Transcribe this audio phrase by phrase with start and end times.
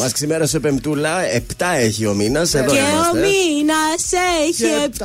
[0.00, 1.10] Μας ξημέρασε πεμπτούλα,
[1.58, 2.50] 7 έχει ο μήνας.
[2.50, 4.12] Και ο μήνας
[4.48, 4.64] έχει
[4.98, 5.04] 7.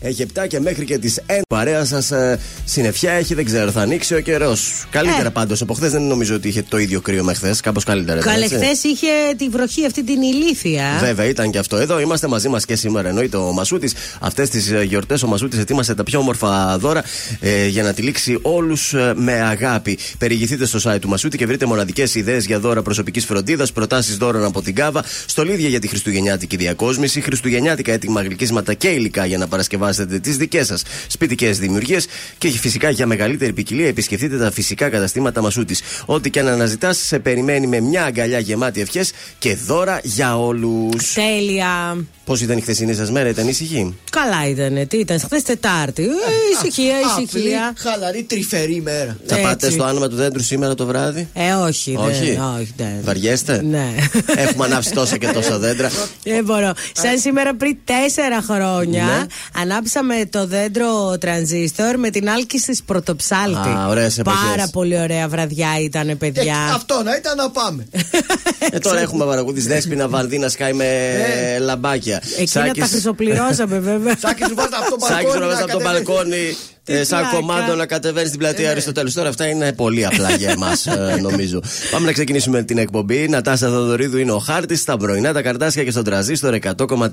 [0.00, 3.80] Έχει 7 και μέχρι και τις 1 παρέα σας ε, συννεφιά έχει, δεν ξέρω, θα
[3.80, 4.84] ανοίξει ο καιρός.
[4.90, 5.30] Καλύτερα ε.
[5.30, 5.62] πάντως.
[5.62, 7.60] Από χθες δεν νομίζω ότι είχε το ίδιο κρύο με χθες.
[7.60, 8.20] Κάπως καλύτερα.
[8.20, 9.06] Καλέ, χθες είχε
[9.36, 10.84] τη βροχή αυτή την ηλίθια.
[11.00, 11.76] Βέβαια, ήταν και αυτό.
[11.76, 13.08] Εδώ είμαστε μαζί μας και σήμερα.
[13.08, 13.94] Εννοείται ο Μασούτης.
[14.20, 17.04] Αυτές τις ε, γιορτές ο Μασούτης ετοίμασε τα πιο όμορφα δώρα
[17.40, 19.98] ε, για να τυλίξει όλους ε, με αγάπη.
[20.18, 24.44] Περιηγηθείτε στο site του Μασούτη και βρείτε μοναδικές ιδέες για δώρα προσωπικής φροντίδας, προτάσεις δώρων
[24.44, 29.48] από την Κάβα, στολίδια για τη Χριστουγεννιάτικη διακόσμηση, Χριστουγεννιάτικα έτοιμα γλυκίσματα και υλικά για να
[29.48, 32.06] παρασκευάσετε τις δικές σας σπιτικές δημιουργίες
[32.38, 35.80] και φυσικά για μεγαλύτερη ποικιλία επισκεφτείτε τα φυσικά καταστήματα Μασούτης.
[36.06, 41.12] Ό,τι και αν αναζητάς, σε περιμένει με μια αγκαλιά γεμάτη ευχές και δώρα για όλους.
[41.12, 41.96] Τέλεια.
[42.24, 44.88] Πώς ήταν η χθεσινή σας μέρα, ήταν ήσυχη; Καλά ήταν.
[44.88, 46.02] Τι ήταν, χθες Τετάρτη.
[46.02, 46.06] Ε,
[46.52, 47.72] ησυχία, ησυχία.
[47.76, 49.16] Χαλαρή, τρυφερή μέρα.
[49.26, 51.96] Θα πάτε στο άνομα του δέντρου σήμερα το βράδυ; Ε, όχι.
[51.96, 52.38] Όχι.
[52.58, 53.00] όχι ναι.
[53.02, 53.94] Βαριέστε; Ναι.
[54.36, 55.90] Έχουμε ανάψει τόσα και τόσα δέντρα.
[56.22, 56.72] Δεν μπορώ.
[56.92, 59.26] Σαν σήμερα πριν τέσσερα χρόνια ναι.
[59.62, 63.68] ανάψαμε το δέντρο τρανζίστορ με την άλκη τη πρωτοψάλτη.
[63.68, 66.66] Α, ωραίες Πάρα πολύ ωραία βραδιά ήταν, παιδιά.
[66.68, 67.86] Ε, αυτό να ήταν να πάμε.
[68.72, 70.84] ε, τώρα έχουμε παρακούδι Δέσπινα Βανδίνα σκάει με
[71.54, 71.58] ε.
[71.58, 72.22] λαμπάκια.
[72.38, 72.82] Εκείνα Σάκης...
[72.82, 74.16] τα χρυσοπληρώσαμε βέβαια.
[74.18, 74.76] Σάκης σου βάζα
[75.62, 76.56] από το μπαλκόνι.
[76.86, 77.00] Από το μπαλκόνι.
[77.00, 78.70] Ε, σαν κομμάτο να κατεβαίνει στην πλατεία ε, ναι.
[78.70, 79.14] Αριστοτέλους.
[79.14, 81.60] Τώρα αυτά είναι πολύ απλά για εμάς, ε, νομίζω.
[81.90, 83.28] Πάμε να ξεκινήσουμε την εκπομπή.
[83.28, 87.08] Νατάσα Θοδωρίδου είναι ο χάρτης στα πρωινά, τα καρτάσια και στον τραζίστορ 100,3.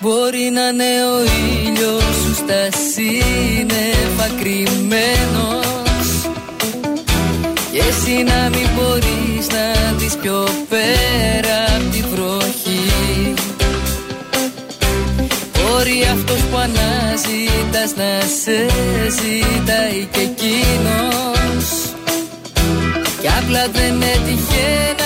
[0.00, 1.22] Μπορεί να είναι ο
[1.66, 3.95] ήλιος σου στα σύννεφα
[4.40, 6.08] κρυμμένος
[7.72, 13.34] Και εσύ να μην μπορείς να δεις πιο πέρα απ' τη βροχή.
[15.54, 18.10] Μπορεί αυτός που αναζητάς να
[18.42, 18.58] σε
[19.18, 21.66] ζητάει και εκείνος.
[23.20, 25.05] Κι απλά δεν έτυχε να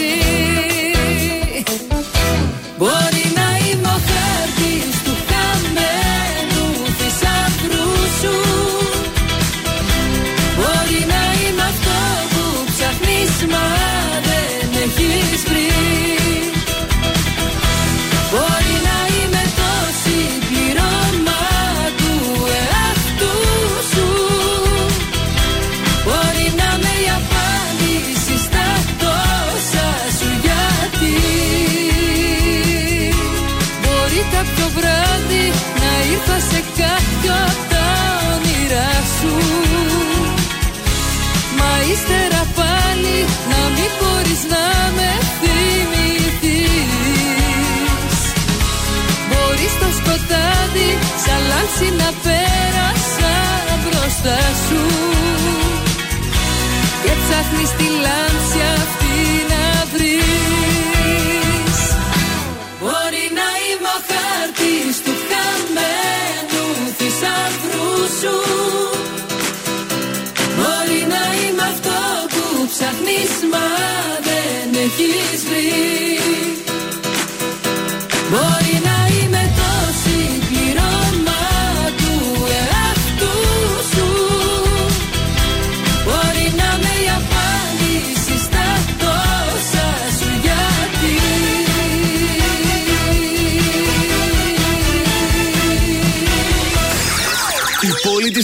[39.21, 39.33] σου.
[41.57, 43.17] Μα ύστερα πάλι
[43.51, 44.65] να μην μπορείς να
[44.97, 45.09] με
[45.39, 46.83] θυμηθείς.
[49.29, 50.89] Μπορείς στο σκοτάδι
[51.23, 53.35] σαν λάμψη να πέρασα
[53.81, 54.83] μπροστά σου.
[57.03, 59.15] Και ψάχνεις τη λάμψη αυτή
[59.51, 60.60] να βρεις
[72.91, 73.67] ψάχνεις μα
[74.21, 76.10] δεν έχεις βρει.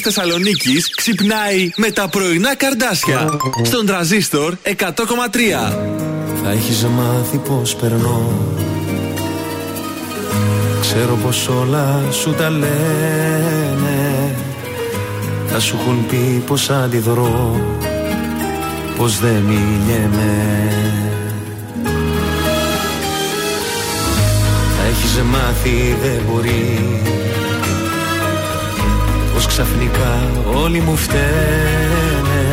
[0.07, 3.39] Πόλη της Θεσσαλονίκης ξυπνάει με τα πρωινά καρδάσια.
[3.63, 4.73] Στον τραζίστορ 100,3.
[6.43, 8.31] Θα έχεις μάθει πως περνώ.
[10.81, 14.35] Ξέρω πως όλα σου τα λένε.
[15.47, 17.61] Θα σου έχουν πει πως αντιδρώ.
[18.97, 20.71] Πως δεν μιλιέμαι
[24.77, 26.89] Θα έχεις μάθει δεν μπορεί
[29.37, 32.45] Πως ξαφνικά όλοι μου φταίνε.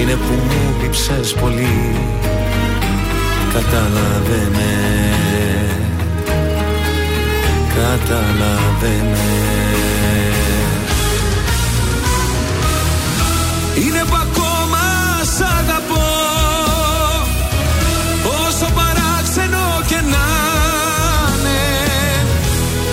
[0.00, 1.96] Είναι που μου λείψες πολύ.
[3.52, 4.70] Κατάλαβε με
[7.74, 9.71] Κατάλαβε με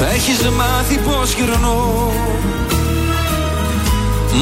[0.00, 2.12] Θα έχεις μάθει πως γυρνώ.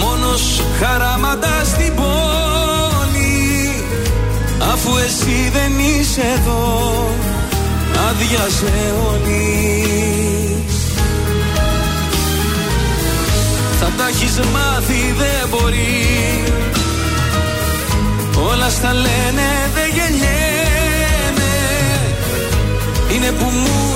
[0.00, 3.72] Μόνος χαράματα στην πόλη
[4.72, 7.04] Αφού εσύ δεν είσαι εδώ
[8.08, 10.74] Άδειασε όλης.
[13.80, 16.44] Θα τα έχεις μάθει δεν μπορεί.
[18.50, 21.52] Όλα στα λένε δεν γεννιέμαι
[23.14, 23.95] Είναι που μου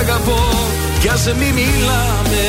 [0.00, 0.38] αγαπώ
[1.00, 2.44] Κι ας μη μιλάμε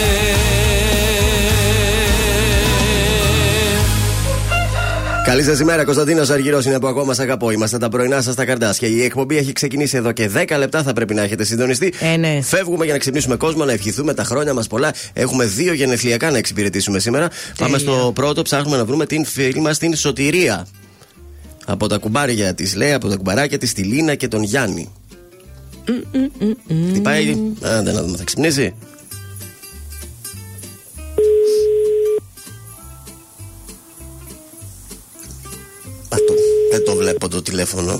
[5.25, 7.51] Καλή σας ημέρα, Κωνσταντίνος Αργυρός είναι που ακόμα σας αγαπώ.
[7.51, 8.87] Είμαστε τα πρωινά σας τα καρδάσια.
[8.87, 10.83] Η εκπομπή έχει ξεκινήσει εδώ και 10 λεπτά.
[10.83, 11.93] Θα πρέπει να έχετε συντονιστεί.
[11.99, 12.39] Ε, ναι.
[12.41, 14.93] Φεύγουμε για να ξυπνήσουμε κόσμο, να ευχηθούμε τα χρόνια μας πολλά.
[15.13, 17.29] Έχουμε δύο γενεθλιακά να εξυπηρετήσουμε σήμερα.
[17.57, 20.67] Πάμε στο πρώτο, ψάχνουμε να βρούμε την φίλη μας την Σωτηρία.
[21.65, 24.91] Από τα κουμπάρια της, λέει, από τα κουμπαράκια της, τη Λίνα και τον Γιάννη.
[26.93, 28.73] Τι πάει, άντε να δούμε, θα ξυπνήσει.
[36.09, 36.33] Α, το-
[36.71, 37.91] δεν το βλέπω το τηλέφωνο.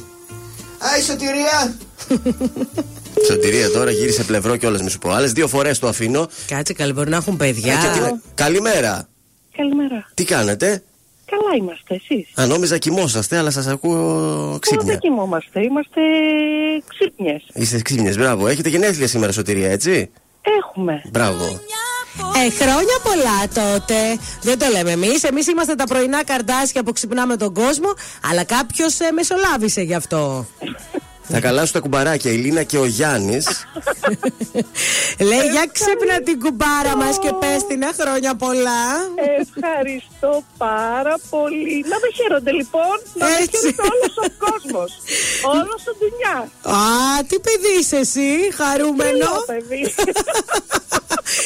[0.78, 1.78] Α, η σωτηρία!
[3.28, 5.10] Σωτηρία τώρα γύρισε πλευρό κιόλας, μη σου πω.
[5.12, 6.28] Άλλες δύο φορές το αφήνω.
[6.48, 7.74] Κάτσε καλή, μπορεί να έχουν παιδιά.
[7.74, 9.08] Ε, και τι- Καλημέρα.
[9.58, 10.10] Καλημέρα.
[10.14, 10.84] Τι κάνετε;
[11.26, 12.28] Καλά είμαστε εσείς.
[12.36, 14.00] Α, νόμιζα κοιμόσαστε, αλλά σας ακούω
[14.46, 14.86] Καλά ξύπνια.
[14.86, 16.02] δεν κοιμόμαστε, είμαστε
[16.88, 17.44] ξύπνιες.
[17.54, 18.48] Είστε ξύπνιες, μπράβο.
[18.48, 20.10] Έχετε γενέθλια σήμερα, Σωτηρία, έτσι;
[20.60, 21.02] Έχουμε.
[21.12, 21.60] Μπράβο.
[22.50, 23.96] χρόνια πολλά τότε.
[24.42, 25.24] Δεν το λέμε εμείς.
[25.24, 27.94] Εμείς είμαστε τα πρωινά καρδάσια που ξυπνάμε τον κόσμο,
[28.32, 30.46] αλλά κάποιος μεσολάβησε γι' αυτό.
[31.30, 33.48] Θα καλά σου τα κουμπαράκια, η Λίνα και ο Γιάννης.
[35.30, 38.84] Λέει, για ξύπνα την κουμπάρα μας και πες την χρόνια πολλά.
[39.40, 41.86] Ευχαριστώ πάρα πολύ.
[41.90, 42.96] Να με χαίρονται λοιπόν.
[43.14, 43.58] Να με Έτσι.
[43.58, 44.92] χαίρονται όλος ο κόσμος.
[45.54, 46.38] Όλος ο δουλειά.
[46.78, 49.20] Α, τι παιδί είσαι εσύ, χαρούμενο.
[49.20, 49.94] Καλό παιδί.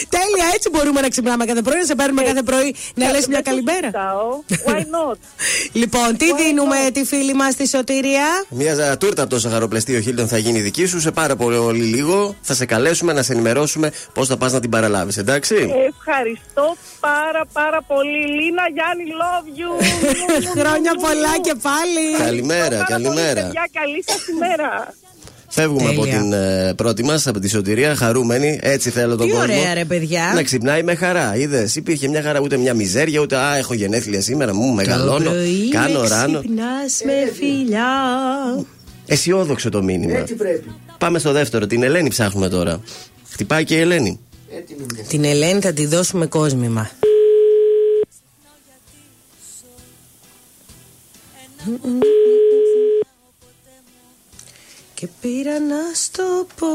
[0.09, 3.41] Τέλεια, έτσι μπορούμε να ξυπνάμε κάθε πρωί, να σε παίρνουμε κάθε πρωί να λες μια
[3.43, 3.79] Δεν το καλημέρα.
[3.91, 4.43] συζητάω.
[4.65, 5.17] Why not?
[5.81, 8.25] Λοιπόν, τι δίνουμε τη φίλη μας στη σωτηρία.
[8.49, 12.35] Μια τούρτα από το ζαχαροπλαστείο Χίλτον θα γίνει δική σου σε πάρα πολύ λίγο.
[12.41, 15.55] Θα σε καλέσουμε να σε ενημερώσουμε πώς θα πας να την παραλάβεις, εντάξει;
[15.97, 18.17] Ευχαριστώ πάρα πάρα πολύ.
[18.41, 19.71] Λίνα Γιάννη, love you.
[20.59, 22.23] Χρόνια πολλά και πάλι.
[22.25, 23.41] Καλημέρα, Πάρα πολύ, καλημέρα.
[23.41, 24.93] παιδιά, καλή σας ημέρα.
[25.51, 26.19] Φεύγουμε από Τέλεια.
[26.19, 28.59] την ε, πρώτη μας, από τη σωτηρία, χαρούμενοι.
[28.61, 29.43] Έτσι θέλω τον Τι κόσμο.
[29.53, 30.31] ωραία, ρε παιδιά.
[30.35, 31.35] Να ξυπνάει με χαρά.
[31.35, 35.31] Είδες, υπήρχε μια χαρά, ούτε μια μιζέρια, ούτε Α, έχω γενέθλια σήμερα, μου μεγαλώνω.
[35.71, 36.39] Κάνω ράνο.
[36.39, 37.87] Ξυπνάς με φιλιά.
[39.05, 40.17] Αισιόδοξο το μήνυμα.
[40.17, 40.71] Έτσι πρέπει.
[40.97, 41.67] Πάμε στο δεύτερο.
[41.67, 42.81] Την Ελένη ψάχνουμε τώρα.
[43.29, 44.19] Χτυπάει και η Ελένη.
[44.57, 45.03] Έτοιμη μια.
[45.03, 46.89] Την Ελένη θα τη δώσουμε κόσμημα.
[54.99, 56.67] Και πήρα να στο πω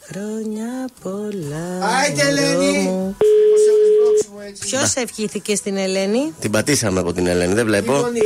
[0.00, 2.78] Χρόνια πολλά Άιτε Ελένη.
[2.78, 3.16] μου.
[3.20, 3.72] Λίγο σε
[4.02, 4.62] μπλόξιμο έτσι.
[4.68, 7.92] Ποιος ευχήθηκε στην Ελένη; Την πατήσαμε από την Ελένη, δεν Οι βλέπω.
[7.92, 8.22] γονείς.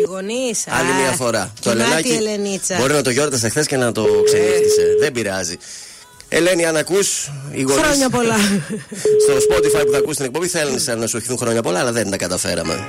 [0.00, 1.52] Οι γονείς Άλλη Α, μια φορά.
[1.60, 4.96] και να τη Ελενίτσα μπορεί να το γιόρτασε χθες και να το ξενύχτησε.
[5.00, 5.56] Δεν πειράζει.
[6.28, 8.36] Ελένη, αν ακούς, οι γονείς Χρόνια πολλά
[9.22, 12.10] στο Spotify που θα ακούς την εκπομπή θέλουν να σου ευχηθούν χρόνια πολλά, αλλά δεν
[12.10, 12.88] τα καταφέραμε.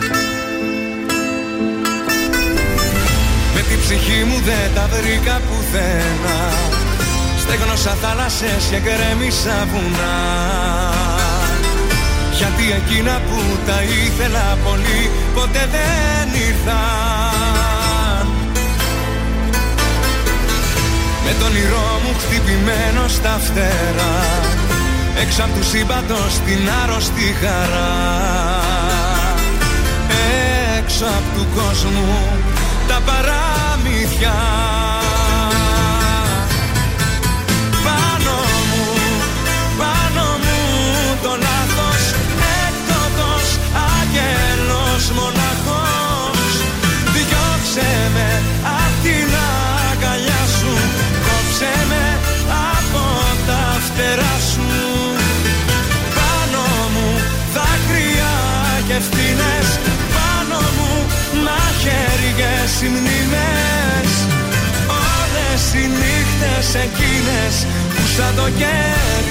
[3.91, 6.39] ψυχή μου δεν τα βρήκα πουθενά
[7.41, 10.17] Στέγνωσα θάλασσες και γκρέμισα βουνά.
[12.37, 15.01] Γιατί εκείνα που τα ήθελα πολύ
[15.33, 18.25] ποτέ δεν ήρθαν.
[21.25, 24.17] Με τον όνειρό μου χτυπημένο στα φτερά
[25.21, 27.93] Έξω απ' του σύμπαντος την άρρωστη χαρά.
[30.77, 32.09] Έξω απ' του κόσμου
[32.87, 33.01] τα
[33.81, 34.33] παραμύθια
[37.85, 38.37] Πάνω
[38.69, 38.85] μου,
[39.77, 40.59] πάνω μου
[41.23, 42.03] το λάθος
[42.65, 43.45] Έκτοτος
[43.93, 46.53] άγγελος μοναχός.
[47.13, 48.30] Διώξε με
[62.31, 64.11] μαχαίριες οι μνήμες
[64.87, 67.65] Όλες οι νύχτες εκείνες
[67.95, 69.30] που σαν το κέρι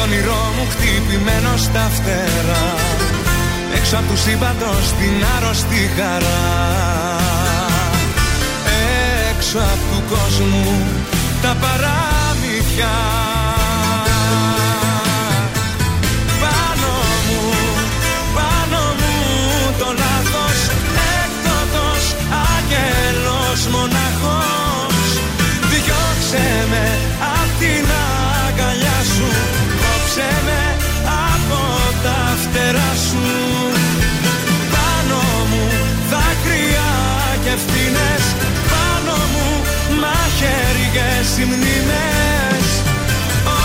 [0.00, 2.74] Με τον όνειρό μου χτυπημένο στα φτερά.
[3.76, 6.44] Έξω απ' του σύμπαντος την άρρωστη χαρά.
[9.30, 10.76] Έξω απ' του κόσμου
[11.42, 12.94] τα παραμύθια.
[16.42, 16.92] Πάνω
[17.26, 17.42] μου,
[18.34, 19.14] πάνω μου
[19.78, 20.58] το λάθος
[21.20, 22.04] Έκτοτος
[22.52, 25.06] άγγελος μοναχός.
[25.70, 27.99] Διώξε με απ' την αγκαλιά σου
[30.20, 30.62] Κόψε με
[31.34, 31.60] από
[32.02, 33.26] τα φτερά σου.
[34.74, 35.64] Πάνω μου
[36.10, 36.90] δάκρυα
[37.42, 38.24] και ευθύνες
[38.70, 39.48] Πάνω μου
[40.02, 42.66] μαχαίριες οι μνήμες.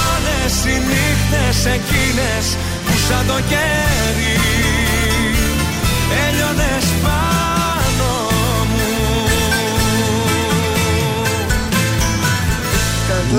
[0.05, 2.45] Όλες οι νύχτες εκείνες
[2.85, 4.35] που σαν το κέρι
[6.27, 7.54] Έλειωνες πάνω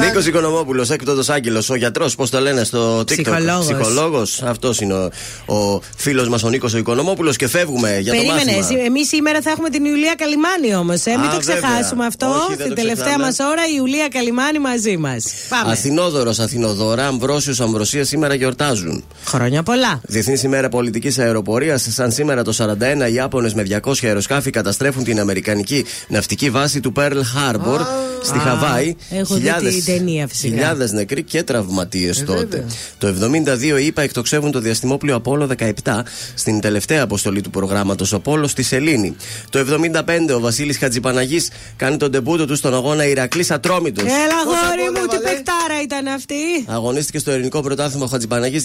[0.00, 3.04] Νίκος Οικονομόπουλος, έκτοτο Άγγελος, ο γιατρός, πώς το λένε στο TikTok.
[3.06, 3.64] Ψυχολόγος.
[3.66, 4.42] Ψυχολόγος.
[4.42, 5.10] Αυτός είναι ο,
[5.54, 8.80] ο φίλος μας ο Νίκος ο Οικονομόπουλος και φεύγουμε για το Περίμενε, μάθημα.
[8.82, 11.04] εμείς σήμερα θα έχουμε την Ιουλία Καλιμάνη όμως.
[11.06, 11.10] Ε.
[11.10, 12.06] Μην Α, το ξεχάσουμε βέβαια.
[12.06, 12.26] αυτό.
[12.26, 13.52] Όχι, δεν Στην το τελευταία μας ξεχνάμε.
[13.52, 15.24] ώρα η Ιουλία Καλιμάνη μαζί μας.
[15.48, 15.72] Πάμε.
[15.72, 19.04] Αθηνόδωρος, Αθηνοδώρα, Αμβρόσιος, Αμβροσίας σήμερα γιορτάζουν.
[19.24, 20.00] Χρόνια πολλά.
[20.02, 21.86] Διεθνής ημέρα πολιτικής αεροπορίας.
[21.90, 26.92] Σαν σήμερα το 41, οι Ιάπωνε με 200 αεροσκάφη καταστρέφουν την Αμερικανική ναυτική βάση του
[26.96, 27.80] Pearl Harbor
[28.22, 28.96] στη Α, Χαβάη.
[29.10, 30.48] έχω δει την ταινία φυσικά.
[30.54, 32.64] χιλιάδες νεκροί και τραυματίες Ε, τότε.
[32.98, 36.02] Το 72 οι ΗΠΑ εκτοξεύουν το διαστημόπλιο Απόλο 17
[36.34, 39.16] στην τελευταία αποστολή του προγράμματος Απόλο στη Σελήνη.
[39.50, 44.04] Το 75 ο Βασίλης Χατζηπαναγής κάνει τον τεμπούτο του στον αγώνα Ηρακλής Ατρόμητος.
[44.04, 46.34] Έλα, Πόσα γόρι γκολ μου, τι έβαλε; παιχτάρα ήταν αυτή;
[46.66, 48.64] Αγωνίστηκε στο ελληνικό πρωτάθλημα ο Χατζηπαναγής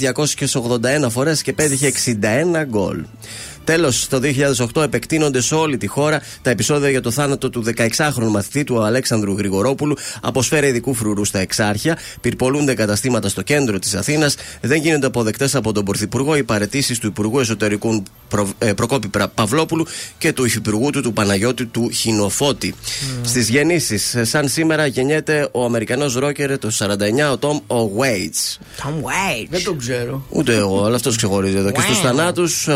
[1.03, 3.03] 281 φορές και πέτυχε 61 γκολ.
[3.63, 4.19] Τέλος, το
[4.73, 8.81] 2008 επεκτείνονται σε όλη τη χώρα τα επεισόδια για το θάνατο του 16χρονου μαθητή του
[8.83, 11.97] Αλέξανδρου Γρηγορόπουλου από σφαίρα ειδικού φρουρού στα Εξάρχεια.
[12.21, 14.35] Πυρπολούνται καταστήματα στο κέντρο της Αθήνας.
[14.61, 19.27] Δεν γίνονται αποδεκτές από τον Πρωθυπουργό οι παρετήσεις του Υπουργού Εσωτερικού Προ, ε, Προκόπη Πρα-
[19.27, 19.85] Παυλόπουλου
[20.17, 22.75] και του Υφυπουργού του, του Παναγιώτη του Χινοφώτη.
[23.21, 28.57] Στις γεννήσεις, σαν σήμερα γεννιέται ο Αμερικανός ρόκερ το 49, ο Τόμ Ο Waits.
[28.83, 29.47] Tom Waits.
[29.49, 30.25] Δεν τον ξέρω.
[30.29, 31.71] Ούτε εγώ, αλλά αυτός ξεχωρίζει εδώ.
[31.71, 32.03] Και στους Wow.
[32.03, 32.67] θανάτους,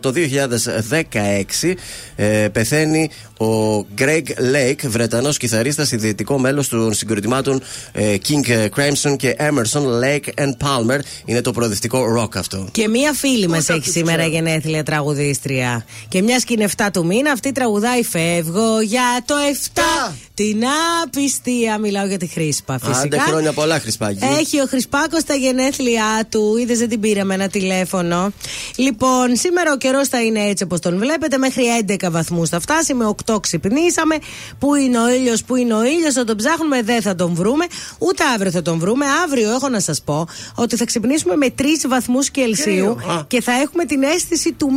[0.00, 1.72] το 2016
[2.16, 4.22] ε, πεθαίνει ο Greg
[4.54, 11.00] Lake, Βρετανός κιθαρίστας, ιδρυτικό μέλος των συγκροτημάτων ε, King Crimson και Emerson, Lake and Palmer.
[11.24, 12.68] Είναι το προοδευτικό rock αυτό.
[12.72, 14.34] Και μία φίλη μας Ούτε έχει αυτή σήμερα ξέρω.
[14.34, 15.84] γενέθλια τραγουδίστρια.
[16.08, 19.34] Και μια και είναι 7 του μήνα, αυτή τραγουδάει Φεύγω για το
[19.74, 20.14] 7.
[20.34, 20.62] Την
[21.04, 21.78] απιστία.
[21.78, 23.00] Μιλάω για τη Χρήσπα, φυσικά.
[23.00, 24.18] Άντε χρόνια πολλά, Χρυσπάκη.
[24.40, 26.56] Έχει ο Χρυσπάκος τα γενέθλιά του.
[26.56, 28.32] Είδες, δεν την πήραμε ένα τηλέφωνο.
[28.76, 31.38] Λοιπόν, σήμερα ο καιρός θα είναι έτσι όπως τον βλέπετε.
[31.38, 32.94] Μέχρι 11 βαθμούς θα φτάσει.
[32.94, 34.18] Με 8 ξυπνήσαμε.
[34.58, 36.14] Πού είναι ο ήλιος, πού είναι ο ήλιος.
[36.14, 37.64] Θα τον ψάχνουμε, δεν θα τον βρούμε.
[37.98, 39.04] Ούτε αύριο θα τον βρούμε.
[39.24, 43.84] Αύριο έχω να σας πω ότι θα ξυπνήσουμε με 3 βαθμούς Κελσίου και θα έχουμε
[43.84, 44.70] την αίσθηση του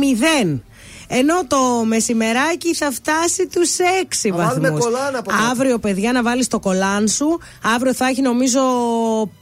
[0.52, 0.60] 0.
[1.08, 4.84] Ενώ το μεσημεράκι θα φτάσει τους 6 Να βάλουμε βαθμούς.
[4.84, 5.42] κολάν από κάτω.
[5.50, 7.40] Αύριο, παιδιά, να βάλεις το κολάν σου.
[7.74, 8.60] Αύριο θα έχει, νομίζω,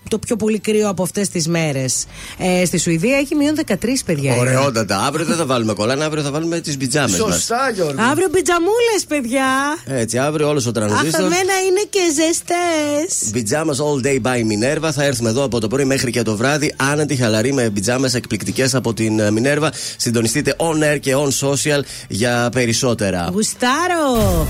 [0.08, 2.04] το πιο πολύ κρύο από αυτές τις μέρες.
[2.38, 4.36] Ε, στη Σουηδία έχει μείον 13, παιδιά.
[4.36, 4.98] Ωραιότατα.
[4.98, 7.34] Αύριο δεν θα βάλουμε κολλάν, αύριο θα βάλουμε τις πιτζάμε μας.
[7.34, 8.02] Σωστά, Γιώργο.
[8.02, 9.46] Αύριο πιτζαμούλε, παιδιά.
[9.86, 11.20] Έτσι, αύριο όλος ο Αχ, τρανζίστορ.
[11.20, 13.30] εμένα είναι και ζεστές.
[13.32, 14.90] Πιτζάμα all day by Minerva.
[14.92, 16.74] Θα έρθουμε εδώ από το πρωί μέχρι και το βράδυ.
[16.76, 19.68] Άνετη, χαλαρή με πιτζάμε εκπληκτικές από την ε, Minerva.
[19.96, 23.28] Συντονιστείτε on air και on social για περισσότερα.
[23.32, 24.46] Γουστάρω.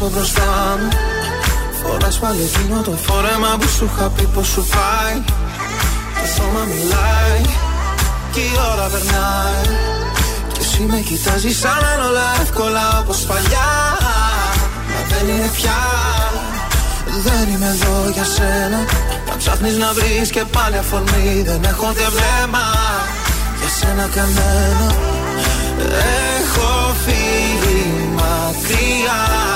[0.00, 0.88] Σε βλέπω μπροστά μου.
[1.82, 5.16] Φοράς πάλι εκείνο το φόρεμα που σου είχα πει πως σου πάει
[6.20, 7.42] Το σώμα μιλάει
[8.32, 9.66] Και η ώρα περνάει.
[10.52, 13.70] Και εσύ με κοιτάζεις σαν να είναι όλα εύκολα όπως παλιά.
[14.92, 15.80] Μα δεν είναι πια.
[17.26, 18.80] Δεν είμαι εδώ για σένα.
[19.28, 21.42] Να ψάχνεις να βρεις και πάλι αφορμή.
[21.48, 22.66] Δεν έχω ούτε βλέμμα
[23.58, 24.88] Για σένα κανένα.
[26.38, 27.82] Έχω φύγει
[28.18, 29.49] μακριά, μακριά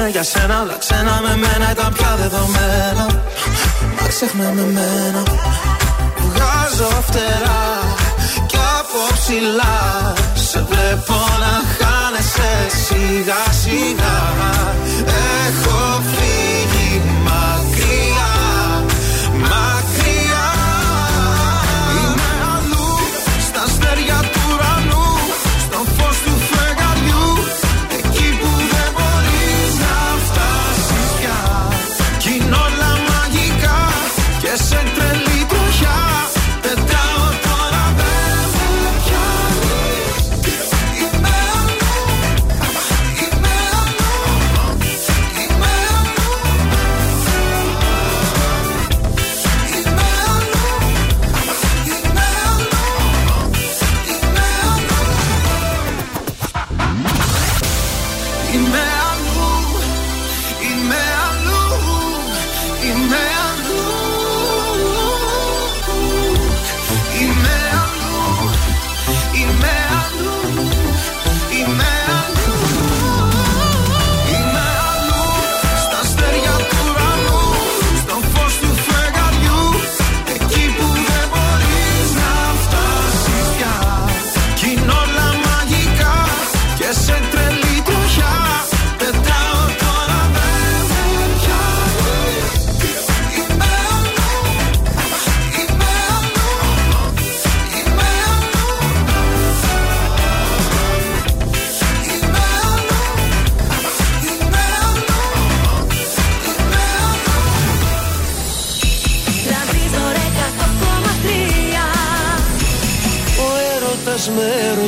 [0.00, 3.06] είναι για σένα όλα ξένα με μένα ήταν πια δεδομένα.
[4.00, 5.22] Μα ξεχνά με μένα.
[6.24, 7.64] Βγάζω φτερά
[8.46, 9.78] Κι από ψηλά.
[10.34, 12.52] Σε βλέπω να χάνεσαι
[12.84, 14.18] σιγά σιγά.
[15.46, 16.79] Έχω φύγει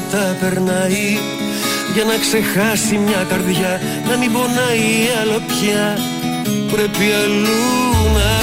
[0.03, 1.19] έρωτα περνάει.
[1.95, 5.99] Για να ξεχάσει μια καρδιά Να μην πονάει άλλο πια.
[6.73, 7.63] Πρέπει αλλού
[8.15, 8.42] να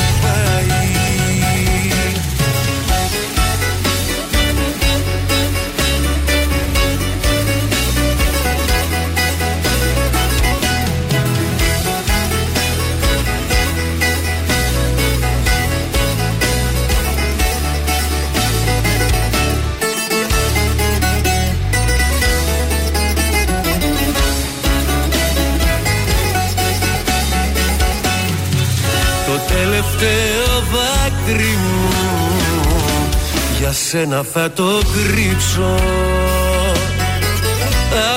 [33.69, 35.75] Για σένα θα το κρύψω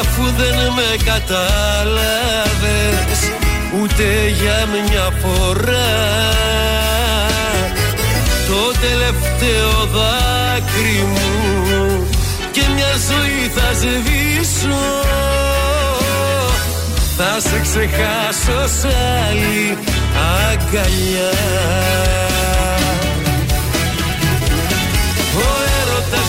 [0.00, 2.50] Αφού δεν με κατάλαβες
[3.80, 4.04] Ούτε
[4.40, 5.92] για μια φορά.
[8.48, 12.08] Το τελευταίο δάκρυ μου
[12.52, 14.82] Και μια ζωή θα σβήσω.
[17.16, 19.78] Θα σε ξεχάσω σ' άλλη
[20.50, 21.32] αγκαλιά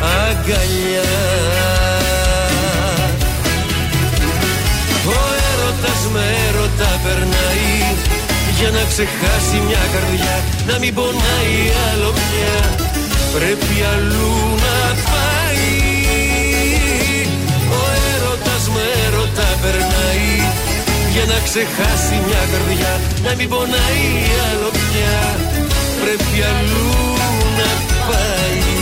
[0.00, 1.10] αγκαλιά.
[5.06, 7.70] Ο έρωτας με έρωτα περνάει
[8.58, 10.36] Για να ξεχάσει μια καρδιά
[10.68, 11.56] Να μην πονάει
[11.88, 12.56] άλλο πια
[13.34, 14.78] Πρέπει αλλού να
[15.10, 15.68] πάει.
[17.78, 17.80] Ο
[18.12, 20.30] έρωτας με έρωτα περνάει
[21.14, 22.92] Για να ξεχάσει μια καρδιά
[23.26, 24.06] Να μην πονάει
[24.48, 25.18] άλλο πια
[26.02, 26.94] Πρέπει αλλού
[27.58, 27.70] να
[28.08, 28.79] πάει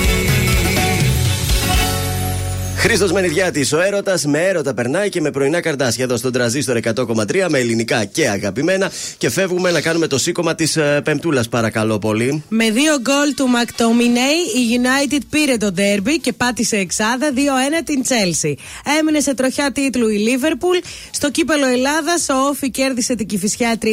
[2.80, 7.46] Χρήστος Μενιδιάτης, ο έρωτας με έρωτα περνάει και με πρωινά καρτάσια εδώ στον τραζίστορ 100,3
[7.48, 8.90] με ελληνικά και αγαπημένα.
[9.18, 12.42] Και φεύγουμε να κάνουμε το σήκωμα της ε, Πεμπτούλας, παρακαλώ πολύ.
[12.48, 17.38] Με δύο γκολ του McTominay, η United πήρε το ντέρμπι και πάτησε εξάδα 2-1
[17.84, 18.52] την Chelsea.
[18.98, 20.84] Έμεινε σε τροχιά τίτλου η Liverpool.
[21.10, 23.86] Στο κύπελο Ελλάδας, ο Όφη κέρδισε την Κυφυσιά 3-1.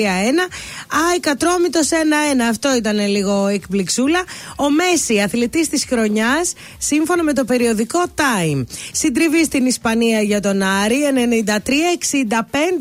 [1.12, 1.86] Άι, Κατρόμητο 1-1.
[2.50, 4.24] Αυτό ήταν λίγο εκπληξούλα.
[4.58, 8.64] Ο Μέση, αθλητής της χρονιάς, σύμφωνα με το περιοδικό Time.
[8.92, 10.98] Συντριβή στην Ισπανία για τον Άρη,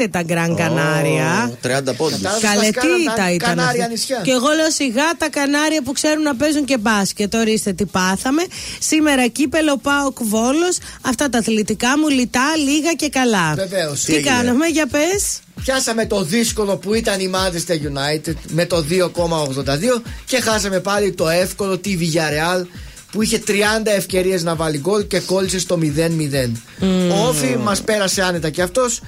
[0.00, 1.58] 93-65 τα Γκραν Κανάρια.
[1.62, 2.20] 30 πόντους.
[2.40, 3.94] Καλετή ήταν ήταν Κανάρια αυτή.
[3.94, 4.20] νησιά.
[4.24, 7.34] Και εγώ λέω σιγά τα Κανάρια που ξέρουν να παίζουν και μπάσκετ.
[7.34, 8.42] Ορίστε τι πάθαμε.
[8.78, 10.78] Σήμερα κύπελο Πάοκ Βόλος.
[11.02, 13.54] Αυτά τα αθλητικά μου λιτά, λίγα και καλά.
[13.54, 14.00] Βεβαίως.
[14.00, 18.64] Τι, Τι έγινε; κάναμε, για πες; Πιάσαμε το δύσκολο που ήταν η Manchester United με
[18.66, 22.66] το 2,82 και χάσαμε πάλι το εύκολο τη Villarreal
[23.14, 23.52] που είχε 30
[23.84, 26.50] ευκαιρίες να βάλει γκολ και κόλλησε στο 0-0.
[27.10, 29.00] Ο Όφη μας πέρασε άνετα και αυτός.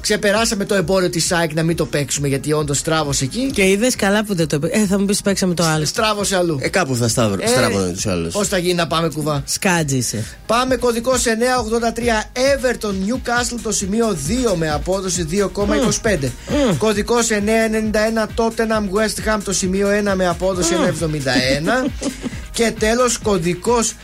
[0.00, 3.50] Ξεπεράσαμε το εμπόριο της ΣΑΕΚ να μην το παίξουμε γιατί όντως τράβωσε εκεί.
[3.54, 4.68] Και είδες καλά που δεν το πει.
[4.72, 5.84] Ε, θα μου πεις παίξαμε το άλλο.
[5.84, 6.58] Στράβωσε αλλού.
[6.60, 8.32] Ε, κάπου θα σταύρω, Ε, στράβωνε τους άλλους.
[8.32, 10.24] Πώς θα γίνει να πάμε κουβά; Σκάτζησε.
[10.46, 14.16] Πάμε κωδικό 983 Everton Newcastle το σημείο
[14.52, 16.30] 2 με απόδοση 2,25.
[16.78, 21.90] Κωδικό 991 Tottenham West Ham το σημείο 1 με απόδοση 1,71.
[22.58, 23.94] Και τέλος κωδικός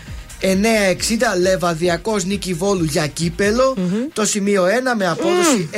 [0.44, 3.76] 960 Λεβαδιακός Νίκη Βόλου για κυπελο
[4.12, 5.76] Το σημείο 1 με απόδοση 1,71.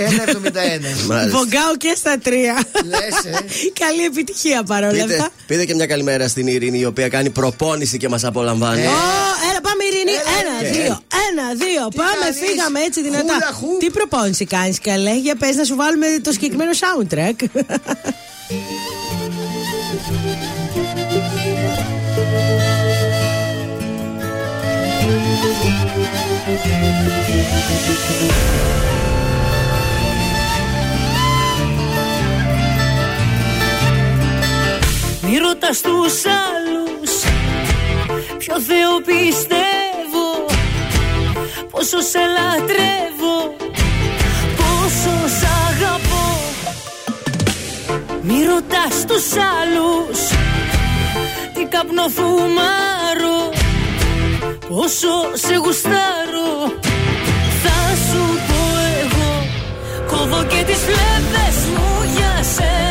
[1.09, 1.39] Μάλιστα.
[1.39, 2.65] Βογκάω και στα τρία.
[2.87, 3.39] Λες, ε.
[3.85, 5.29] Καλή επιτυχία παρόλα Πείτε, αυτά.
[5.47, 8.81] πείτε και μια καλημέρα στην Ειρήνη η οποία κάνει προπόνηση και μας απολαμβάνει.
[8.87, 8.91] Ω,
[9.51, 10.11] έλα, πάμε Ειρήνη.
[10.11, 11.01] Έλα, Ένα, και- δύο.
[11.31, 11.89] Ένα, δύο.
[11.89, 13.33] Τι Πάμε, κάνεις; φύγαμε έτσι δυνατά.
[13.33, 13.79] Χούλα χουπ.
[13.81, 17.39] Τι προπόνηση κάνεις, καλέ; Για πες να σου βάλουμε το συγκεκριμένο soundtrack.
[35.23, 37.11] Μη ρωτάς τους άλλους
[38.39, 40.27] Ποιο Θεό πιστεύω
[41.71, 43.57] Πόσο σε λατρεύω
[44.57, 46.39] Πόσο σ' αγαπώ.
[48.23, 50.19] Μη ρωτάς τους άλλους
[51.55, 53.46] Τι καπνοφουμάρω
[54.69, 56.73] Όσο σε γουστάρω
[57.63, 58.61] Θα σου πω
[59.01, 59.47] εγώ
[60.07, 62.86] Κόβω και τις φλέβες μου για σένα.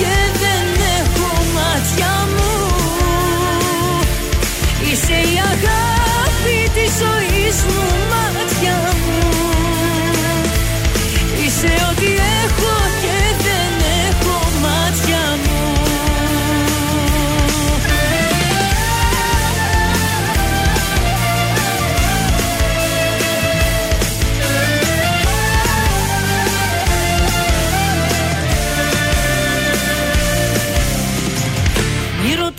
[0.00, 0.37] you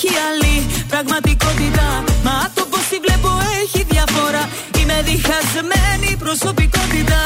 [0.00, 0.54] Έχει άλλη
[0.88, 1.86] πραγματικότητα.
[2.26, 3.30] Μα το πώς τη βλέπω
[3.62, 4.42] έχει διαφορά.
[4.78, 7.20] Είμαι διχασμένη προσωπικότητα.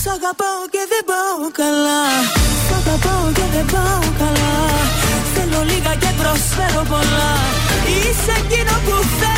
[0.00, 2.02] Σ' αγαπάω και δεν πάω καλά.
[2.66, 4.54] Σ' αγαπάω και δεν πάω καλά.
[5.34, 7.32] Θέλω λίγα και προσφέρω πολλά.
[7.94, 9.35] Είσαι εκείνο που θέλω.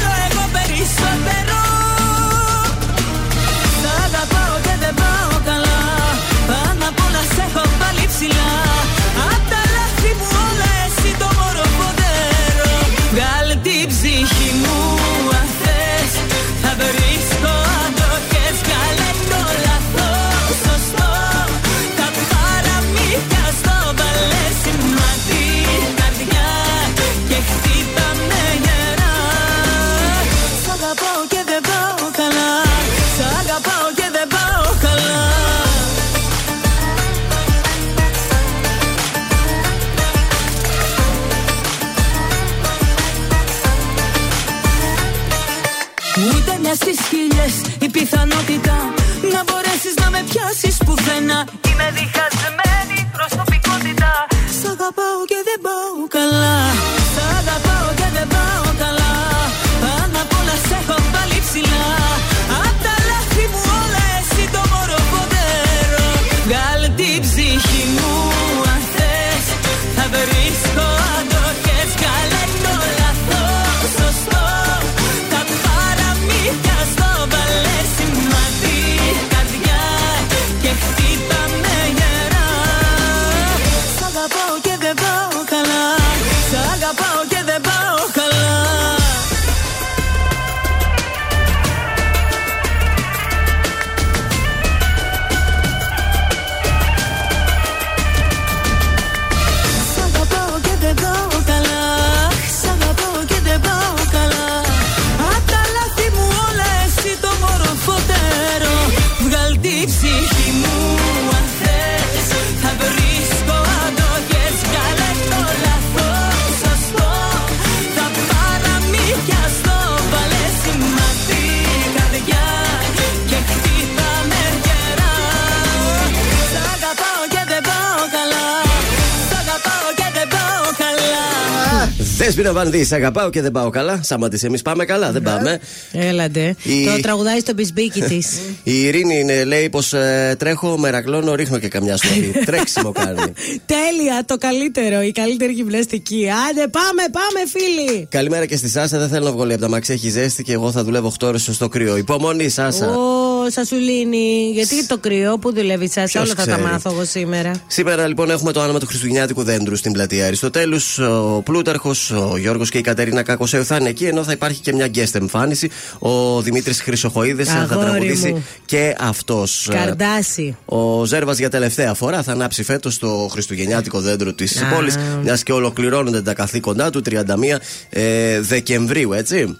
[132.42, 134.00] Δέσποινα Βανδύ, σε αγαπάω και δεν πάω καλά.
[134.02, 135.60] Σταματήσε, εμείς πάμε καλά, δεν πάμε.
[135.92, 136.56] Έλαντε.
[136.62, 138.38] Η- Το τραγουδάει στο μπισμπίκι της.
[138.62, 139.94] Η Ειρήνη είναι, λέει πως
[140.38, 142.32] τρέχω, μερακλώνω, ρίχνω και καμιά στολή.
[142.46, 143.32] Τρέξιμο κάνει.
[143.66, 145.02] Τέλεια, το καλύτερο.
[145.02, 146.26] Η καλύτερη γυμναστική.
[146.50, 148.06] Άντε, πάμε, πάμε, φίλοι.
[148.10, 148.98] Καλημέρα και στη Σάσα.
[148.98, 149.94] Δεν θέλω να βγω από τα μαξιά.
[149.94, 151.96] Έχει ζέστη και εγώ θα δουλεύω 8 ώρες στο κρύο.
[151.96, 152.86] Υπομονή, Σάσα.
[152.96, 156.72] Ω, Σασουλίνη, γιατί το κρύο που δουλεύει η Σάσα, Ποιος όλα θα τα ξέρει.
[156.72, 157.52] μάθω εγώ σήμερα.
[157.66, 160.98] Σήμερα λοιπόν έχουμε το άνομα του Χριστουγεννιάτικου δέντρου στην πλατεία Αριστοτέλους.
[160.98, 164.72] Ο Πλούταρχος, ο Γιώργος και η Κατερίνα Κακοσέου θα είναι εκεί, ενώ θα υπάρχει και
[164.72, 165.70] μια guest εμφάνιση.
[165.98, 168.44] Ο Δημήτρης Χρυσοχοίδης θα Αγόρι τραγουδήσει μου.
[168.64, 169.68] και αυτός.
[169.70, 170.56] Καρδάσι.
[170.64, 174.66] Ο Ζέρβας για τελευταία φορά θα ανάψει φέτος το Χριστουγεννιάτικο δέντρο της Α.
[174.74, 179.58] πόλης, μιας και ολοκληρώνονται τα καθήκοντά του 31 ε, Δεκεμβρίου, έτσι.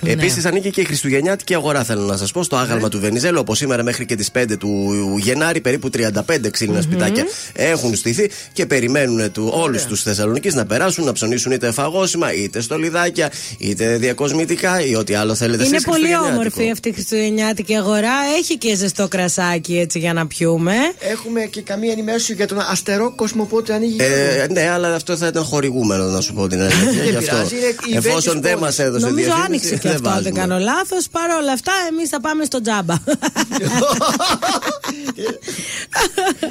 [0.00, 0.10] Ναι.
[0.12, 3.38] Επίσης ανήκει και η Χριστουγεννιάτικη αγορά, θέλω να σας πω, στο άγαλμα του Βενιζέλου.
[3.40, 8.66] Όπως σήμερα μέχρι και τις 5 του Γενάρη, περίπου 35 ξύλινα σπιτάκια έχουν στηθεί και
[8.66, 14.84] περιμένουν του, όλους τους Θεσσαλονίκης να περάσουν, να ψωνίσουν είτε φαγόσιμα, είτε στολιδάκια, είτε διακοσμητικά
[14.84, 16.40] ή ό,τι άλλο θέλετε Είναι εσείς πολύ χριστουγεννιάτικο.
[16.40, 18.12] όμορφη αυτή η Χριστουγεννιάτικη αγορά.
[18.38, 20.74] Έχει και ζεστό κρασάκι έτσι για να πιούμε.
[20.98, 23.96] Έχουμε και καμία ενημέρωση για τον αστερό κόσμο πότε ανοίγει.
[24.00, 26.92] Ε, ναι, αλλά αυτό θα ήταν χορηγούμενο να σου πω την αλήθεια.
[26.92, 27.34] Δεν Γι' αυτό.
[27.34, 28.90] πειράζει, είναι η Εφόσον event δεν της μας πόλης.
[28.90, 30.40] έδωσε Νομίζω διαφήμιση, άνοιξε και αυτό, αν δεν βάζουμε.
[30.54, 31.08] κάνω λάθος.
[31.10, 32.94] Παρ' όλα αυτά, εμείς θα πάμε στο τζάμπα.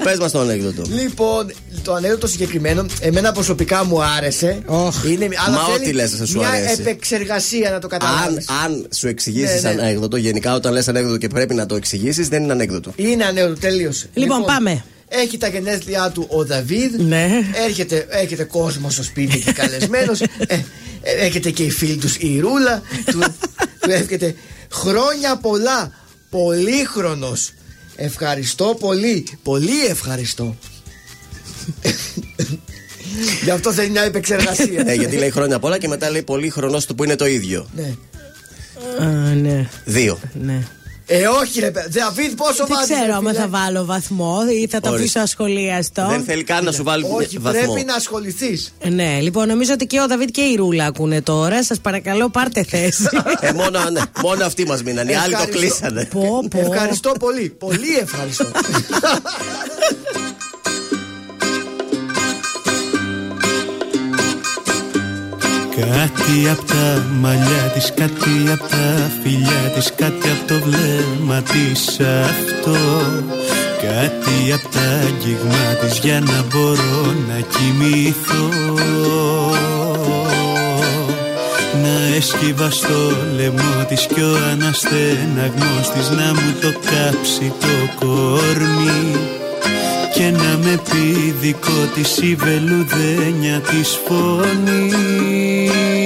[0.03, 0.81] Πες μας το ανέκδοτο.
[0.89, 1.51] Λοιπόν,
[1.83, 4.61] το ανέκδοτο συγκεκριμένο, εμένα προσωπικά μου άρεσε.
[5.07, 6.75] Είναι, αλλά Μα θέλει ό,τι λες θα σου μια αρέσει.
[6.81, 8.45] επεξεργασία να το καταλάβεις.
[8.49, 9.81] Αν, αν σου εξηγήσεις Ναι, ναι.
[9.81, 12.91] ανέκδοτο, γενικά όταν λες ανέκδοτο και πρέπει να το εξηγήσεις, δεν είναι ανέκδοτο.
[12.95, 14.09] Είναι ανέκδοτο, τελείωσε.
[14.13, 14.83] Λοιπόν, πάμε.
[15.09, 16.93] Έχει τα γενέθλιά του ο Δαβίδ.
[16.99, 17.29] Ναι.
[17.67, 20.21] Έρχεται, έρχεται κόσμος στο σπίτι και καλεσμένος.
[20.21, 20.63] ε, ε,
[21.25, 22.81] έρχεται και η φίλη τους η Ρούλα.
[23.05, 23.19] του,
[23.79, 24.35] του εύχεται
[24.71, 25.91] χρόνια πολλά.
[26.29, 27.51] Πολύχρονος.
[27.95, 29.27] Ευχαριστώ πολύ.
[29.43, 30.55] Πολύ ευχαριστώ.
[33.43, 34.83] Γι' αυτό θέλει μια επεξεργασία.
[34.87, 37.67] ε, γιατί λέει χρόνια πολλά και μετά λέει πολύ χρονό του που είναι το ίδιο.
[37.75, 37.93] ναι.
[38.99, 39.05] Α,
[39.35, 40.19] ναι, Δύο.
[40.33, 40.67] ναι.
[41.09, 41.99] Ε, όχι, ρε παιδί.
[41.99, 45.03] Δαβίδ, πόσο Δεν βάζεις, ξέρω ρε αν φίλε; θα βάλω βαθμό ή θα το Ορίστε.
[45.03, 46.07] αφήσω ασχολίαστο.
[46.09, 47.61] Δεν θέλει καν να σου βάλει Όχι, βαθμό.
[47.73, 48.73] πρέπει να ασχοληθείς.
[48.89, 51.63] Ναι, λοιπόν, νομίζω ότι και ο Δαβίδ και η Ρούλα ακούνε τώρα.
[51.63, 53.07] Σας παρακαλώ, πάρτε θέση.
[53.39, 55.07] Ε, μόνο, ναι, μόνο αυτοί μας μείναν.
[55.07, 55.59] Οι άλλοι το Ευχαριστώ.
[55.59, 56.05] κλείσανε.
[56.11, 56.59] πω, πω.
[56.59, 57.49] Ευχαριστώ πολύ.
[57.49, 58.45] Πολύ ευχαριστώ.
[65.79, 71.99] Κάτι απ' τα μαλλιά της, κάτι απ' τα φιλιά της Κάτι απ' το βλέμμα της
[71.99, 72.77] αυτό.
[73.81, 78.49] Κάτι απ' τα αγγίγμα της για να μπορώ να κοιμηθώ.
[81.83, 89.36] Να έσκυβα στο λαιμό της κι ο αναστεναγμός της Να μου το κάψει το κορμί
[90.17, 95.96] και να με πει δικό της η βελουδένια της φωνής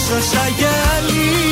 [0.00, 1.49] σπάσω σαν γυαλί Γιατί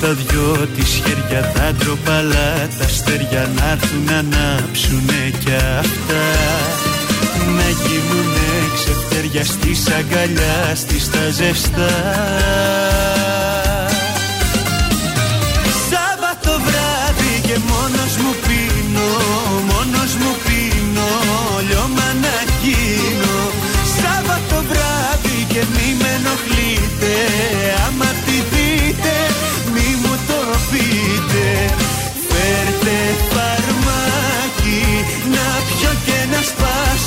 [0.00, 6.24] στα δυο της χέρια τα ντροπαλά τα αστέρια να έρθουν να ανάψουνε κι αυτά.
[7.56, 11.90] Να γίνουνε ξεφτέρια στη αγκαλιάς στη τα ζεστά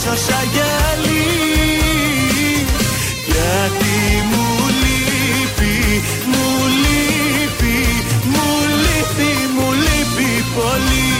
[0.04, 1.24] σπάσω σαν γυαλί.
[3.26, 3.96] Γιατί
[4.32, 4.46] μου
[4.82, 6.48] λείπει, μου
[6.82, 7.78] λείπει,
[8.34, 8.48] μου
[8.84, 11.12] λείπει, μου λείπει πολύ.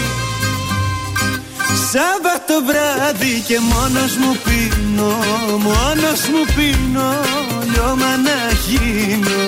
[1.92, 5.12] Σάββατο βράδυ και μόνος μου πίνω,
[5.66, 7.10] μόνος μου πίνω,
[7.72, 9.38] λιώμα να γίνω.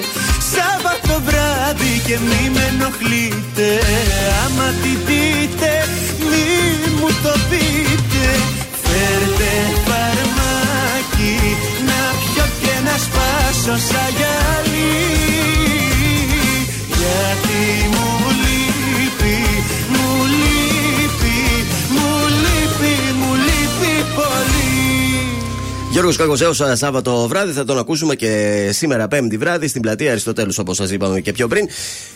[0.53, 3.69] Σάββατο βράδυ και μη με ενοχλείτε,
[4.45, 5.71] άμα τη δείτε
[6.29, 6.47] μη
[6.99, 7.96] μου το πείτε
[12.99, 14.97] σπάσω σαν γυαλί.
[16.99, 18.16] Γιατί μου
[25.97, 30.77] Γιώργος Κακοζέο, Σάββατο βράδυ θα τον ακούσουμε και σήμερα Πέμπτη βράδυ στην πλατεία Αριστοτέλους, όπως
[30.77, 31.69] σας είπαμε και πιο πριν.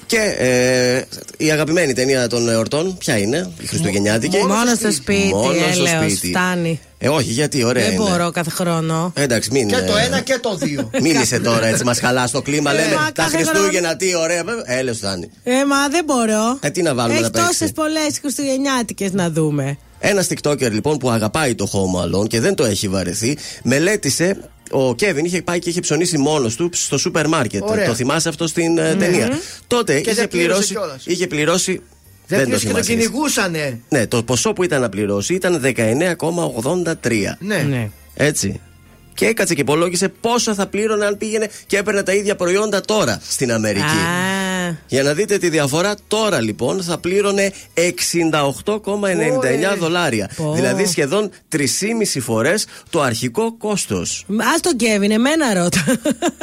[0.07, 1.03] Και ε,
[1.37, 6.13] η αγαπημένη ταινία των εορτών, ποια είναι, η Χριστουγεννιάτικη; Μόνος στο σπίτι, Μόνος στο έλεος,
[6.13, 6.29] σπίτι.
[6.29, 6.81] φτάνει.
[6.99, 8.05] Ε, όχι, γιατί ωραία Δεν είναι.
[8.09, 9.13] μπορώ κάθε χρόνο.
[9.17, 9.69] Ε, Εντάξει, μην.
[9.69, 10.91] Και το ε, ένα και το δύο.
[11.03, 12.73] Μίλησε τώρα έτσι, μας χαλάς το κλίμα.
[12.73, 14.45] Λέμε μα τα κάθε Χριστούγεννα, τι ωραία.
[14.65, 15.31] Έλεος φτάνει.
[15.45, 16.59] Ε, μα δεν μπορώ.
[16.61, 19.79] Ε, τι να βάλουμε Έχει να παίξει; τόσες πολλές Χριστουγεννιάτικες να δούμε.
[20.03, 24.37] Ένα TikToker λοιπόν που αγαπάει το Home Alone και δεν το έχει βαρεθεί, μελέτησε.
[24.71, 27.63] Ο Κέβιν είχε πάει και είχε ψωνίσει μόνος του στο σούπερ μάρκετ.
[27.63, 27.87] Ωραία.
[27.87, 29.29] Το θυμάσαι αυτό στην ε, ταινία;
[29.67, 30.73] Τότε Και είχε δεν πλήρωσε πληρώσει.
[30.75, 31.07] κιόλας.
[31.07, 31.81] Είχε πληρώσει.
[32.27, 33.03] Δεν το πλήρωσε και το θυμάσαι εσύ.
[33.03, 33.81] κυνηγούσανε.
[33.89, 36.95] Ναι, το ποσό που ήταν να πληρώσει ήταν 19,83.
[37.39, 37.89] Ναι.
[38.15, 38.61] Έτσι.
[39.15, 43.21] Και έκατσε και υπολόγισε πόσο θα πλήρωνε αν πήγαινε και έπαιρνε τα ίδια προϊόντα τώρα
[43.29, 43.85] στην Αμερική.
[44.71, 50.31] Α, Για να δείτε τη διαφορά, τώρα λοιπόν θα πλήρωνε 68,99 δολάρια.
[50.37, 50.53] Πω.
[50.55, 51.61] Δηλαδή σχεδόν 3,5
[52.21, 54.25] φορές το αρχικό κόστος.
[54.29, 55.85] Α τον Κέβιν, εμένα ρώτα.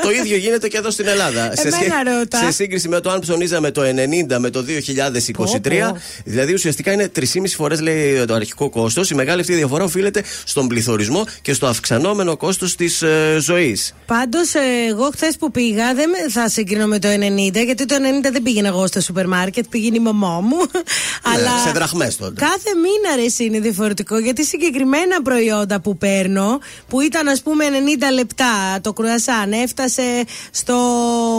[0.01, 1.51] το ίδιο γίνεται και εδώ στην Ελλάδα.
[1.55, 2.38] σε, Εμένα ρώτα.
[2.38, 3.82] σε σύγκριση με το αν ψωνίζαμε το
[4.30, 5.97] 90 με το 2023, Πω, πω.
[6.25, 7.23] δηλαδή ουσιαστικά είναι 3,5
[7.55, 9.09] φορές λέει το αρχικό κόστος.
[9.09, 13.93] Η μεγάλη αυτή διαφορά οφείλεται στον πληθωρισμό και στο αυξανόμενο κόστος της ε, ζωής.
[14.05, 14.51] Πάντως,
[14.89, 18.43] εγώ χθες που πήγα, δεν με- θα συγκρίνω με το 90, γιατί το 90 δεν
[18.43, 20.57] πήγαινα εγώ στο σούπερ μάρκετ, πήγαινε η μαμά μου.
[21.34, 22.34] αλλά σε δραχμές τότε.
[22.45, 27.65] Κάθε μήνα ρε είναι διαφορετικό, γιατί συγκεκριμένα προϊόντα που παίρνω, που ήταν ας πούμε
[28.09, 30.76] 90 λεπτά το κρουασάν, έφτασε στο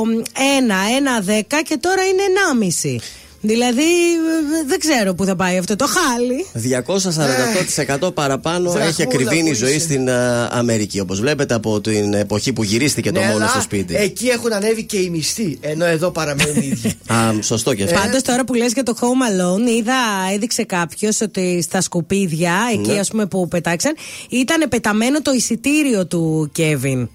[0.03, 0.07] 1,
[1.22, 2.22] 1, 10 και τώρα είναι
[2.85, 2.97] 1,5.
[3.41, 6.47] Δηλαδή, ε, δεν ξέρω πού θα πάει αυτό το χάλι.
[8.09, 9.80] 248% παραπάνω Δραχμούλα έχει ακριβήνει η που ζωή είσαι.
[9.80, 10.12] στην ε,
[10.51, 11.01] Αμερική.
[11.01, 13.95] Όπως βλέπετε από την εποχή που γυρίστηκε το Ναι, μόνο αλλά στο σπίτι.
[13.97, 15.59] Εκεί έχουν ανέβει και οι μισθοί.
[15.61, 16.89] Ενώ εδώ παραμένουν οι ίδιοι.
[17.14, 17.95] Α, σωστό και αυτό.
[17.99, 19.95] Πάντως τώρα που λες για το Home Alone, είδα,
[20.34, 22.99] έδειξε κάποιος ότι στα σκουπίδια, εκεί Ναι.
[22.99, 23.95] ας πούμε που πετάξαν,
[24.28, 27.09] ήταν πεταμένο το εισιτήριο του Κέβιν.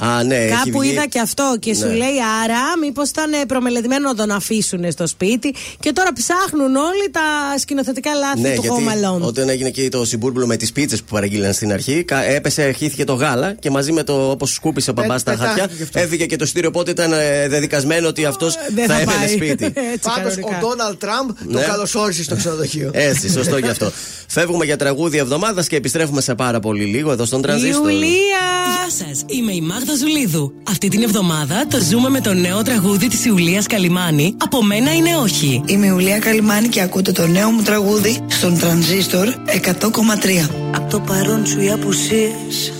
[0.00, 0.90] Α, ναι, έχει Κάπου βγει.
[0.90, 1.92] είδα και αυτό και σου Ναι.
[1.94, 7.58] λέει άρα μήπως ήταν προμελετημένο να τον αφήσουν στο σπίτι και τώρα ψάχνουν όλοι τα
[7.58, 9.20] σκηνοθετικά λάθη Ναι, του γιατί Home Alone.
[9.20, 13.04] όταν έγινε και το συμπούρμπουλο με τις πίτσες που παραγγείλαν στην αρχή, κα- έπεσε, αρχήθηκε
[13.04, 15.98] το γάλα και μαζί με το όπως σκούπισε ο μπαμπά τα πετάχτηκε χαρτιά, και αυτό.
[15.98, 16.68] έφυγε και το στήριο.
[16.68, 19.28] Οπότε ήταν ε, δεδικασμένο ότι αυτός δεν θα θα έμενε πάει.
[19.28, 19.64] σπίτι.
[19.94, 20.56] Έτσι, Πάντως κανονικά.
[20.56, 21.60] ο Ντόναλτ Τραμπ Ναι.
[21.60, 22.90] το καλωσόρισε στο ξενοδοχείο.
[23.10, 23.92] Έτσι, σωστό γι' αυτό.
[24.26, 27.90] Φεύγουμε για τραγούδι εβδομάδας και επιστρέφουμε σε πάρα πολύ λίγο εδώ στον Τρανζίστορ.
[27.90, 28.10] Ιουλία!
[28.10, 30.52] Γεια σας, είμαι η Μάγδα Ζουλίδου.
[30.68, 34.36] Αυτή την εβδομάδα το ζούμε με το νέο τραγούδι της Ιουλίας Καλιμάνη.
[34.38, 35.62] Από μένα είναι όχι.
[35.66, 40.50] Είμαι η Ουλία Καλιμάνη και ακούτε το νέο μου τραγούδι στον Τρανζίστορ 100,3.
[40.74, 42.72] Απ' το παρόν σου οι απουσίες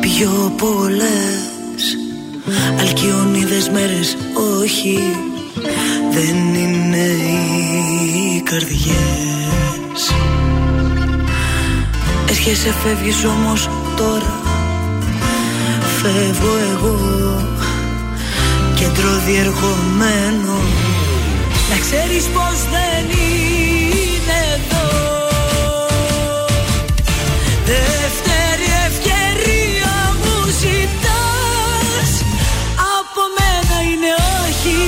[0.00, 1.96] Πιο πολλές
[2.78, 4.16] Αλκιονίδες μέρες
[4.60, 4.98] όχι
[6.12, 7.06] Δεν είναι
[8.36, 10.12] οι καρδιές
[12.30, 14.49] Έσχεσαι φεύγεις όμως τώρα
[16.02, 16.96] Φεύγω εγώ
[18.74, 20.56] Κέντρο διερχομένο.
[21.70, 24.88] Να ξέρεις πως δεν είναι εδώ.
[27.72, 32.10] Δεύτερη ευκαιρία μου ζητάς.
[32.98, 34.12] Από μένα είναι
[34.44, 34.78] όχι.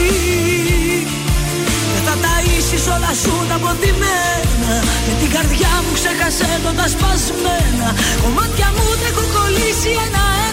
[1.93, 4.75] Δεν θα ταΐσεις όλα σου τα αποθυμένα
[5.07, 7.89] Με την καρδιά μου ξέχασε το τα σπασμένα.
[8.23, 10.52] Κομμάτια μου τα έχω κολλήσει ένα-ένα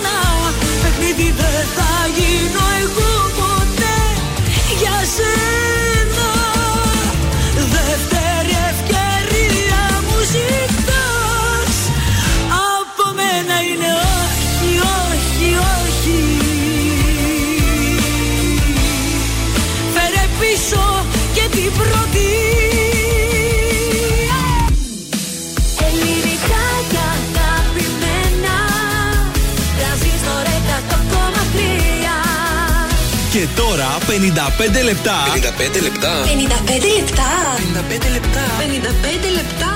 [34.09, 35.15] 55 λεπτά.
[35.33, 36.11] 55 λεπτά.
[36.25, 39.68] 55 λεπτά 55 λεπτά 55 λεπτά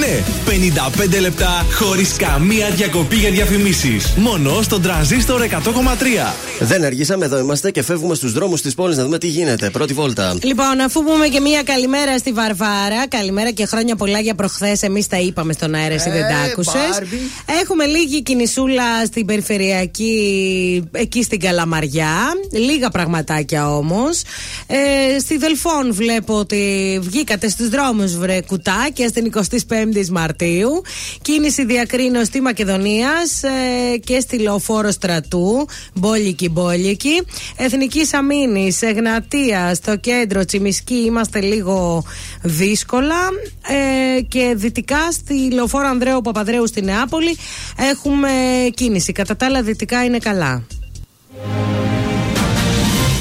[0.00, 0.22] Ναι,
[1.16, 4.14] 55 λεπτά χωρίς καμία διακοπή για διαφημίσεις.
[4.16, 6.34] Μόνο στον τραζίστορ 100,3.
[6.60, 9.70] Δεν αργήσαμε, εδώ είμαστε και φεύγουμε στους δρόμους της πόλης να δούμε τι γίνεται.
[9.70, 10.36] Πρώτη βόλτα.
[10.42, 14.82] Λοιπόν, αφού πούμε και μία καλημέρα στη Βαρβάρα, καλημέρα και χρόνια πολλά για προχθές.
[14.82, 16.74] Εμείς τα είπαμε στον αέρα, εσύ δεν τα Ε, άκουσες.
[16.90, 17.20] Μπάρμπι.
[17.62, 20.14] Έχουμε λίγη κινησούλα στην περιφερειακή,
[20.92, 22.16] εκεί στην Καλαμαριά.
[22.52, 24.22] Λίγα πραγματάκια όμως.
[24.66, 30.82] Ε, στη Δελφών βλέπω ότι βγήκατε στους δρόμους, βρε κουτάκια, στην 25η Μαρτίου.
[31.22, 35.66] Κίνηση διακρίνω στη Μακεδονίας ε, και στη Λεωφόρο Στρατού.
[35.94, 37.22] Μπόλικη, μπόλικη.
[37.56, 42.04] Εθνική Αμήνη, Εγνατία, στο κέντρο, Τσιμισκή, είμαστε λίγο
[42.42, 43.28] δύσκολα.
[44.16, 47.36] Ε, και δυτικά στη Λεωφόρο Ανδρέου Παπαδρέου στη Νεάπολη
[47.76, 48.30] έχουμε
[48.74, 49.12] κίνηση.
[49.12, 50.62] Κατά τα άλλα, δυτικά είναι καλά.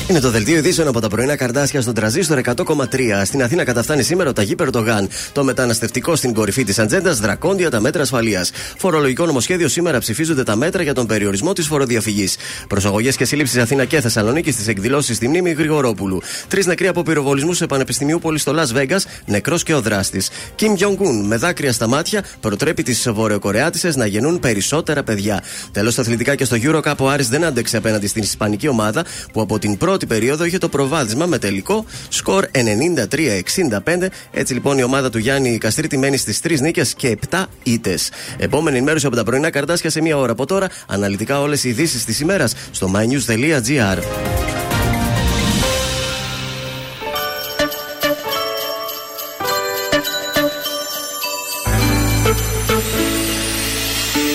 [0.09, 3.21] Είναι το δελτίο ειδήσεων από τα πρωινά καρτάσια στον τραζίστορ 100,3.
[3.23, 5.09] Στην Αθήνα καταφτάνει σήμερα ο Ταγί Περτογάν.
[5.31, 8.51] Το μεταναστευτικό στην κορυφή της ατζέντας, δρακόντια τα μέτρα ασφαλείας.
[8.77, 12.37] Φορολογικό νομοσχέδιο σήμερα ψηφίζονται τα μέτρα για τον περιορισμό της φοροδιαφυγής.
[12.67, 16.21] Προσαγωγές και σύλληψη Αθήνα και Θεσσαλονίκη στις εκδηλώσεις στη μνήμη Γρηγορόπουλου.
[16.47, 20.29] Τρεις νεκροί από πυροβολισμούς σε Πανεπιστημίου Πόλης στο Λα Βέγγα, νεκρός και ο δράστης.
[20.55, 25.43] Κιμ Jong-un με δάκρυα στα μάτια προτρέπει τις Βορειοκορεάτισες να γεννούν περισσότερα παιδιά.
[25.71, 29.05] Τέλος, στα αθλητικά και στο Euro Cup ο Άρης δεν άντεξε απέναντι στην Ισπανική ομάδα
[29.33, 34.07] που από την πρώτη περίοδο είχε το προβάδισμα με τελικό σκορ 93-65.
[34.31, 37.97] Έτσι λοιπόν η ομάδα του Γιάννη Καστρίτη μένει στις 3 νίκες και 7 ήττε.
[38.37, 40.69] Επόμενη ενημέρωση από τα πρωινά καρτάσια σε μία ώρα από τώρα.
[40.87, 43.97] Αναλυτικά όλες οι ειδήσεις της ημέρας στο mynews.gr.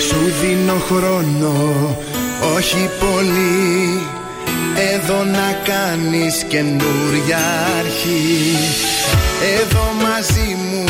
[0.07, 1.97] Σου δίνω χρόνο,
[2.55, 4.07] όχι πολύ
[4.77, 7.43] Εδώ να κάνεις καινούρια
[7.79, 8.57] αρχή.
[9.59, 10.85] Εδώ μαζί μου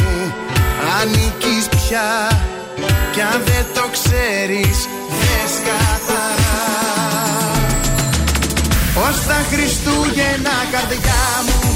[1.01, 2.41] ανήκεις πια.
[3.13, 4.77] Κι αν δεν το ξέρεις
[5.19, 6.65] δες καθαρά.
[9.07, 11.74] Ως τα Χριστούγεννα καρδιά μου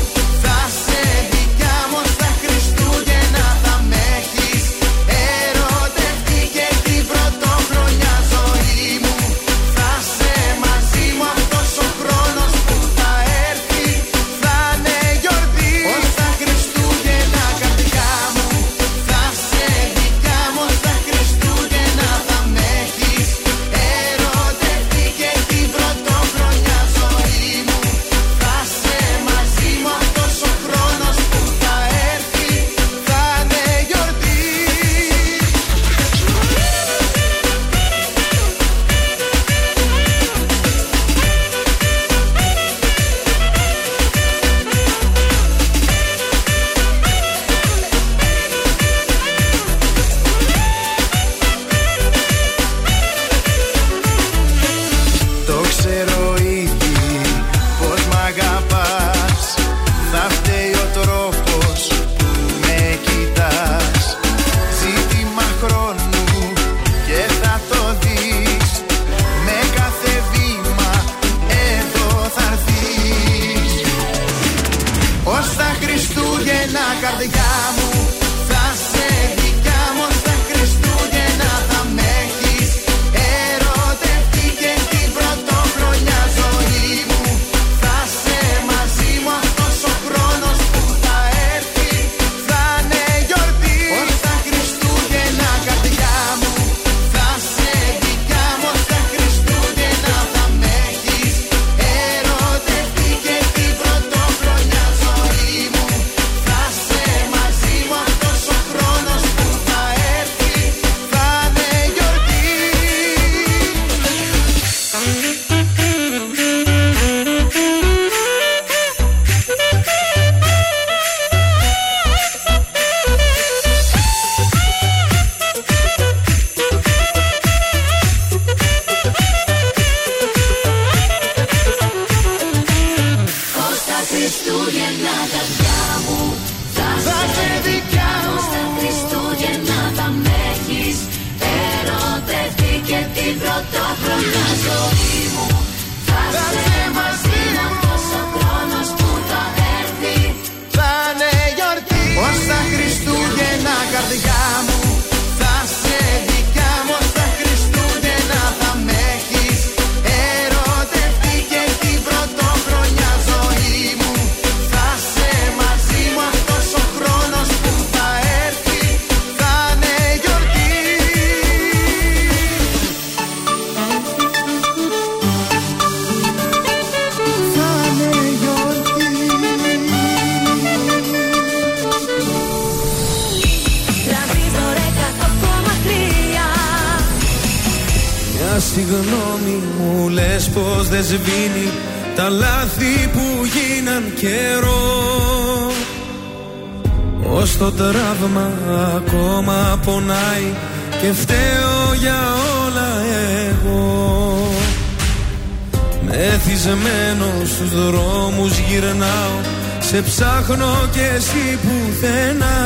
[206.70, 209.40] Μεθυσμένο στους δρόμους γυρνάω
[209.80, 212.58] σε ψάχνω και εσύ πουθενά.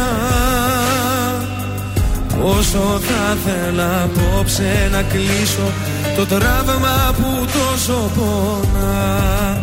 [2.43, 5.71] Όσο θα θέλα απόψε να κλείσω
[6.15, 9.62] Το τραύμα που τόσο πονά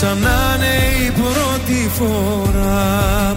[0.00, 0.74] σαν να είναι
[1.06, 3.34] η πρώτη φορά.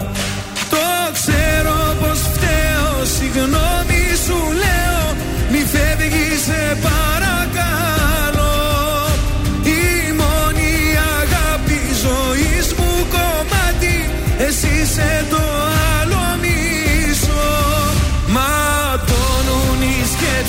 [0.70, 5.03] Το ξέρω πως φταίω, συγγνώμη σου λέω
[5.51, 8.57] Μη φεύγεις σε παρακαλώ.
[9.64, 10.72] Η μόνη
[11.22, 14.09] αγάπη ζωής μου κομμάτι
[14.47, 15.51] Εσύ είσαι το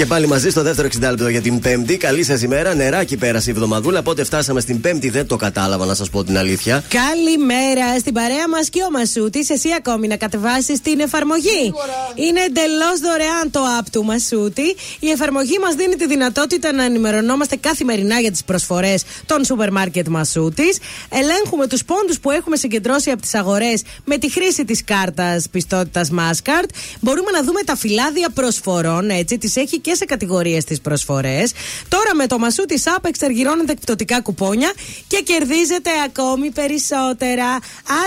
[0.00, 1.96] Και πάλι μαζί στο δεύτερο 60 λεπτό για την Πέμπτη.
[1.96, 2.74] Καλή σας ημέρα.
[2.74, 4.02] Νεράκι πέρασε η εβδομαδούλα.
[4.02, 6.84] Πότε φτάσαμε στην Πέμπτη δεν το κατάλαβα να σας πω την αλήθεια.
[6.88, 9.46] Καλημέρα στην παρέα μας και ο Μασούτη.
[9.48, 11.72] Εσύ ακόμη να κατεβάσεις την εφαρμογή;
[12.14, 14.76] Είναι εντελώς δωρεάν το app του Μασούτη.
[15.00, 20.08] Η εφαρμογή μας δίνει τη δυνατότητα να ενημερωνόμαστε καθημερινά για τις προσφορές των σούπερ μάρκετ
[20.08, 20.78] Μασούτης.
[21.08, 26.10] Ελέγχουμε τους πόντους που έχουμε συγκεντρώσει από τις αγορές με τη χρήση της κάρτας πιστότητας
[26.18, 26.68] Mastercard.
[27.00, 31.52] Μπορούμε να δούμε τα φυλάδια προσφορών, έτσι, τις έχει και σε κατηγορίες τις προσφορές.
[31.88, 34.72] Τώρα με το Μασούτη App εξεργυρώνετε εκπτωτικά κουπόνια
[35.06, 37.46] και κερδίζετε ακόμη περισσότερα.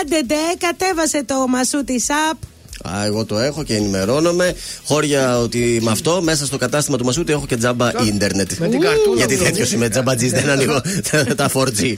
[0.00, 2.36] Άντε ντε, κατέβασε το Μασούτη App.
[2.90, 4.54] Α, εγώ το έχω και ενημερώνομαι.
[4.84, 8.52] Χώρια ότι με αυτό μέσα στο κατάστημα του Μασούτη έχω και τζάμπα ίντερνετ.
[8.58, 9.74] Με την καρτούλα Γιατί μου, τέτοιος νομίζω.
[9.76, 10.80] είμαι τζαμπατζή, δεν ανοίγω
[11.36, 11.94] τα 4G.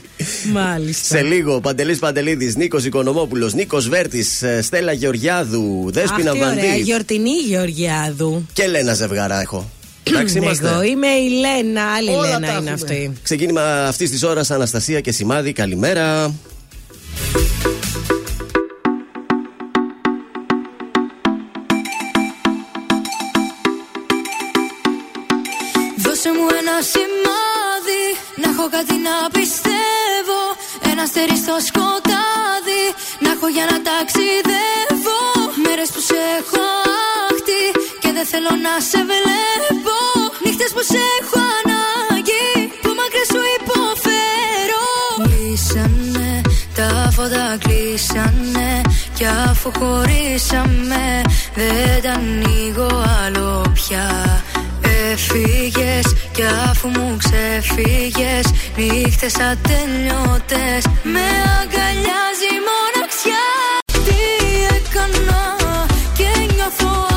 [0.51, 1.15] Μάλιστα.
[1.17, 7.31] Σε λίγο, Παντελής Παντελίδης, Νίκος Οικονομόπουλος, Νίκος Βέρτης, Στέλλα Γεωργιάδου, Δέσπινα Αυτή ωραία, Βαντή γιορτινή
[7.47, 8.45] Γεωργιάδου.
[8.53, 9.69] και Λένα Ζευγαρά έχω.
[10.07, 10.67] Εντάξει είμαστε.
[10.69, 12.71] Εγώ είμαι η Λένα, άλλη Όλα Λένα τα είναι έχουμε.
[12.71, 13.13] αυτή.
[13.23, 15.53] Ξεκίνημα αυτής της ώρας Αναστασία και Σημάδι.
[15.53, 16.33] Καλημέρα.
[25.97, 28.03] Δώσε μου ένα σημάδι
[28.41, 30.39] Να έχω κάτι να πιστεύω
[30.91, 32.83] Ένα αστέρι στο σκοτάδι
[33.19, 35.19] Να έχω για να ταξιδεύω
[35.63, 36.86] Μέρες που σε έχω άχτη Και
[38.17, 39.97] δεν θέλω να σε βλέπω.
[40.43, 42.49] Νύχτες που σε έχω ανάγκη
[42.83, 44.85] Που μακριά σου υποφέρω.
[45.25, 46.31] Κλείσανε
[46.77, 48.71] τα φώτα κλείσανε.
[49.17, 51.05] Κι αφού χωρίσαμε
[51.55, 52.91] Δεν τα ανοίγω
[53.23, 54.09] άλλο πια.
[55.11, 58.45] Έφυγες κι αφού μου ξεφύγες.
[58.77, 60.81] Νύχτες ατελειώτες
[61.13, 61.27] Με
[61.59, 63.45] αγκαλιάζει η μοναξιά.
[64.05, 64.21] Τι
[64.75, 65.55] έκανα
[66.17, 67.16] και νιώθω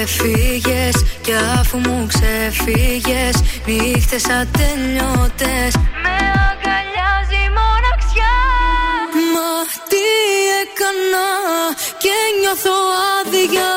[0.00, 5.72] Έφυγες κι αφού μου ξεφύγες Νύχτες ατελειώτες
[6.02, 6.16] Με
[6.48, 8.38] αγκαλιάζει η μοναξιά.
[9.34, 9.50] Μα
[9.90, 10.04] τι
[10.62, 11.28] έκανα
[12.02, 12.76] και νιώθω
[13.18, 13.70] άδεια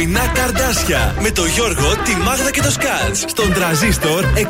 [0.00, 1.14] πρωινά καρδάσια.
[1.20, 3.24] Με το Γιώργο, τη Μάγδα και το Σκάτς.
[3.26, 4.46] Στον τραζίστορ 100,3.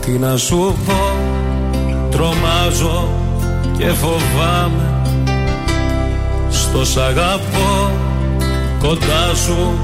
[0.00, 1.16] Τι να σου πω,
[2.10, 3.08] τρομάζω
[3.78, 5.02] και φοβάμαι.
[6.50, 8.07] Στο σ' αγαπώ,
[8.78, 9.78] κοντά σου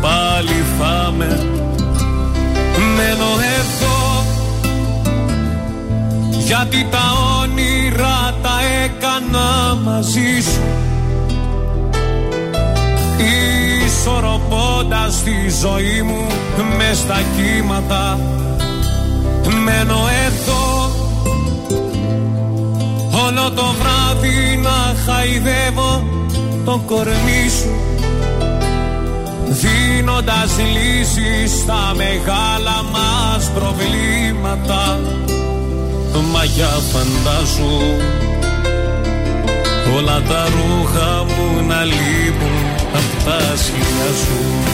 [0.00, 1.46] πάλι θα με.
[2.96, 4.24] Μένω εδώ,
[6.46, 7.12] γιατί τα
[7.42, 10.62] όνειρα τα έκανα μαζί σου.
[13.86, 16.26] Ισορροπώντας τη ζωή μου
[16.76, 18.18] μες στα κύματα.
[19.64, 20.66] Μένω εδώ
[23.26, 26.04] Όλο το βράδυ να χαϊδεύω
[26.64, 27.95] το κορμί σου
[29.60, 35.00] Δίνοντας λύσεις στα μεγάλα μας προβλήματα.
[36.32, 37.80] Μα για φαντάσου
[39.96, 44.65] Όλα τα ρούχα μου να λείπουν απ' τα σκυλιά σου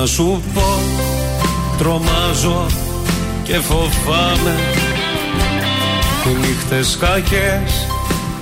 [0.00, 0.78] να σου πω,
[1.78, 2.66] τρομάζω
[3.42, 4.54] και φοβάμαι.
[6.40, 7.86] Νύχτες κακές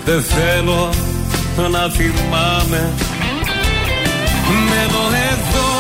[0.05, 0.89] δεν θέλω
[1.71, 2.93] να θυμάμαι.
[4.69, 5.71] Μένω εδώ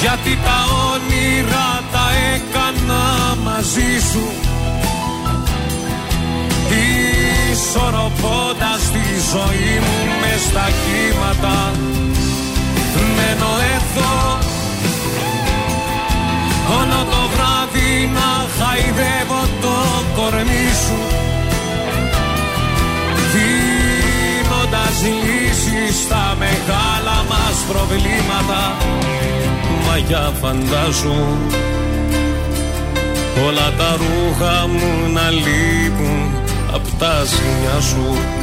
[0.00, 0.58] γιατί τα
[0.92, 4.26] όνειρα τα έκανα μαζί σου.
[7.52, 11.70] Ισορροπώντας τη ζωή μου μες στα κύματα
[13.32, 14.38] περιμένω εδώ.
[16.78, 19.76] Όλο το βράδυ να χαϊδεύω το
[20.16, 21.00] κορμί σου.
[23.32, 28.76] Δίνοντας λύσεις στα μεγάλα μας προβλήματα.
[29.86, 31.36] Μα για φαντάζω
[33.46, 36.34] όλα τα ρούχα μου να λείπουν
[36.72, 38.41] απ' τα ζημιά σου.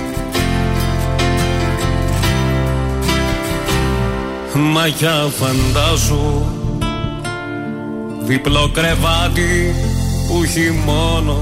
[4.59, 6.45] Μαγιά φαντάζω.
[8.21, 9.75] Διπλό κρεβάτι
[10.27, 11.37] που έχει μόνο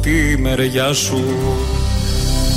[0.00, 1.22] τη μεριά σου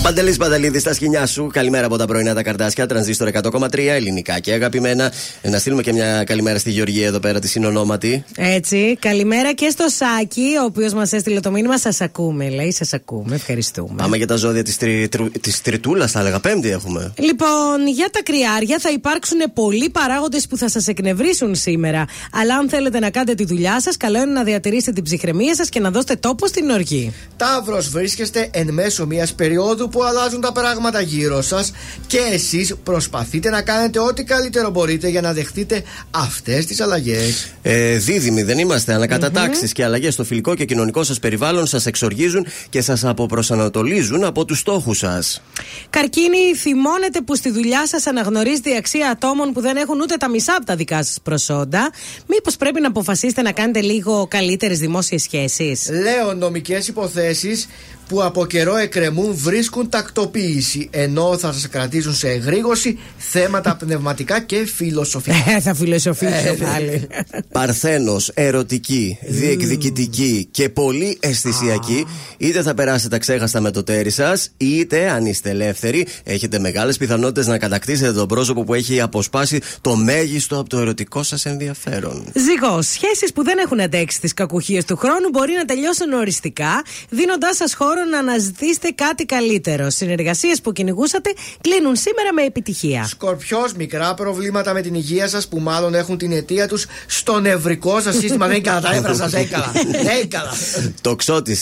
[0.06, 1.50] Παντελής Παντελίδης στα σκηνιά σου.
[1.54, 2.86] Καλημέρα από τα πρωινά τα καρτάσια.
[2.86, 5.12] Τρανζίστορ 100,3 ελληνικά και αγαπημένα.
[5.42, 8.24] Ε, Να στείλουμε και μια καλημέρα στη Γεωργία εδώ πέρα, τη συνονόματη.
[8.36, 8.98] Έτσι.
[9.00, 11.78] Καλημέρα και στο Σάκη, ο οποίος μας έστειλε το μήνυμα.
[11.78, 12.72] Σας ακούμε, λέει.
[12.72, 13.36] Σας ακούμε.
[13.36, 13.94] Ευχαριστούμε.
[13.98, 15.10] Πάμε για τα ζώδια της τρι,
[15.42, 16.40] της Τριτούλας, θα έλεγα.
[16.40, 17.14] Πέμπτη έχουμε.
[17.20, 22.06] Λοιπόν, για τα κρυάρια θα υπάρξουν πολλοί παράγοντες που θα σας εκνευρίσουν σήμερα.
[22.34, 25.70] Αλλά αν θέλετε να κάνετε τη δουλειά σας, καλό είναι να διατηρήσετε την ψυχραιμία σας
[25.70, 27.14] και να δώσετε τόπο στην οργή.
[27.38, 31.72] Ταύρος, βρίσκεστε εν μέσω μιας περίοδου που αλλάζουν τα πράγματα γύρω σας
[32.08, 37.54] και εσείς προσπαθείτε να κάνετε ό,τι καλύτερο μπορείτε για να δεχτείτε αυτές τις αλλαγές.
[37.62, 38.94] Ε, δίδυμοι δεν είμαστε.
[38.94, 44.46] Ανακατατάξεις και αλλαγές στο φιλικό και κοινωνικό σας περιβάλλον σας εξοργίζουν και σας αποπροσανατολίζουν από
[44.46, 45.42] τους στόχους σας.
[45.90, 50.30] Καρκίνοι, θυμώνετε που στη δουλειά σας αναγνωρίζετε η αξία ατόμων που δεν έχουν ούτε τα
[50.30, 51.92] μισά από τα δικά σας προσόντα.
[52.28, 57.68] Μήπως πρέπει να αποφασίσετε να κάνετε λίγο καλύτερες δημόσιες σχέσεις; Λέω νομικές υποθέσεις
[58.08, 64.66] που από καιρό εκκρεμούν βρίσκουν τακτοποίηση ενώ θα σας κρατήσουν σε εγρήγορση θέματα πνευματικά και
[64.76, 65.36] φιλοσοφικά.
[65.56, 67.08] Ε, θα φιλοσοφήσω Ε, πάλι.
[67.52, 72.06] Παρθένος, ερωτική, διεκδικητική και πολύ αισθησιακή,
[72.38, 77.48] είτε θα περάσετε ξέχαστα με το τέρι σας, είτε αν είστε ελεύθεροι, έχετε μεγάλες πιθανότητες
[77.48, 82.26] να κατακτήσετε τον πρόσωπο που έχει αποσπάσει το μέγιστο από το ερωτικό σας ενδιαφέρον.
[82.36, 87.56] Ζυγό, σχέσεις που δεν έχουν αντέξει τις κακουχίες του χρόνου μπορεί να τελειώσουν οριστικά, δίνοντάς
[87.56, 89.90] σας χώρο να αναζητήσετε κάτι καλύτερο.
[89.90, 93.06] Συνεργασίες που κυνηγούσατε κλείνουν σήμερα με επιτυχία.
[93.06, 98.02] Σκορπιός, μικρά προβλήματα με την υγεία σας που μάλλον έχουν την αιτία τους στο νευρικό
[98.02, 98.48] σας σύστημα.
[98.48, 99.72] δεν είναι καλά τα έβρα σας, δεν είναι καλά.
[99.92, 100.52] Δεν είναι καλά.
[101.02, 101.58] Το ξώτη,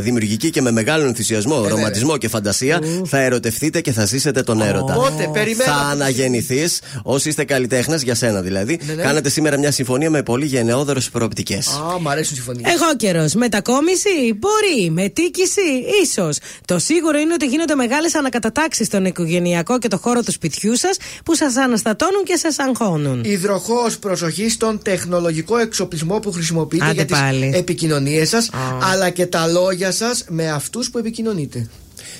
[0.00, 4.94] δημιουργική και με μεγάλο ενθουσιασμό, ρομαντισμό και φαντασία, θα ερωτευτείτε και θα ζήσετε τον έρωτα.
[4.96, 5.72] Οπότε, περιμένω.
[5.72, 8.78] Θα αναγεννηθείς, όσοι είστε καλλιτέχνες, για σένα δηλαδή.
[8.86, 9.02] Ναι, ναι.
[9.02, 11.68] Κάνετε σήμερα μια συμφωνία με πολύ γενναιόδερε προοπτικές.
[11.68, 12.74] Α, μ' αρέσουν οι συμφωνίες.
[12.74, 13.34] Εγώ καιρός.
[13.34, 14.08] Μετακόμιση,
[14.38, 14.90] μπορεί.
[15.56, 16.38] Μετίκηση, ίσως.
[16.64, 20.96] Το σίγουρο είναι ότι γίνονται μεγάλες ανακατατάξεις στον οικογενειακό και το χώρο του σπιτιού σας
[21.24, 23.24] που σας αναστατώνουν και σας αγχώνουν.
[23.24, 27.52] Υδροχός, προσοχή στον τεχνολογικό εξοπλισμό που χρησιμοποιείτε Άντε για τις πάλι.
[27.54, 28.50] επικοινωνίες σας,
[28.92, 31.68] αλλά και τα λόγια σας με αυτούς που επικοινωνείτε.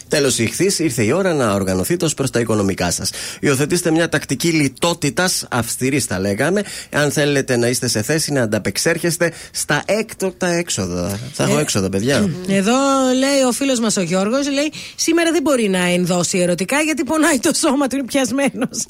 [0.08, 3.10] Τέλος, ηχθής, ήρθε η ώρα να οργανωθείτε ω προ τα οικονομικά σας.
[3.40, 9.32] Υιοθετήστε μια τακτική λιτότητας, αυστηρής θα λέγαμε, αν θέλετε να είστε σε θέση να ανταπεξέρχεστε
[9.50, 11.18] στα έκτοτα έξοδα.
[11.32, 12.30] Θα έχω Ε, έξοδα, παιδιά.
[12.48, 12.74] Εδώ
[13.18, 17.38] λέει ο φίλος μας ο Γιώργος, λέει σήμερα δεν μπορεί να ενδώσει ερωτικά γιατί πονάει
[17.38, 18.84] το σώμα του, είναι πιασμένος.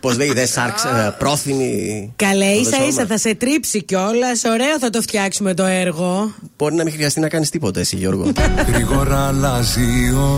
[0.00, 2.12] Πώς λέει, δε σάρξ, ε, πρόθυμη.
[2.16, 2.86] Καλέ, το ίσα σώμα.
[2.88, 4.44] ίσα θα σε τρίψει κιόλας.
[4.44, 6.34] Ωραίο θα το φτιάξουμε το έργο.
[6.58, 8.32] Μπορεί να μην χρειαστεί να κάνεις τίποτα, εσύ, Γιώργο.
[8.72, 10.37] Γρήγορα αλλάζει ο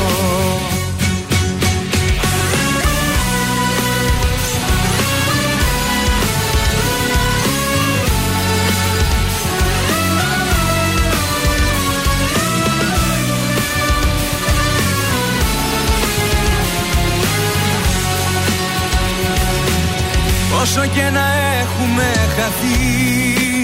[22.51, 23.63] χαθεί.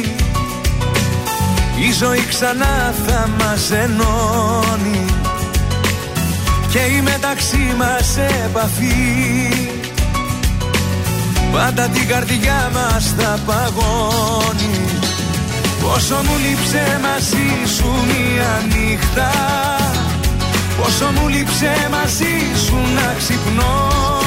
[1.88, 5.06] Η ζωή ξανά θα μας ενώνει
[6.72, 9.70] Και η μεταξύ μας επαφή.
[11.52, 14.80] Πάντα την καρδιά μας θα παγώνει.
[15.82, 19.32] Πόσο μου λείψε μαζί σου μια νύχτα.
[20.82, 24.27] Πόσο μου λείψε μαζί σου να ξυπνώ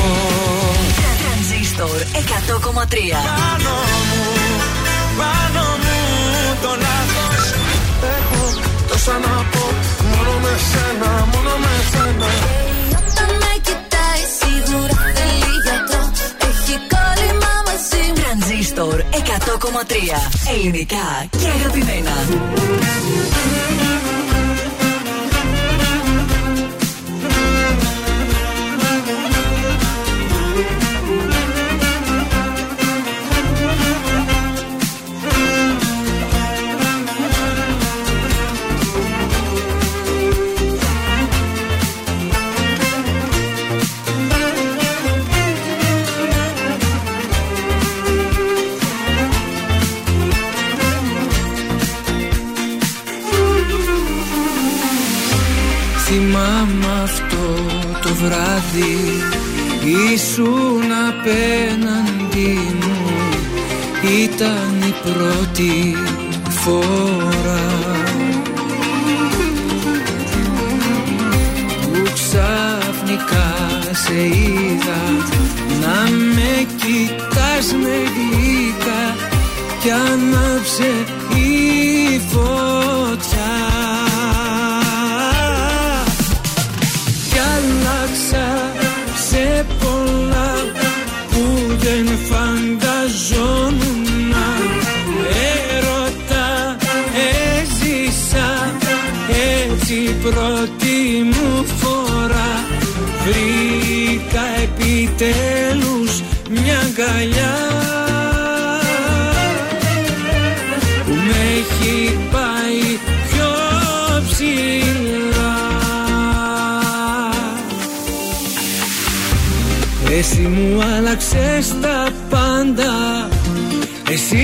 [2.21, 2.29] 100,3
[3.39, 3.75] Πάνω
[4.09, 4.23] μου,
[5.19, 5.97] πάνω μου
[6.63, 7.43] το λάθος
[8.15, 8.43] Έχω
[8.89, 9.63] τόσα να πω
[10.09, 12.29] μόνο με σένα, μόνο με σένα.
[12.99, 16.03] Όταν με κοιτάει σίγουρα θέλει γιατρό.
[16.47, 18.21] Έχει κόλλημα μαζί μου.
[18.21, 19.93] Τρανζίστορ 100,3
[20.53, 21.07] Ελληνικά
[21.39, 22.15] και αγαπημένα
[58.71, 59.23] βράδυ
[60.13, 63.09] Ήσουν απέναντι μου.
[64.23, 65.95] Ήταν η πρώτη
[66.49, 67.69] φορά.
[71.81, 73.53] Που ξαφνικά
[73.91, 75.01] σε είδα
[75.81, 79.15] Να με κοιτάς με γλυκά
[79.81, 81.00] Κι άναψε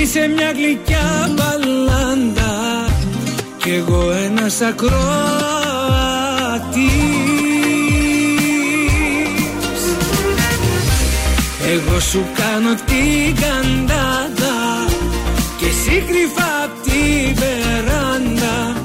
[0.10, 2.86] Εσύ είσαι μια γλυκιά μπαλάντα.
[3.58, 5.02] Κι εγώ ένας ακροατής.
[11.74, 14.86] Εγώ σου κάνω την καντάδα
[15.58, 18.82] Και εσύ κρυφά απ' τη βεράντα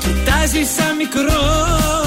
[0.00, 1.97] Κοιτάζεις σαν μικρός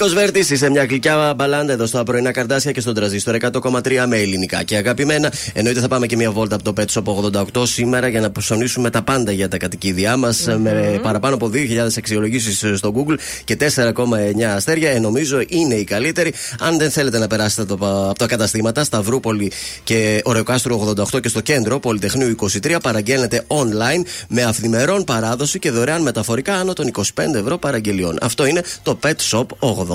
[0.00, 4.16] Νίκος Βέρτης, είσαι μια γλυκιά μπαλάντα εδώ στα πρωινά καρδάσια και στον τραζίστορ 100,3 με
[4.16, 5.32] ελληνικά και αγαπημένα.
[5.52, 8.90] Εννοείται θα πάμε και μια βόλτα από το Pet Shop 88 σήμερα για να προσωνήσουμε
[8.90, 13.14] τα πάντα για τα κατοικίδια μας με παραπάνω από 2.000 αξιολογήσεις στο Google
[13.44, 14.90] και 4,9 αστέρια.
[14.90, 16.32] Ε, νομίζω είναι η καλύτερη.
[16.60, 17.74] Αν δεν θέλετε να περάσετε το,
[18.08, 19.52] από τα καταστήματα Σταυρούπολη
[19.84, 26.02] και Ωρεοκάστρο 88 και στο κέντρο Πολυτεχνείου 23, παραγγέλνετε online με αυθημερών παράδοση και δωρεάν
[26.02, 27.02] μεταφορικά άνω των 25
[27.34, 28.18] ευρώ παραγγελιών.
[28.22, 29.87] Αυτό είναι το Pet Shop 88.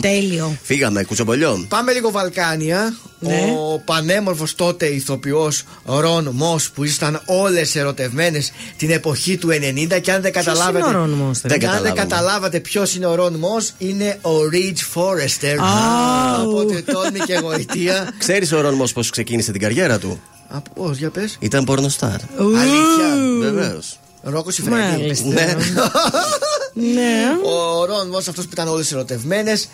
[0.00, 0.56] Τέλειο.
[0.62, 1.64] Φύγαμε, κουτσομπολιό.
[1.68, 2.94] Πάμε λίγο Βαλκάνια.
[3.18, 3.54] Ναι.
[3.72, 10.12] Ο πανέμορφος τότε ηθοποιός Ρον Μό που ήσταν όλες ερωτευμένες την εποχή του 90 και
[10.12, 10.78] αν δεν καταλάβατε.
[10.78, 12.00] είναι ο Ρον Μος, Δεν και αν δεν καταλάβαμε.
[12.00, 15.56] καταλάβατε ποιος είναι ο Ρον Μό, είναι ο Ridge Forrester.
[16.46, 18.12] Οπότε τόλμη και γοητεία.
[18.18, 21.36] Ξέρεις ο Ρον πώς ξεκίνησε την καριέρα του; Από πώς, για πες.
[21.40, 22.20] Ήταν πορνοστάρ.
[22.38, 23.40] Αλήθεια.
[23.40, 23.99] Βεβαίως.
[24.22, 25.00] Ρόκος Ιφραγκή.
[25.00, 25.28] Μάλιστα.
[25.28, 25.54] Ναι.
[26.74, 27.26] Ναι.
[27.44, 29.68] Ο Ρον Μος αυτός που ήταν όλες ερωτευμένες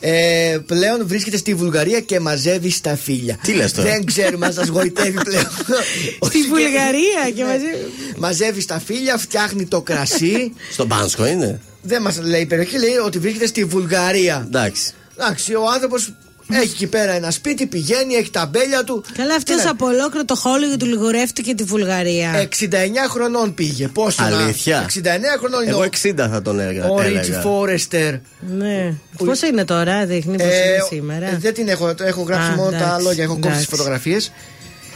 [0.00, 3.38] ε, πλέον βρίσκεται στη Βουλγαρία και μαζεύει στα φίλια.
[3.42, 5.46] Τι λες τώρα; Δεν ξέρουμε αν σας γοητεύει πλέον.
[6.28, 7.48] Στη Βουλγαρία και Ναι.
[7.48, 7.64] μαζί.
[8.18, 10.52] Μαζεύει στα φίλια, φτιάχνει το κρασί.
[10.72, 14.44] Στον Πάνσκο είναι; Δεν μας λέει η περιοχή, λέει ότι βρίσκεται στη Βουλγαρία.
[14.46, 14.92] Εντάξει.
[15.18, 16.14] Εντάξει, ο άνθρωπος
[16.50, 19.04] έχει εκεί πέρα ένα σπίτι, πηγαίνει, έχει τα μπέλια του.
[19.16, 22.30] Καλά, αυτός Τι να- από ολόκληρο το Χόλιγο του λιγορεύτηκε τη Βουλγαρία.
[22.40, 23.88] 69 χρονών πήγε.
[23.88, 27.20] Πόσο να- Αλήθεια; 69 χρονών είναι Εγώ ο, 60 θα τον έγα- ο έλεγα.
[27.22, 28.14] Ρίτσι Φόρεστερ.
[28.56, 28.94] Ναι.
[29.24, 32.50] Πώς είναι τώρα, δείχνει πώς Ε, είναι σήμερα; ε, δεν την έχω, το έχω γράψει
[32.50, 33.76] Α, μόνο τα εντάξει, λόγια, έχω κόψει τις εντάξει.
[33.76, 34.32] φωτογραφίες.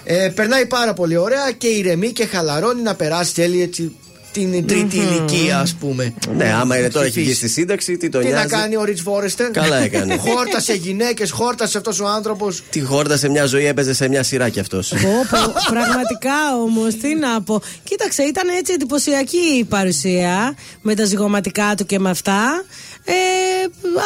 [0.04, 3.96] Ε, περνάει πάρα πολύ ωραία και ηρεμεί και χαλαρώνει να περάσει τέλει έτσι
[4.40, 6.14] την τριτη ηλικία, ας πούμε.
[6.36, 7.48] Ναι, άμα είναι τώρα Στη έχει βγει φύση.
[7.48, 8.48] στη σύνταξη, τι τον Τι να νοιάζει.
[8.48, 9.50] κάνει ο Ριτς Φόρεστερ.
[9.50, 10.16] Καλά έκανε.
[10.26, 12.62] χόρτασε γυναίκες, χόρτασε αυτός ο άνθρωπος.
[12.70, 14.88] Τη χόρτα σε μια ζωή έπαιζε σε μια σειρά κι αυτός.
[14.88, 14.98] Πω,
[15.30, 17.60] πω, πραγματικά όμως, τι να πω.
[17.84, 22.64] Κοίταξε, ήταν έτσι εντυπωσιακή η παρουσία με τα ζυγωματικά του και με αυτά.
[23.08, 23.12] Ε,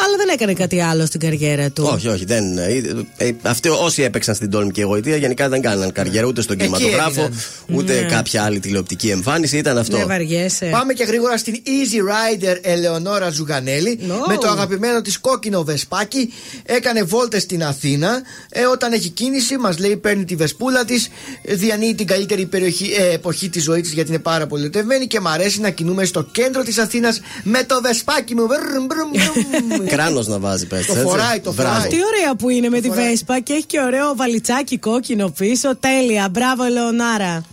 [0.05, 1.89] αλλά δεν έκανε κάτι άλλο στην καριέρα του.
[1.93, 2.25] Όχι, όχι.
[2.25, 2.81] Δεν, ε,
[3.17, 7.21] ε, αυτοί όσοι έπαιξαν στην τόλμη και εγωιτεία γενικά δεν κάναν καριέρα ούτε στον κινηματογράφο,
[7.21, 7.39] έμειναν.
[7.73, 8.07] ούτε Ναι.
[8.07, 9.57] κάποια άλλη τηλεοπτική εμφάνιση.
[9.57, 9.97] Ήταν αυτό.
[9.97, 10.65] Δεν βαριέσαι.
[10.71, 14.27] Πάμε και γρήγορα στην Easy Rider Ελεονόρα Ζουγανέλη No.
[14.27, 16.33] με το αγαπημένο της κόκκινο βεσπάκι.
[16.65, 18.21] Έκανε βόλτες στην Αθήνα.
[18.49, 21.09] Ε, όταν έχει κίνηση, μας λέει παίρνει τη βεσπούλα της,
[21.43, 25.19] διανύει την καλύτερη περιοχή, ε, εποχή της ζωής της γιατί είναι πάρα πολύ ερωτευμένη και
[25.19, 28.47] μ' αρέσει να κινούμε στο κέντρο της Αθήνας με το βεσπάκι μου.
[28.47, 28.90] Βρρρ, μπρρρ, μπρρρ.
[29.93, 30.85] Κράνος να βάζει, πες.
[30.85, 31.87] Το φοράει, το φοράει.
[31.87, 33.07] Τι ωραία που είναι με τη φοράει.
[33.09, 35.75] Βέσπα και έχει και ωραίο βαλιτσάκι κόκκινο πίσω.
[35.75, 36.27] Τέλεια.
[36.31, 37.43] Μπράβο, Λεωνάρα.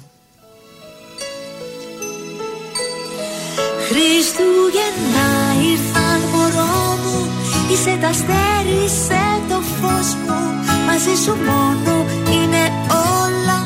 [3.89, 5.29] Χριστούγεννα
[5.73, 7.29] ήρθαν μωρό μου
[7.73, 10.41] Είσαι τα αστέρι, είσαι το φως μου
[10.87, 11.95] Μαζί σου μόνο
[12.35, 12.63] είναι
[13.25, 13.59] όλα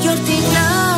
[0.00, 0.95] γιορτινά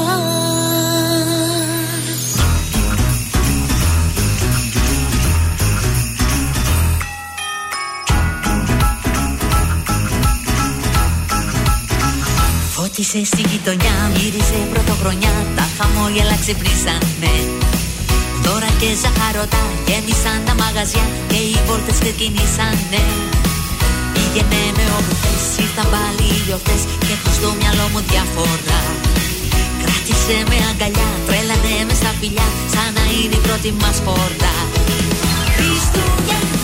[12.98, 17.34] Φώτισε στη γειτονιά, μύριζε πρωτοχρονιά Τα χαμόγελα ξυπνήσανε.
[18.46, 23.02] Τώρα και ζαχαρωτά γέμισαν τα μαγαζιά και οι βόλτες ξεκινήσανε.
[24.14, 28.82] Πήγαινε με όπου θες, ήρθαν πάλι οι γιορτές και έχω στο μυαλό μου διαφορά.
[29.80, 34.56] Κράτησε με αγκαλιά, τρέλανε με στα φιλιά σαν να είναι η πρώτη μας φορά.
[35.54, 36.57] Χριστούγεννα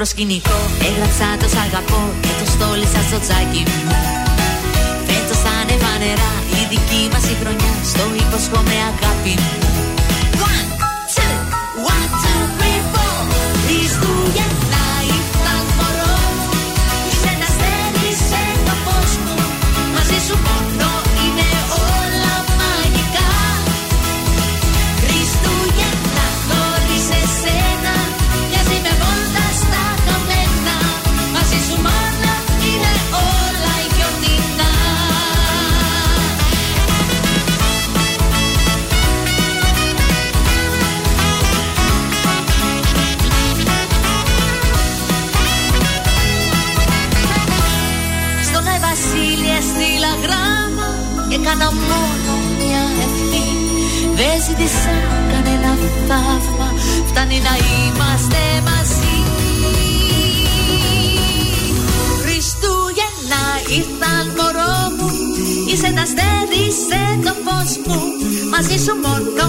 [0.00, 0.58] ένα άσπρο σκηνικό
[0.88, 3.80] έγραψα το σ' αγαπώ και το στόλισα στο τσάκι μου.
[5.06, 9.89] Φέτος θα ανέβα νερά η δική μας η χρονιά στο υποσχόμαι αγάπη μου
[54.50, 54.96] ζήτησα
[55.32, 55.72] κανένα
[56.08, 56.68] θαύμα.
[57.06, 59.16] Φτάνει να είμαστε μαζί.
[62.22, 63.42] Χριστούγεννα
[63.76, 65.10] ήρθαν μωρό μου.
[65.70, 68.00] Είσαι τα αστέρι, είσαι το φως μου.
[68.50, 69.46] Μαζί σου μόνο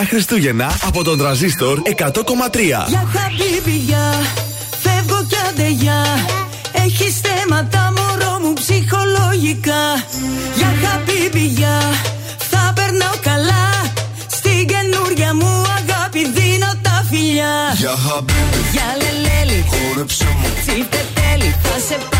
[0.00, 1.90] Καλά Χριστούγεννα από τον τραζίστορ 100,3.
[2.88, 4.22] Για χαμπίμπια,
[4.82, 6.04] φεύγω κι αντεγιά.
[6.72, 9.82] Έχει θέματα μωρό μου ψυχολογικά.
[10.56, 11.74] Για χαμπίμπια,
[12.50, 13.66] θα περνάω καλά.
[14.26, 17.54] Στην καινούρια μου αγάπη δίνω τα φιλιά.
[17.76, 21.56] Για χαμπίμπι, Για λελέλη, χόρεψε μου τσίφτε τέλει.
[21.62, 22.19] Θα σε πάω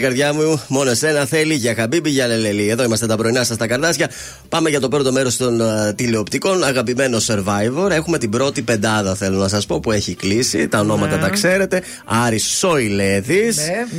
[0.00, 2.68] Πάρ' το απόφαση η καρδιά μου, μόνο εσένα θέλει για χαμπίμπι, για λελελή.
[2.68, 4.10] Εδώ είμαστε τα πρωινά σας τα καρδάσια.
[4.50, 6.64] Πάμε για το πρώτο μέρος των uh, τηλεοπτικών.
[6.64, 7.90] Αγαπημένο survivor.
[7.90, 10.68] Έχουμε την πρώτη πεντάδα, θέλω να σας πω, που έχει κλείσει.
[10.68, 11.82] Τα ονόματα τα ξέρετε.
[12.04, 13.52] Άρης Σόιλέδη.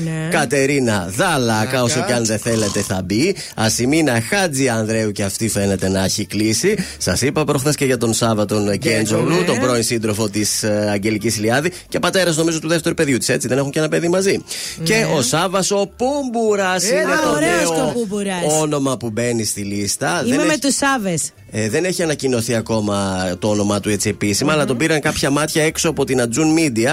[0.04, 0.28] Ναι.
[0.32, 3.36] Κατερίνα Δάλακα, όσο και αν δεν θέλετε θα μπει.
[3.56, 6.76] Ασημίνα Χάτζη Ανδρέου και αυτή φαίνεται να έχει κλείσει.
[6.98, 9.46] Σας είπα προχθές και για τον Σάββατον Γκέντζολου, ναι.
[9.46, 13.48] τον πρώην σύντροφο της Αγγελικής Λιάδη και πατέρας νομίζω του δεύτερου παιδιού της, έτσι.
[13.48, 14.44] Δεν έχουν και ένα παιδί μαζί.
[14.84, 18.62] Και ο Σάββας ο Πούμπουρας είναι το ωραίος και ο νέο Πούμπουρας.
[18.62, 20.24] όνομα που μπαίνει στη λίστα.
[20.42, 21.32] Είμαι δεν, με έχει, τους Σάβες.
[21.52, 25.64] ε, δεν έχει ανακοινωθεί ακόμα το όνομά του έτσι επίσημα, αλλά τον πήραν κάποια μάτια
[25.64, 26.86] έξω από την Ατζούν Media.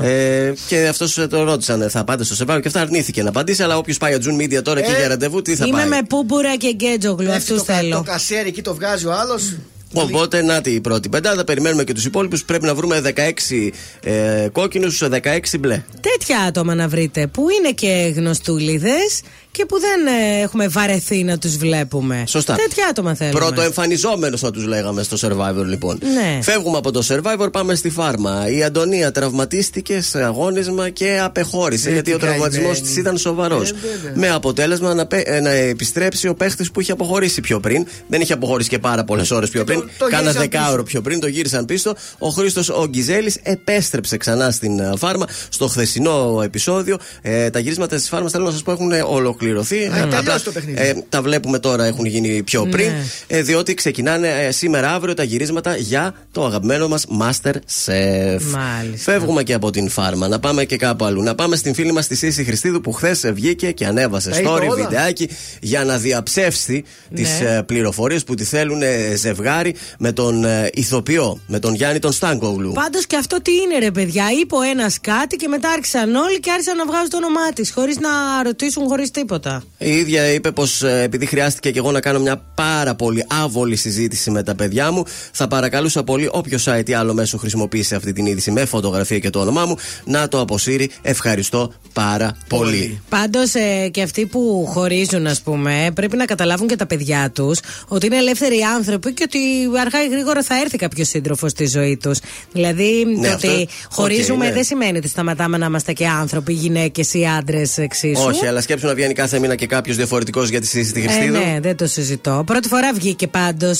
[0.00, 0.06] Α.
[0.06, 3.62] Ε, και αυτός το ρώτησαν, ε, θα πάτε στο Σεβάριο και αυτά αρνήθηκε να απαντήσει.
[3.62, 5.98] Αλλά όποιος πάει Ατζούν Media τώρα και Ε, για ραντεβού, τι θα Είμαι πάει; με
[6.08, 7.16] Πούμπουρα και Γκέτζογλου.
[7.26, 7.96] Πέφτει Αυτούς το, κα- θέλω.
[7.96, 9.56] το κασέρι εκεί το βγάζει ο άλλος.
[9.92, 11.44] Οπότε, να τη η πρώτη πεντάδα.
[11.44, 12.44] Περιμένουμε και τους υπόλοιπους.
[12.44, 13.70] Πρέπει να βρούμε 16
[14.02, 15.82] ε, κόκκινους, 16 μπλε.
[16.00, 19.20] Τέτοια άτομα να βρείτε που είναι και γνωστούλιδες
[19.56, 22.24] και που δεν ε, έχουμε βαρεθεί να τους βλέπουμε.
[22.26, 22.54] Σωστά.
[22.54, 23.38] Τέτοια άτομα θέλουμε.
[23.38, 25.98] Πρωτοεμφανιζόμενος θα τους λέγαμε στο Survivor, λοιπόν.
[26.14, 26.42] Ναι.
[26.42, 28.48] Φεύγουμε από το Survivor, πάμε στη φάρμα.
[28.50, 32.86] Η Αντωνία τραυματίστηκε σε αγώνισμα και απεχώρησε Ε, γιατί τι ο τραυματισμός καημένη.
[32.86, 33.70] της ήταν σοβαρός.
[33.70, 34.12] Ε, βέβαια.
[34.14, 37.86] με αποτέλεσμα να, πε- ε, να επιστρέψει ο παίχτης που είχε αποχωρήσει πιο πριν.
[38.08, 39.80] Δεν είχε αποχωρήσει και πάρα πολλές ώρες πιο πριν.
[39.80, 40.84] το- το Κάνα γύρισαν δεκάωρο πίσω.
[40.84, 41.94] πιο πριν, το γύρισαν πίσω.
[42.18, 46.96] Ο Χρήστος ο Γκιζέλη επέστρεψε ξανά στην ε, φάρμα στο χθεσινό επεισόδιο.
[47.22, 49.45] Ε, τα γυρίσματα της φάρμας θέλω να σας πω έχουν ολοκληρωθεί.
[49.50, 50.80] Ε, τελειώσει απλά, το παιχνίδι.
[50.80, 52.70] ε, τα βλέπουμε τώρα έχουν γίνει πιο Ναι.
[52.70, 52.90] πριν.
[53.26, 58.40] Ε, διότι ξεκινάνε ε, σήμερα αύριο τα γυρίσματα για το αγαπημένο μας Master Chef.
[58.40, 59.12] Μάλιστα.
[59.12, 61.22] Φεύγουμε και από την φάρμα, να πάμε και κάπου αλλού.
[61.22, 64.48] Να πάμε στην φίλη μας τη Σύση Χριστίδου που χθες βγήκε και ανέβασε Τα είπε
[64.48, 64.74] story, όλα.
[64.74, 65.28] βιντεάκι
[65.60, 67.20] για να διαψεύσει Ναι.
[67.22, 67.28] τι
[67.66, 72.72] πληροφορίες που τη θέλουν ε, ζευγάρι με τον ε, ηθοποιό, με τον Γιάννη τον Στάνκογλου.
[72.72, 76.40] Πάντως και αυτό τι είναι, ρε παιδιά; Είπε ο ένας κάτι και μετά άρχισαν όλοι
[76.40, 77.70] και άρχισαν να βγάζουν το όνομά της.
[77.72, 78.08] Χωρίς να
[78.44, 79.35] ρωτήσουν, χωρίς τίποτα.
[79.40, 79.62] Τίποτα.
[79.78, 84.30] Η ίδια είπε πως επειδή χρειάστηκε και εγώ να κάνω μια πάρα πολύ άβολη συζήτηση
[84.30, 88.26] με τα παιδιά μου, θα παρακαλούσα πολύ όποιο site ή άλλο μέσο χρησιμοποιήσει αυτή την
[88.26, 90.90] είδηση με φωτογραφία και το όνομά μου να το αποσύρει.
[91.02, 93.00] Ευχαριστώ πάρα πολύ.
[93.08, 97.58] Πάντως ε, και αυτοί που χωρίζουν, ας πούμε, πρέπει να καταλάβουν και τα παιδιά τους
[97.88, 99.38] ότι είναι ελεύθεροι άνθρωποι και ότι
[99.80, 102.18] αργά ή γρήγορα θα έρθει κάποιος σύντροφος στη ζωή τους.
[102.52, 104.54] Δηλαδή, Ναι, το αυτό- ότι χωρίζουμε Οκ, ναι.
[104.54, 108.22] δεν σημαίνει ότι σταματάμε να είμαστε και άνθρωποι, γυναίκες ή άντρες εξίσου.
[108.26, 111.08] Όχι, αλλά σκέψου να βγαίνει κάθε μήνα και κάποιος διαφορετικός για τη συζήτηση στη Ε,
[111.08, 111.38] Χριστίδο.
[111.38, 112.42] ναι, δεν το συζητώ.
[112.46, 113.78] Πρώτη φορά βγήκε πάντως.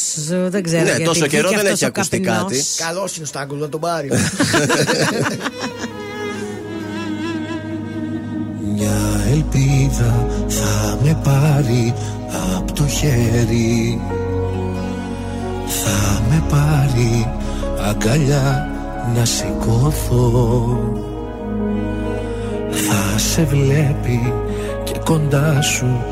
[0.48, 0.82] Δεν ξέρω.
[0.82, 2.42] Ναι, γιατί τόσο καιρό βγήκε δεν αυτός έχει ο ακουστεί καπνός.
[2.52, 2.62] κάτι.
[2.76, 4.08] Καλός είναι ο Στάγκολ να τον πάρει.
[8.74, 11.94] Μια ελπίδα θα με πάρει
[12.56, 14.00] από το χέρι
[15.66, 17.28] Θα με πάρει
[17.88, 18.68] αγκαλιά
[19.16, 20.78] να σηκώθω
[22.70, 24.32] Θα σε βλέπει
[24.86, 26.04] και κοντά σου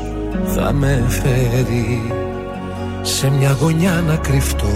[0.55, 2.11] θα με φέρει
[3.01, 4.67] Σε μια γωνιά να κρυφτώ.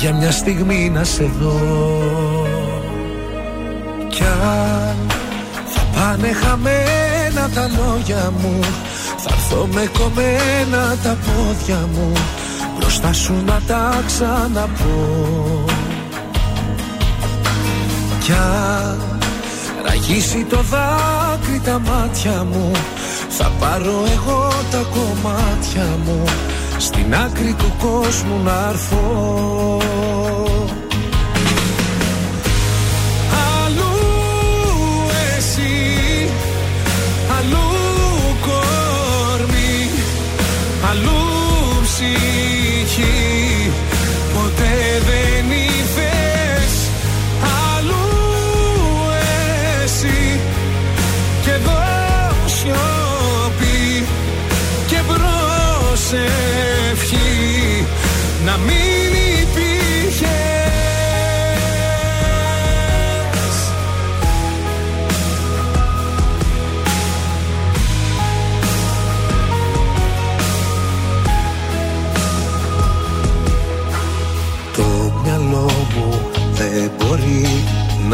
[0.00, 1.60] Για μια στιγμή να σε δω.
[4.08, 4.96] Κι αν
[5.66, 8.60] θα πάνε χαμένα τα λόγια μου
[9.16, 12.12] Θα έρθω με κομμένα τα πόδια μου
[12.78, 15.64] Μπροστά σου να τα ξαναπώ.
[18.20, 19.13] Κι αν
[19.84, 22.70] ραγίσει το δάκρυ τα μάτια μου.
[23.28, 26.24] Θα πάρω εγώ τα κομμάτια μου.
[26.78, 29.82] Στην άκρη του κόσμου να έρθω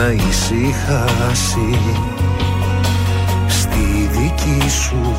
[0.00, 1.78] να ησυχάσει
[3.48, 5.16] Στη δική σου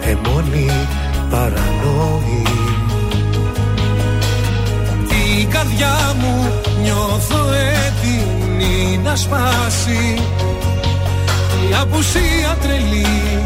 [0.00, 0.70] αιμονή
[1.30, 2.42] παρανόη.
[5.08, 6.52] Την καρδιά μου
[6.82, 10.18] νιώθω έτοιμη να σπάσει.
[11.70, 13.42] Η απουσία τρελή.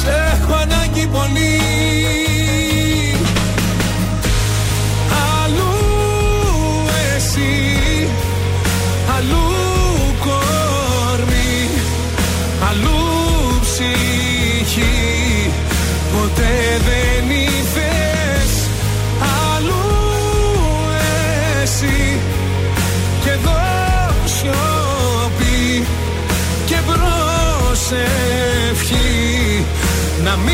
[0.00, 2.23] Σε έχω ανάγκη πολύ
[16.78, 18.68] δεν ήρθες
[19.54, 19.88] αλλού
[21.62, 22.20] εσύ.
[23.24, 23.60] Και εδώ
[24.24, 25.86] σιωπή
[26.66, 28.04] και προσευχή
[30.24, 30.53] Να μην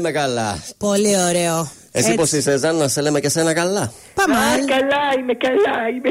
[0.00, 0.62] λέμε καλά.
[0.78, 1.70] Πολύ ωραίο.
[1.92, 2.30] Εσύ Έτσι.
[2.32, 3.92] πώ είσαι, Ζαν, να σε λέμε και σένα καλά.
[4.14, 4.34] Πάμε.
[4.36, 6.10] Α, καλά είμαι, καλά είμαι.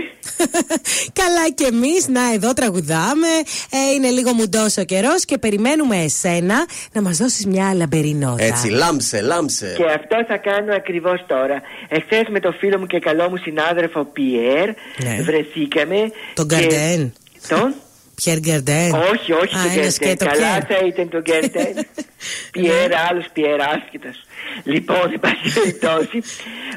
[1.22, 3.28] Καλά κι εμείς, να εδώ τραγουδάμε.
[3.70, 8.46] Ε, είναι λίγο μουντός ο καιρός και περιμένουμε εσένα να μας δώσεις μια λαμπερινότητα.
[8.46, 9.74] Έτσι, λάμψε, λάμψε.
[9.78, 11.62] Και αυτό θα κάνω ακριβώς τώρα.
[11.90, 14.68] Εχθές με το φίλο μου και καλό μου συνάδελφο Πιέρ
[15.04, 15.24] Ναι.
[15.24, 15.96] βρεθήκαμε.
[16.34, 17.14] Τον και- Γκαρντέν.
[17.48, 17.74] Τον;
[18.24, 18.92] Πιέρ Γκαρντέν.
[18.94, 19.92] Όχι, όχι Α, τον ένα Γκέρτεν.
[19.92, 20.78] σκέτο Καλά Πιέρ.
[20.80, 21.74] θα ήταν τον Γκέρτεν.
[22.52, 24.24] Πιέρ, άλλος Πιέρ, άσχετος.
[24.64, 26.22] Λοιπόν, εν πάση περιπτώσει,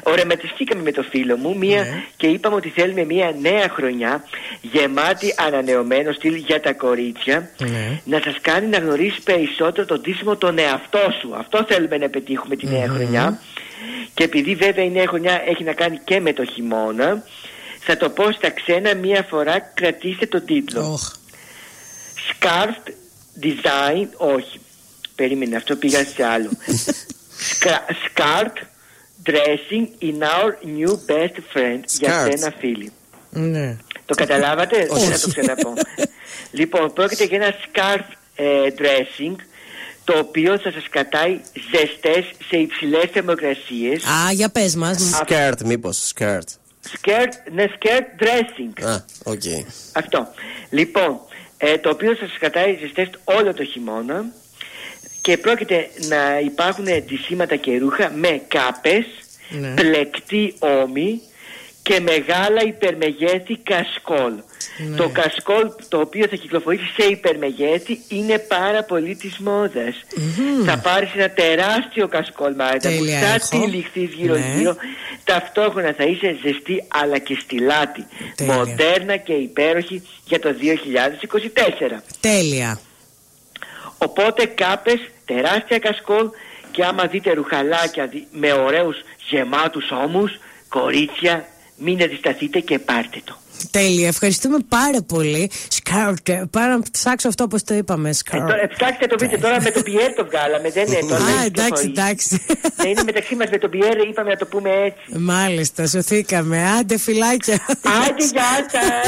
[0.03, 2.03] οραματιστήκαμε με το φίλο μου μία Ναι.
[2.17, 4.23] και είπαμε ότι θέλουμε μία νέα χρονιά
[4.61, 8.01] γεμάτη ανανεωμένο στυλ για τα κορίτσια Ναι.
[8.03, 11.35] να σας κάνει να γνωρίσει περισσότερο τον τίσιμο τον εαυτό σου.
[11.37, 13.39] Αυτό θέλουμε να πετύχουμε τη νέα χρονιά.
[14.13, 17.23] Και επειδή βέβαια η νέα χρονιά έχει να κάνει και με το χειμώνα,
[17.79, 20.99] θα το πω στα ξένα μία φορά κρατήστε τον τίτλο.
[22.29, 22.91] Scarf
[23.41, 24.59] Design, όχι.
[25.15, 26.49] Περίμενε, αυτό πήγα σε άλλο.
[27.59, 28.51] Sca- Scarf
[29.25, 32.29] Dressing in our new best friend για Scarf.
[32.29, 32.91] σένα φίλη.
[33.29, 33.77] Ναι.
[34.05, 35.07] Το καταλάβατε, Όχι.
[35.07, 35.73] δεν θα το ξαναπώ.
[36.59, 38.03] λοιπόν, πρόκειται για ένα scarf
[38.35, 38.45] ε,
[38.77, 39.35] dressing
[40.03, 41.39] το οποίο θα σας κατάει
[41.71, 44.03] ζεστές σε υψηλές θερμοκρασίες.
[44.03, 45.09] Α, για πες μας.
[45.21, 46.49] Σκέρτ, μήπως, σκέρτ.
[46.91, 48.83] Skirt, ναι, skirt dressing.
[48.89, 49.41] Α, οκ.
[49.93, 50.27] Αυτό.
[50.69, 51.19] Λοιπόν,
[51.65, 54.25] ε, το οποίο θα σας κρατάει ζεστές όλο το χειμώνα
[55.21, 59.05] και πρόκειται να υπάρχουν ντυσίματα και ρούχα με κάπες,
[59.49, 59.73] Ναι.
[59.73, 61.21] πλεκτοί ώμοι
[61.83, 64.33] και μεγάλα υπερμεγέθη κασκόλ.
[64.89, 64.95] Ναι.
[64.95, 69.95] Το κασκόλ το οποίο θα κυκλοφορήσει σε υπερμεγέθη είναι πάρα πολύ της μόδας.
[70.65, 73.65] Θα πάρεις ένα τεράστιο κασκόλ Μάρτα μου, Τέλεια, θα έχω.
[73.65, 74.53] τυλιχθείς γύρω Ναι.
[74.57, 74.75] γύρω
[75.23, 78.05] ταυτόχρονα θα είσαι ζεστή αλλά και στυλάτη
[78.35, 78.53] Τέλεια.
[78.53, 82.79] μοντέρνα και υπέροχη για το 2024 Τέλεια.
[83.97, 86.29] οπότε κάπες τεράστια κασκόλ
[86.71, 88.97] και άμα δείτε ρουχαλάκια δι- με ωραίους
[89.29, 90.31] γεμάτους ώμους
[90.69, 91.45] κορίτσια
[91.83, 93.37] μην αντισταθείτε και πάρτε το
[93.71, 94.07] Τέλεια.
[94.07, 95.51] Ευχαριστούμε πάρα πολύ.
[95.67, 96.31] Σκάρτ.
[96.51, 98.09] Πάρα να ψάξω αυτό όπως το είπαμε.
[98.09, 98.47] Ε, Σκάρτ.
[98.49, 101.35] τώρα, ψάξτε το βρείτε τώρα με τον Πιέρ το βγάλαμε δεν είναι τώρα Α, δεν
[101.35, 101.91] έχει εντάξει, κυκλοφορήσει.
[102.01, 102.45] εντάξει.
[102.83, 106.69] Ναι, είναι μεταξύ μας με τον Πιέρ είπαμε να το πούμε έτσι Μάλιστα, σωθήκαμε.
[106.79, 107.59] Άντε, φυλάκια.
[108.05, 109.07] Άντε γεια σας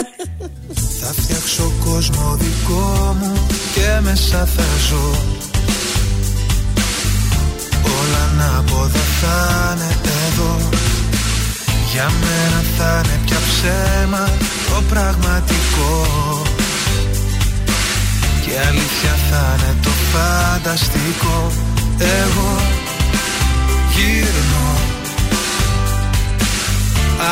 [1.00, 5.16] Θα φτιάξω κόσμο δικό μου και μέσα θα ζω
[7.84, 8.90] Όλα να πω
[11.96, 14.30] Για μένα θα είναι πια ψέμα
[14.70, 15.92] το πραγματικό.
[18.46, 21.52] Και αλήθεια θα είναι το φανταστικό.
[22.00, 22.62] Εγώ
[23.96, 24.68] γύρνω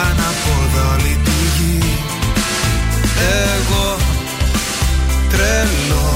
[0.01, 1.95] Ανάποδα όλη τη γη.
[3.57, 3.97] Εγώ
[5.29, 6.13] τρελό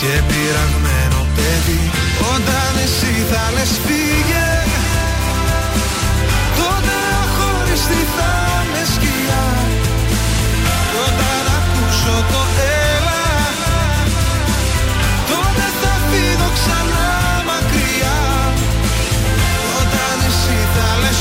[0.00, 1.90] και πειραγμένο παιδί.
[2.34, 4.61] Όταν εσύ θα λες φύγε
[7.72, 8.32] άστρη θα
[8.72, 9.44] με σκιά
[11.06, 12.42] Όταν ακούσω το
[12.94, 13.24] έλα
[15.30, 17.08] Τότε θα φύγω ξανά
[17.50, 18.18] μακριά.
[19.78, 21.20] Όταν εσύ θα λες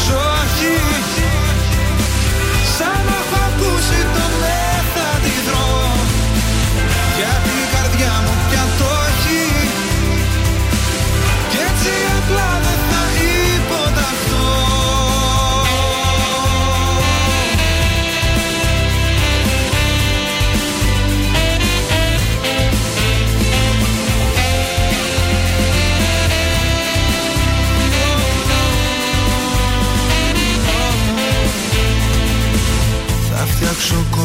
[2.77, 3.43] Σαν να έχω
[4.15, 4.30] το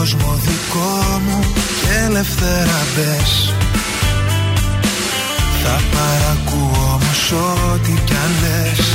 [0.07, 1.41] κόσμο δικό μου
[1.81, 3.55] και ελευθέρα μπες.
[5.63, 8.87] Θα παρακούω όμως ό,τι κι αν λες.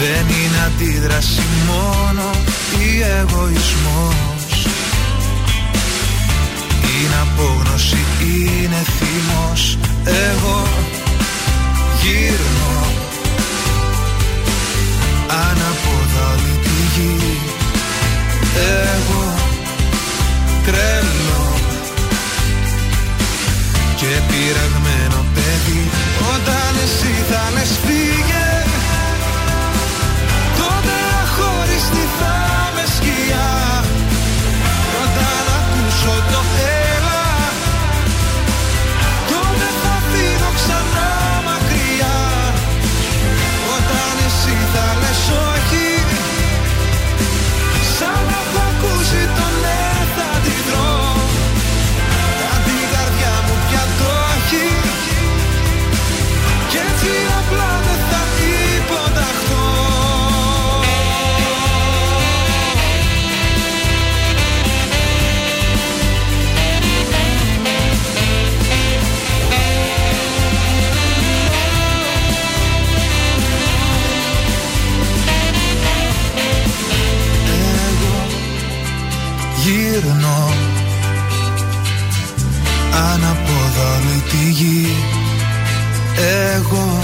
[0.00, 2.30] Δεν είναι αντίδραση μόνο
[2.78, 4.66] ή εγωισμός.
[6.82, 9.78] Είναι απόγνωση, είναι θυμός.
[10.04, 10.68] Εγώ
[12.02, 12.86] γύρνω.
[15.28, 17.38] Ανάποδα όλη τη γη.
[18.56, 19.25] Εγώ
[20.66, 21.44] τρελό
[24.00, 25.82] Και πειραγμένο παιδί
[26.34, 28.48] Όταν εσύ θα λες φύγε.
[30.60, 32.36] Τότε αχωριστή θα
[32.74, 33.50] με σκιά.
[35.02, 36.40] Όταν ακούσω το
[36.90, 37.24] έλα.
[39.30, 41.10] Τότε θα φύγω ξανά
[41.48, 42.18] μακριά.
[43.76, 45.22] Όταν εσύ θα λες
[45.52, 45.88] όχι.
[47.96, 49.46] Σαν να έχω ακούσει το
[84.56, 84.96] γη
[86.54, 87.02] Εγώ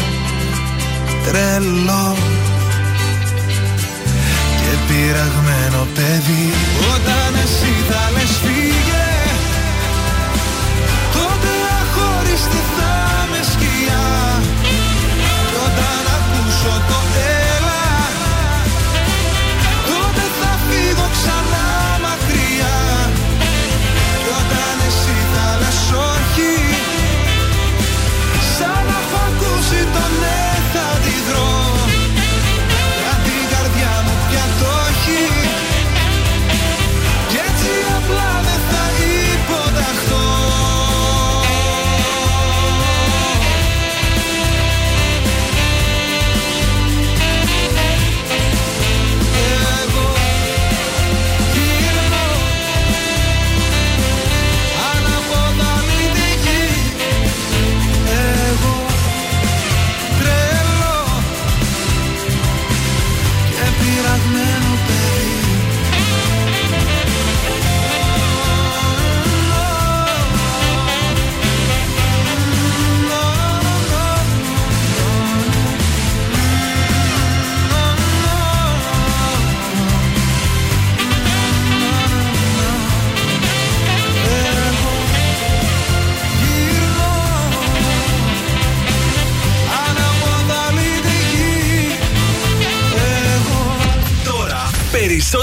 [1.24, 2.16] τρελό
[4.62, 6.53] Και πειραγμένο παιδί.
[6.95, 8.11] Όταν εσύ θα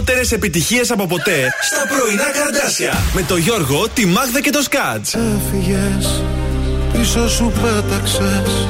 [0.10, 2.94] περισσότερε επιτυχίες από ποτέ στα πρωινά καρδάσια.
[3.14, 5.06] Με το Γιώργο, τη Μάγδα και το Σκάτ.
[5.06, 6.24] Έφυγες,
[6.94, 8.68] πίσω σου πέταξες.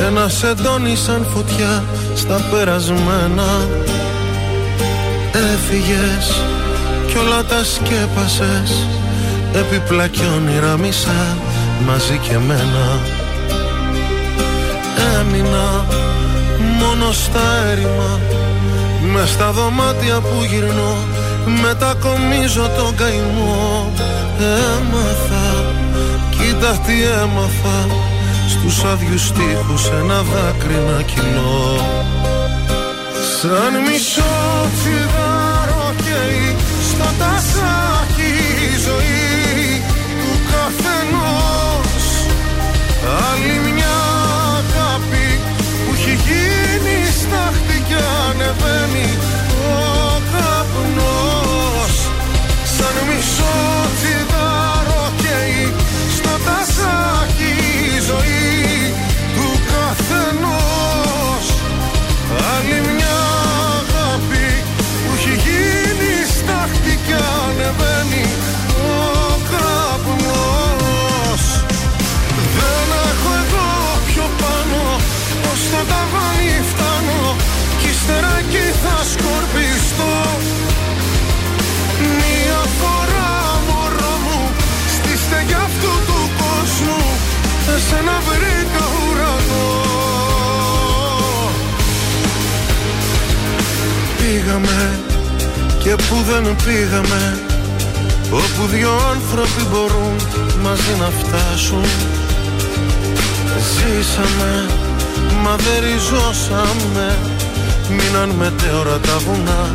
[0.00, 1.84] Ένα σεντόνι σαν φωτιά
[2.14, 3.68] στα περασμένα.
[5.32, 6.42] Έφυγες
[7.06, 8.88] κι όλα τα σκέπασες.
[9.54, 11.36] Επιπλά κι όνειρα μισά
[11.86, 13.00] μαζί και μένα
[15.20, 15.86] Έμεινα
[16.78, 18.20] μόνο στα έρημα
[19.14, 20.96] με στα δωμάτια που γυρνώ
[21.62, 23.92] Μετακομίζω τον καημό.
[24.38, 25.46] Έμαθα
[26.30, 26.92] Κοίτα τι
[27.22, 27.78] έμαθα
[28.48, 31.80] Στους άδειους τείχους ένα δάκρυ να κυλώ.
[33.40, 34.34] Σαν μισό
[34.74, 36.56] τσιγάρο καίει
[36.90, 38.30] Στο τασάκι
[38.64, 39.23] η ζωή
[87.84, 89.66] εσένα βρήκα ουρανό.
[94.18, 95.00] Πήγαμε
[95.82, 97.38] και που δεν πήγαμε
[98.30, 100.16] Όπου δυο άνθρωποι μπορούν
[100.62, 101.84] μαζί να φτάσουν.
[103.72, 104.66] Ζήσαμε,
[105.42, 107.18] μα δεν ριζώσαμε.
[107.88, 109.70] Μείναν μετέωρα τα βουνά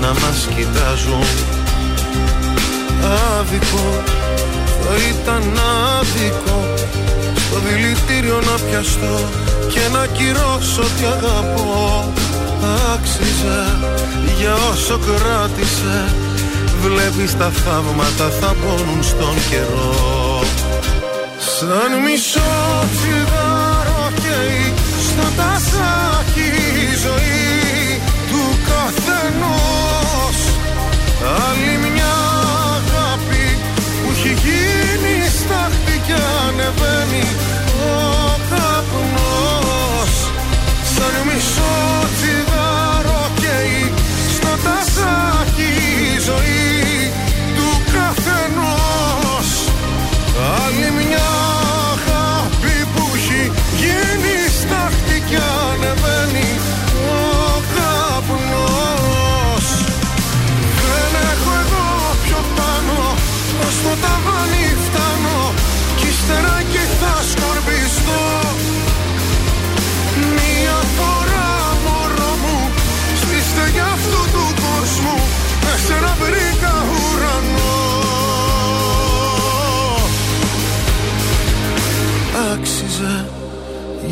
[0.00, 1.26] να μας κοιτάζουν.
[3.38, 4.02] Άδικο,
[4.82, 5.58] θα ήταν
[5.98, 6.71] άδικο
[7.52, 9.28] Στο δηλητήριο να πιαστώ
[9.72, 12.12] και να κυρώσω τι αγαπώ.
[12.94, 13.62] Άξιζε
[14.38, 16.04] για όσο κράτησε.
[16.82, 20.40] Βλέπεις τα θαύματα θα πόνουν στον καιρό.
[21.38, 22.52] Σαν μισό
[22.92, 24.72] τσιγάρο καίει
[25.08, 26.48] στο τασάκι
[26.86, 30.38] η ζωή του καθενός.
[31.46, 31.91] Άλλη
[41.26, 41.74] μισό
[42.16, 43.92] τσιγάρο καίει
[44.36, 45.70] στο τασάκι
[46.14, 47.12] η ζωή
[47.56, 49.48] του καθενός.
[50.62, 51.28] Άλλη μια
[51.92, 53.42] αγάπη που έχει
[53.80, 55.40] γίνει στάχτη και
[55.70, 56.50] ανεβαίνει
[57.16, 57.22] ο
[57.74, 59.66] καπνός.
[60.88, 61.86] Δεν έχω εγώ
[62.24, 62.98] πιο πάνω
[63.66, 64.31] ως το ταβάνι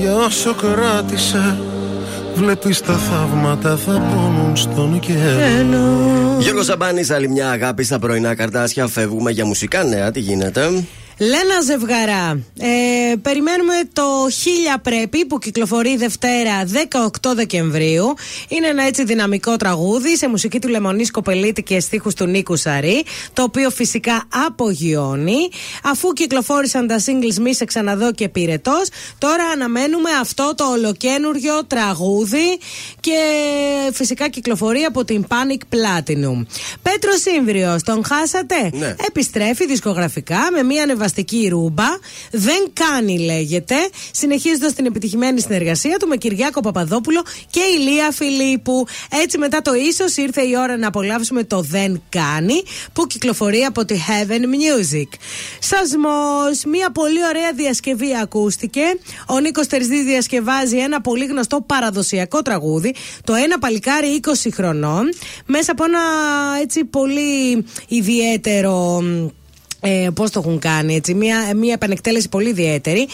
[0.01, 1.59] για όσο κράτησε
[2.35, 8.87] Βλέπεις τα θαύματα θα πόνουν στον καιρό Γιώργος Σαμπάνης, άλλη μια αγάπη στα πρωινά καρτάσια.
[8.87, 10.11] Φεύγουμε για μουσικά νέα.
[10.11, 10.85] Τι γίνεται;
[11.23, 12.43] Λένα Ζευγαρά.
[12.59, 16.65] Ε, περιμένουμε το Χίλια Πρέπει που κυκλοφορεί Δευτέρα
[17.23, 18.15] 18 Δεκεμβρίου.
[18.49, 23.05] Είναι ένα έτσι δυναμικό τραγούδι σε μουσική του Λεμονή Κοπελίτη και στίχους του Νίκου Σαρή.
[23.33, 25.49] Το οποίο φυσικά απογειώνει.
[25.85, 28.89] Αφού κυκλοφόρησαν τα singles Μη σε ξαναδώ και πυρετός,
[29.19, 32.59] τώρα αναμένουμε αυτό το ολοκένουργιο τραγούδι
[33.01, 33.19] και
[33.93, 36.47] φυσικά κυκλοφορεί από την Panic Platinum.
[36.83, 38.95] Πέτρος Σύμβριο, τον χάσατε; Ναι.
[39.09, 41.85] Επιστρέφει δισκογραφικά με μια ανεβαστική ρούμπα.
[42.31, 43.75] Δεν κάνει, λέγεται.
[44.11, 48.87] Συνεχίζοντας την επιτυχημένη συνεργασία του με Κυριάκο Παπαδόπουλο και Ηλία Φιλίππου.
[49.23, 52.63] Έτσι, μετά το ίσως ήρθε η ώρα να απολαύσουμε το Δεν κάνει
[52.93, 55.09] που κυκλοφορεί από τη Heaven Music.
[55.59, 58.83] Σασμός, μια πολύ ωραία διασκευή ακούστηκε.
[59.29, 62.95] Ο Νίκος Τερζή διασκευάζει ένα πολύ γνωστό παραδοσιακό τραγούδι.
[63.25, 65.09] Το ένα παλικάρι 20 χρονών.
[65.47, 66.01] Μέσα από ένα
[66.61, 69.03] έτσι πολύ ιδιαίτερο
[69.81, 71.15] ε, Πώς το έχουν κάνει, έτσι.
[71.15, 73.09] Μια, μια επανεκτέλεση πολύ ιδιαίτερη.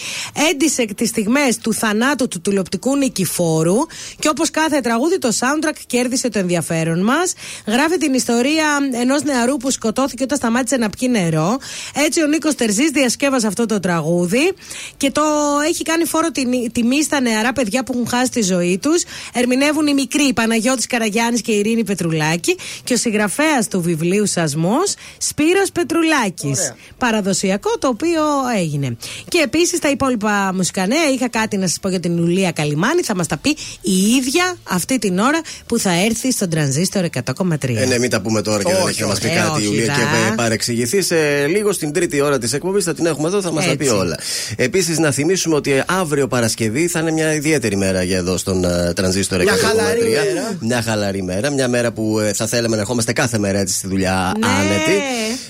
[0.51, 3.77] Έντισε τις στιγμές του θανάτου του τηλεοπτικού νικηφόρου
[4.19, 7.33] και όπως κάθε τραγούδι, το soundtrack κέρδισε το ενδιαφέρον μας.
[7.67, 11.59] Γράφει την ιστορία ενός νεαρού που σκοτώθηκε όταν σταμάτησε να πιει νερό.
[12.07, 14.53] Έτσι, ο Νίκος Τερζής διασκεύασε αυτό το τραγούδι
[14.97, 15.23] και το
[15.69, 19.03] έχει κάνει φόρο την- τιμή στα νεαρά παιδιά που έχουν χάσει τη ζωή τους.
[19.35, 24.27] Ερμηνεύουν οι μικροί η Παναγιώτης Καραγιάννης και η Ειρήνη Πετρουλάκη και ο συγγραφέας του βιβλίου
[24.27, 26.56] Σασμός Σπύρος Πετρουλάκης.
[26.99, 28.23] Παραδοσιακό το οποίο
[28.59, 28.97] έγινε.
[29.29, 31.09] Και επίσης τα υπόλοιπα μουσικά νέα.
[31.15, 33.03] Είχα κάτι να σας πω για την Ιουλία Καλιμάνη.
[33.03, 33.51] Θα μας τα πει
[33.81, 37.77] η ίδια αυτή την ώρα που θα έρθει στον τρανζίστορ 100,3.
[37.77, 39.37] Ε, ναι, μην τα πούμε τώρα και δεν Όχι, έχει να μας πει όχι.
[39.37, 39.93] κάτι Ε, η όχι, Ιουλία δα.
[39.95, 41.03] και παρεξηγηθεί.
[41.03, 43.85] Σε λίγο στην τρίτη ώρα της εκπομπής θα την έχουμε εδώ, θα μας τα πει
[43.85, 43.97] Έτσι.
[43.97, 44.19] όλα.
[44.57, 48.95] Επίσης, να θυμίσουμε ότι αύριο Παρασκευή θα είναι μια ιδιαίτερη μέρα για εδώ στον uh,
[48.95, 49.45] Τρανζίστορ 100,3.
[49.45, 50.57] Μια χαλαρή μέρα.
[50.61, 51.51] Μια χαλαρή μέρα.
[51.51, 54.47] Μια μέρα που ε, θα θέλαμε να ερχόμαστε κάθε μέρα έτσι στη δουλειά Ναι.
[54.47, 55.01] άνετη.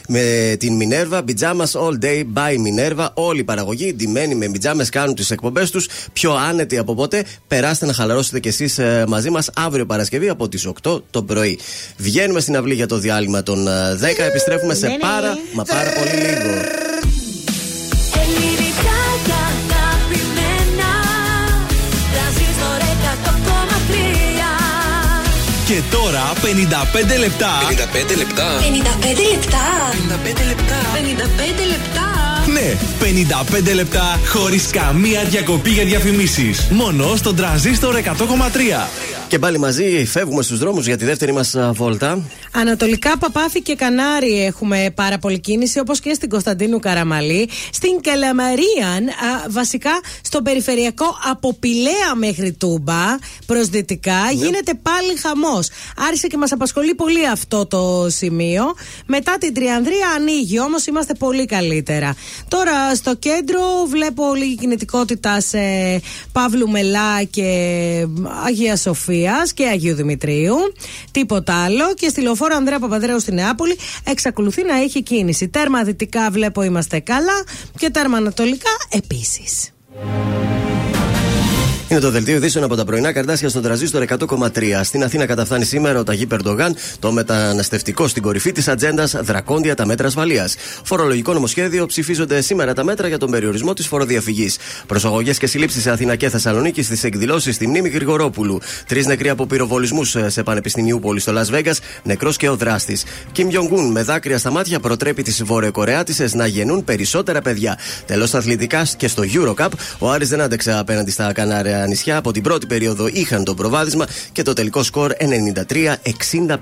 [0.08, 3.08] Με την Minerva, Pyjamas All Day by Minerva.
[3.14, 7.24] Όλη η παραγωγή ντυμένοι με πιτζάμες κάνουν τις εκπομπές τους πιο άνετοι από ποτέ.
[7.48, 11.58] Περάστε να χαλαρώσετε κι εσείς μαζί μας αύριο Παρασκευή από τις 8 το πρωί.
[11.96, 14.04] Βγαίνουμε στην αυλή για το διάλειμμα των ε, 10.
[14.28, 14.98] Επιστρέφουμε σε Ναι, ναι.
[14.98, 17.15] πάρα μα πάρα πολύ λίγο.
[25.66, 27.48] Και τώρα 55 λεπτά.
[27.68, 28.58] 55 λεπτά.
[28.58, 32.06] 55 λεπτά 55 λεπτά 55 λεπτά
[32.52, 32.76] Ναι,
[33.70, 36.68] 55 λεπτά χωρίς καμία διακοπή για διαφημίσεις.
[36.70, 39.15] Μόνο στον τραζίστορ 100,3.
[39.28, 42.22] Και πάλι μαζί φεύγουμε στους δρόμους για τη δεύτερη μας βόλτα.
[42.52, 47.48] Ανατολικά Παπάθη και Κανάρι έχουμε πάρα πολλή κίνηση, όπως και στην Κωνσταντίνου Καραμαλή.
[47.72, 49.90] Στην Καλαμαρίαν, α, βασικά
[50.22, 53.16] στον περιφερειακό από Πηλαία μέχρι Τούμπα,
[53.46, 55.68] προς δυτικά, γίνεται πάλι χαμός.
[56.06, 58.64] Άρχισε και μας απασχολεί πολύ αυτό το σημείο.
[59.06, 62.14] Μετά την Τριανδρία ανοίγει, όμως είμαστε πολύ καλύτερα.
[62.48, 65.58] Τώρα στο κέντρο βλέπω λίγη κινητικότητα σε
[66.32, 67.42] Παύλου Μελά και
[68.46, 69.14] Αγία Σοφία.
[69.16, 70.54] Σοφία και Αγίου Δημητρίου.
[71.10, 71.94] Τίποτα άλλο.
[71.94, 75.48] Και στη λεωφόρο Ανδρέα Παπαδρέου στη Νεάπολη εξακολουθεί να έχει κίνηση.
[75.48, 77.44] Τέρμα δυτικά βλέπω είμαστε καλά
[77.78, 79.70] και τέρμα ανατολικά επίσης.
[81.88, 84.80] Είναι το δελτίο ειδήσεων από τα πρωινά καρτάσια στον τραζίστορ 100,3.
[84.82, 89.86] Στην Αθήνα καταφθάνει σήμερα ο Ταγί Περντογάν το μεταναστευτικό στην κορυφή της ατζέντας Δρακόντια τα
[89.86, 90.56] μέτρα ασφαλείας.
[90.82, 94.56] Φορολογικό νομοσχέδιο ψηφίζονται σήμερα τα μέτρα για τον περιορισμό της φοροδιαφυγής.
[94.86, 98.60] Προσαγωγές και συλλήψεις σε Αθήνα και Θεσσαλονίκη στις εκδηλώσεις στη μνήμη Γρηγορόπουλου.
[98.86, 103.04] Τρεις νεκροί από πυροβολισμούς σε Πανεπιστημιούπολη στο Λα Βέγα, νεκρός και ο δράστης.
[103.32, 107.78] Κιμ Γιονγκούν με δάκρυα στα μάτια προτρέπει τις Βορειοκορεάτισες να γεννούν περισσότερα παιδιά.
[108.06, 109.68] Τέλος αθλητικά και στο Eurocup,
[109.98, 114.06] ο Άρης δεν άντεξε απέναντι στα Κανάρια νησιά από την πρώτη περίοδο είχαν το προβάδισμα
[114.32, 116.56] και το τελικό σκορ 93-65.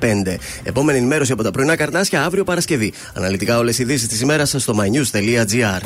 [0.63, 2.93] Επόμενη ενημέρωση από τα πρωινά καρτάσια αύριο Παρασκευή.
[3.15, 5.81] Αναλυτικά όλες οι ειδήσεις της ημέρας στο mynews.gr.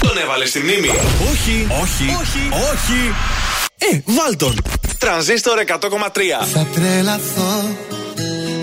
[0.00, 0.88] Τον έβαλες στη μνήμη.
[1.30, 3.14] Όχι, όχι, όχι, όχι.
[3.78, 4.62] Ε, βάλ τον.
[4.98, 6.46] Τρανζίστορ 100,3.
[6.52, 7.76] Θα τρελαθώ.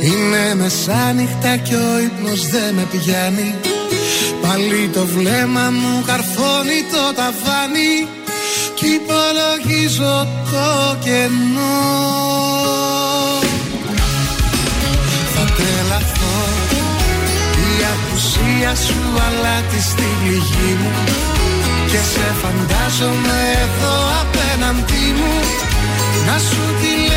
[0.02, 3.56] Είναι μεσάνυχτα και ο ύπνος δεν με πιάνει.
[4.42, 8.08] Πάλι το βλέμμα μου καρφώνει το ταβάνι.
[8.76, 12.99] Κι υπολογίζω το κενό.
[18.50, 20.92] Απουσία σου αλάτι στη πληγή μου.
[21.88, 25.34] Και σε φαντάζομαι εδώ απέναντί μου.
[26.26, 27.09] Να σου τη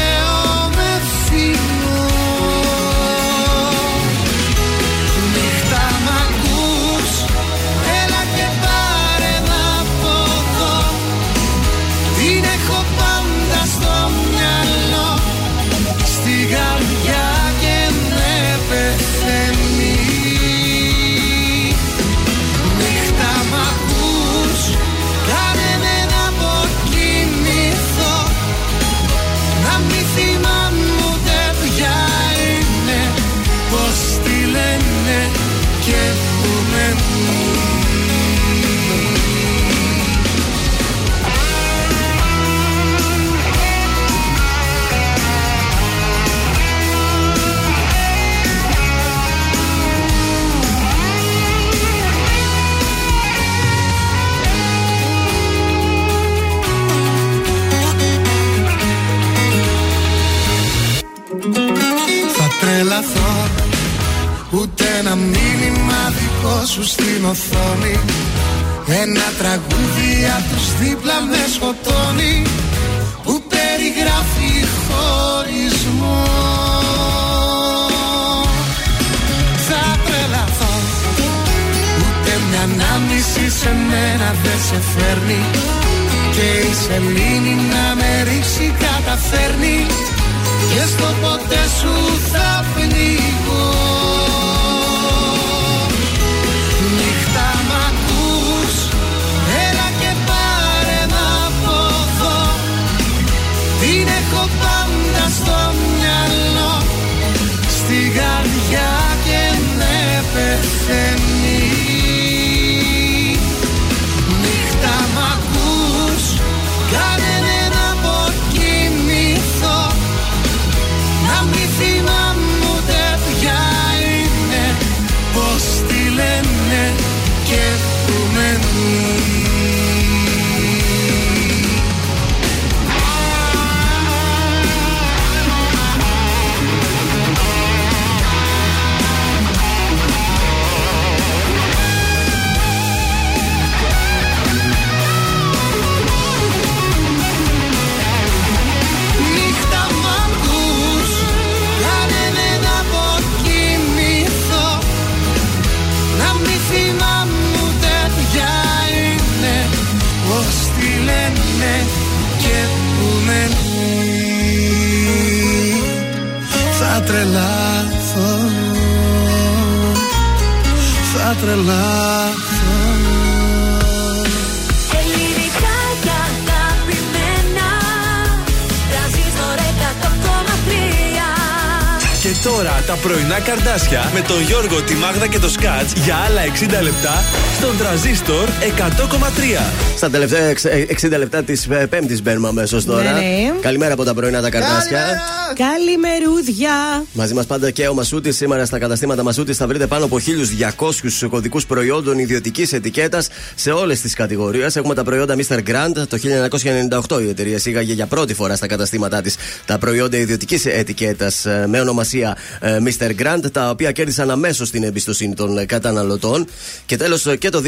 [186.62, 187.31] 60 λεπτά
[187.62, 189.72] στον τραζίστορ 100,3.
[189.96, 193.02] Στα τελευταία εξ- ε, 60 λεπτά της Πέμπτης μπαίνουμε αμέσως τώρα.
[193.02, 193.52] Ναι, ναι.
[193.60, 195.20] Καλημέρα από τα πρωινά τα καρτάσια.
[195.56, 197.04] Καλημερούδια.
[197.12, 198.36] Μαζί μας πάντα και ο Μασούτης.
[198.36, 204.00] Σήμερα στα καταστήματα Μασούτης θα βρείτε πάνω από 1.200 κωδικούς προϊόντων ιδιωτικής ετικέτας σε όλες
[204.00, 204.76] τις κατηγορίες.
[204.76, 205.56] Έχουμε τα προϊόντα Mr.
[205.58, 206.06] Grant.
[206.08, 209.36] Το 1998 η εταιρεία εισήγαγε για πρώτη φορά στα καταστήματά της
[209.66, 213.10] τα προϊόντα ιδιωτικής ετικέτας με ονομασία ε, Mr.
[213.22, 216.46] Grant, τα οποία κέρδισαν αμέσως την εμπιστοσύνη των ε, καταναλωτών.
[216.86, 217.62] Και τέλος και το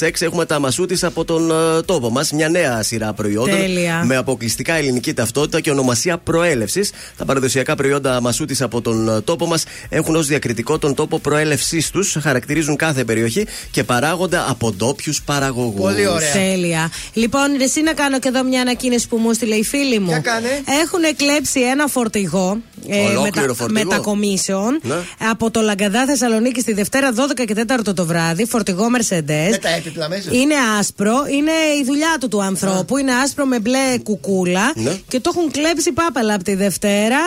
[0.00, 2.32] 2006 έχουμε τα Μασούτης από τον ε, τόπο μας.
[2.32, 4.02] Μια νέα σειρά προϊόντων Τέλεια.
[4.04, 6.90] με αποκλειστικά ελληνική ταυτότητα και ονομασία προέλευσης.
[7.16, 11.90] Τα παραδοσιακά προϊόντα μασούτης από τον ε, τόπο μας έχουν ως διακριτικό τον τόπο προέλευσής
[11.90, 15.92] τους, χαρακτηρίζουν κάθε περιοχή και παράγονται από ντόπιους παραγωγούς.
[16.32, 16.90] Τέλεια.
[17.12, 20.08] Λοιπόν, εσύ να κάνω και εδώ μια ανακοίνωση που μου έστειλε η φίλη μου.
[20.08, 20.48] Για κάνε.
[20.82, 22.60] Έχουν κλέψει ένα φορτηγό.
[23.08, 23.84] Ολόκληρο φορτηγό.
[23.88, 24.94] μετακομίσεων Ναι.
[25.30, 27.54] από το Λαγκαδά Θεσσαλονίκη στη Δευτέρα 12 και
[27.88, 28.46] 4 το βράδυ.
[28.46, 29.21] Φορτηγό Mercedes.
[29.50, 30.30] Με τα έπιπλα μέσα.
[30.32, 32.96] Είναι άσπρο, είναι η δουλειά του του ανθρώπου.
[32.98, 34.72] Είναι άσπρο με μπλε κουκούλα.
[34.74, 34.96] Ναι.
[35.08, 37.20] Και το έχουν κλέψει πάπαλα από τη Δευτέρα.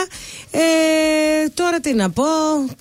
[0.51, 0.59] Ε,
[1.53, 2.23] τώρα τι να πω.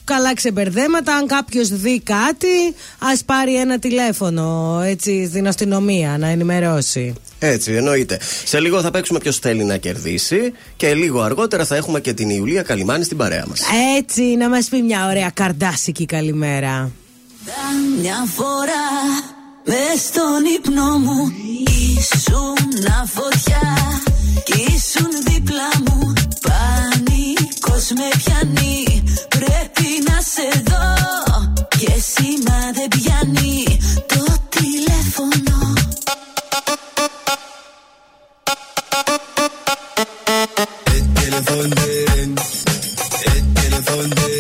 [0.05, 1.15] Καλά ξεμπερδέματα.
[1.15, 7.15] Αν κάποιος δει κάτι, ας πάρει ένα τηλέφωνο έτσι στην αστυνομία να ενημερώσει.
[7.39, 8.19] Έτσι, εννοείται.
[8.45, 12.29] Σε λίγο θα παίξουμε ποιος θέλει να κερδίσει και λίγο αργότερα θα έχουμε και την
[12.31, 13.61] Ιουλία Καλιμάνη στην παρέα μας.
[13.99, 16.91] Έτσι, να μας πει μια ωραία καρδάσικη καλημέρα.
[18.01, 18.87] Μια φορά
[19.65, 21.33] μες στον ύπνο μου
[21.99, 22.65] ήσουν
[23.07, 23.77] φωτιά
[24.45, 26.13] και ήσουν δίπλα μου.
[26.47, 30.95] Πανικός με πιάνει πρέπει να σε δω.
[31.69, 35.73] Και σήμα δε πιάνει το τηλέφωνο.
[43.31, 44.34] El teléfono,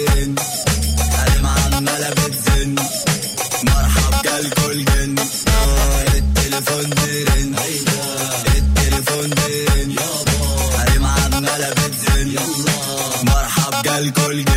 [14.10, 14.53] Κολκί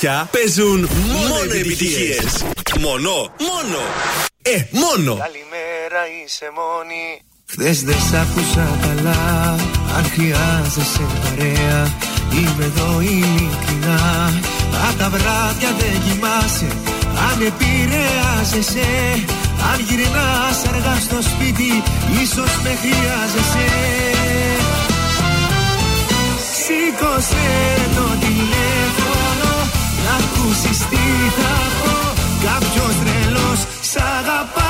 [0.00, 0.88] καρδάσια παίζουν
[1.28, 2.44] μόνο επιτυχίες.
[2.80, 3.12] Μόνο,
[3.48, 3.80] μόνο.
[4.42, 5.12] Ε, μόνο.
[5.26, 7.04] Καλημέρα είσαι μόνη
[7.46, 9.56] Χθες δεν σ' άκουσα καλά
[9.96, 11.94] Αν χρειάζεσαι παρέα
[12.32, 14.00] Είμαι εδώ ειλικρινά
[14.86, 16.70] Αν τα βράδια δεν κοιμάσαι
[17.28, 18.88] Αν επηρεάζεσαι
[19.70, 21.82] Αν γυρνάς αργά στο σπίτι
[22.22, 23.68] Ίσως με χρειάζεσαι
[26.52, 27.48] Σήκωσε
[27.96, 28.59] το τηλέφωνο Να
[30.40, 30.96] ακούσεις τι
[31.38, 34.69] θα πω Κάποιος τρελός σ' αγαπάει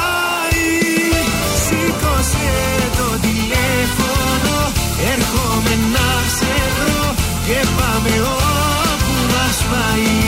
[9.71, 10.20] μας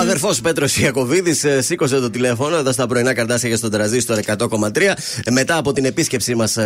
[0.00, 4.76] αδερφός Πέτρος Ιακωβίδης σήκωσε το τηλέφωνο εδώ στα πρωινά καρντάσια για στον Transistor 100,3.
[5.24, 6.62] Ε, Μετά από την επίσκεψη μας στο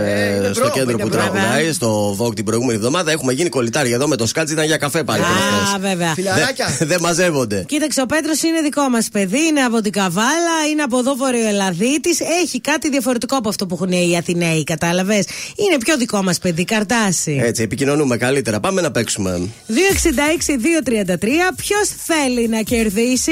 [0.54, 1.18] bro, κέντρο είναι που bro.
[1.18, 4.50] τραγουδάει, στο Vogue την προηγούμενη εβδομάδα, έχουμε γίνει κολλητάρια εδώ με το σκάτζ.
[4.52, 5.90] Ήταν για καφέ πάλι Α, προχθές.
[5.90, 6.14] βέβαια.
[6.16, 7.64] Δεν δεν μαζεύονται.
[7.68, 12.10] Κοίταξε, ο Πέτρος είναι δικό μας παιδί, είναι από την Καβάλα, είναι από εδώ Βορειοελλαδίτης.
[12.42, 15.24] Έχει κάτι διαφορετικό από αυτό που έχουν οι Αθηναίοι, κατάλαβες;
[15.68, 17.40] Είναι πιο δικό μας παιδί, καρντάσι.
[17.42, 18.60] Έτσι, επικοινωνούμε καλύτερα.
[18.60, 19.48] Πάμε να παίξουμε.
[19.68, 21.52] 266-233.
[21.56, 23.23] Ποιος θέλει να κερδίσει,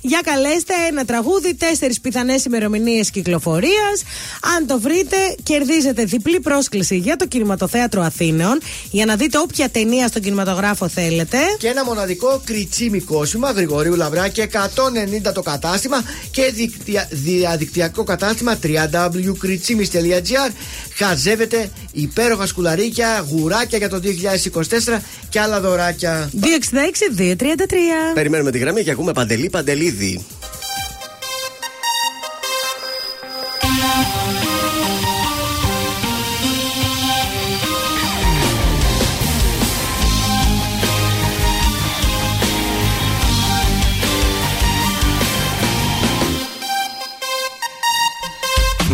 [0.00, 4.02] για καλέστε ένα τραγούδι, τέσσερις πιθανές ημερομηνίες κυκλοφορίας.
[4.56, 8.60] Αν το βρείτε, κερδίζετε διπλή πρόσκληση για το κινηματοθέατρο Αθήνεων
[8.90, 11.36] για να δείτε όποια ταινία στον κινηματογράφο θέλετε.
[11.58, 14.40] Και ένα μοναδικό κριτσίμι κόσμημα Γρηγορίου Λαβράκη
[15.26, 20.50] 190 το κατάστημα και δικτυα- διαδικτυακό κατάστημα www.κριτσίμις.gr
[20.96, 24.98] Χαζεύετε υπέροχα σκουλαρίκια, γουράκια για το 2024
[25.28, 26.30] και άλλα δωράκια.
[26.40, 28.12] 266-233.
[28.14, 30.24] Περιμένουμε τη γραμμή και ακούμε παντελή παντελίδη.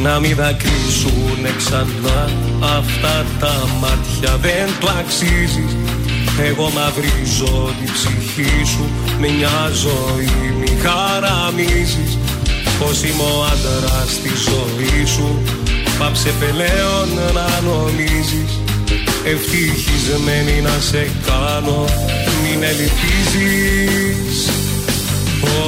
[0.03, 2.31] Να μην δακρύσουνε ξανά
[2.79, 5.77] αυτά τα μάτια δεν το αξίζεις
[6.45, 8.91] Εγώ μαυρίζω την ψυχή σου
[9.21, 12.19] με μια ζωή μη χαραμίζεις.
[12.79, 15.43] Πως είμαι ο άντρας στη ζωή σου
[15.99, 18.61] Πάψε πλέον να νομίζεις.
[19.25, 21.85] Ευτυχισμένη να σε κάνω
[22.43, 24.51] Μην ελπίζεις.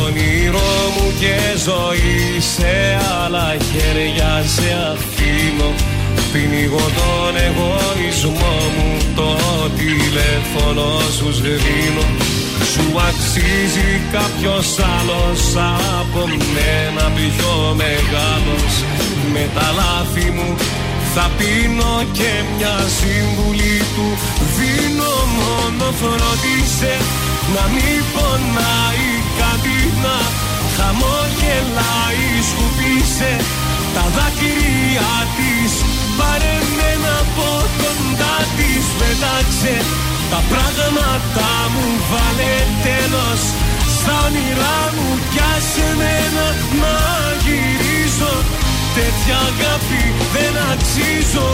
[0.02, 5.74] Όνειρό μου και ζωή Σε άλλα χέρια σε αφήνω
[6.32, 8.88] Πνίγω τον εγωισμό μου.
[9.14, 9.30] Το
[9.80, 12.06] τηλέφωνο σου σβήνω.
[12.72, 15.40] Σου αξίζει κάποιος άλλος
[16.00, 16.22] Από
[16.54, 18.72] μένα πιο μεγάλος.
[19.32, 20.56] Με τα λάθη μου
[21.14, 24.08] θα πίνω και μια συμβουλή του.
[24.56, 26.94] Δίνω μόνο φροντίσε
[27.54, 29.08] Να μην πονάει
[29.40, 30.16] κάτι να
[30.76, 33.32] χαμογελάει σκουπίσε
[33.94, 37.48] Τα δάκρυα της πάρε μένα από
[37.80, 39.76] κοντά της πετάξε
[40.32, 42.54] Τα πράγματα μου βάλε
[42.86, 43.40] τέλος.
[43.96, 46.46] Στα όνειρά μου πιάσε μένα
[46.80, 46.96] να
[47.44, 48.34] γυρίζω.
[48.96, 50.02] Τέτοια αγάπη
[50.34, 51.48] δεν αξίζω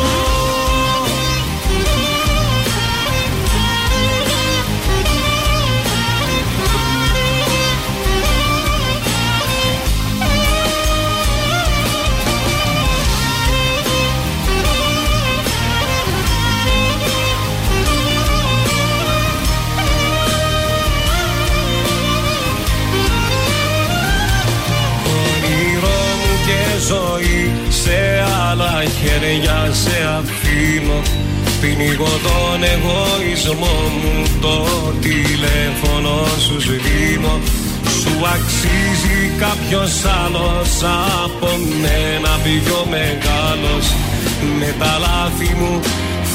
[26.88, 27.98] ζωή Σε
[28.48, 31.00] άλλα χέρια σε αφήνω.
[31.60, 34.66] Πνίγω τον εγωισμό μου Το
[35.00, 37.34] τηλέφωνο σου σβήνω.
[38.00, 39.92] Σου αξίζει κάποιος
[40.24, 40.70] άλλος
[41.24, 41.50] Από
[41.82, 43.86] μένα πιο μεγάλος.
[44.58, 45.80] Με τα λάθη μου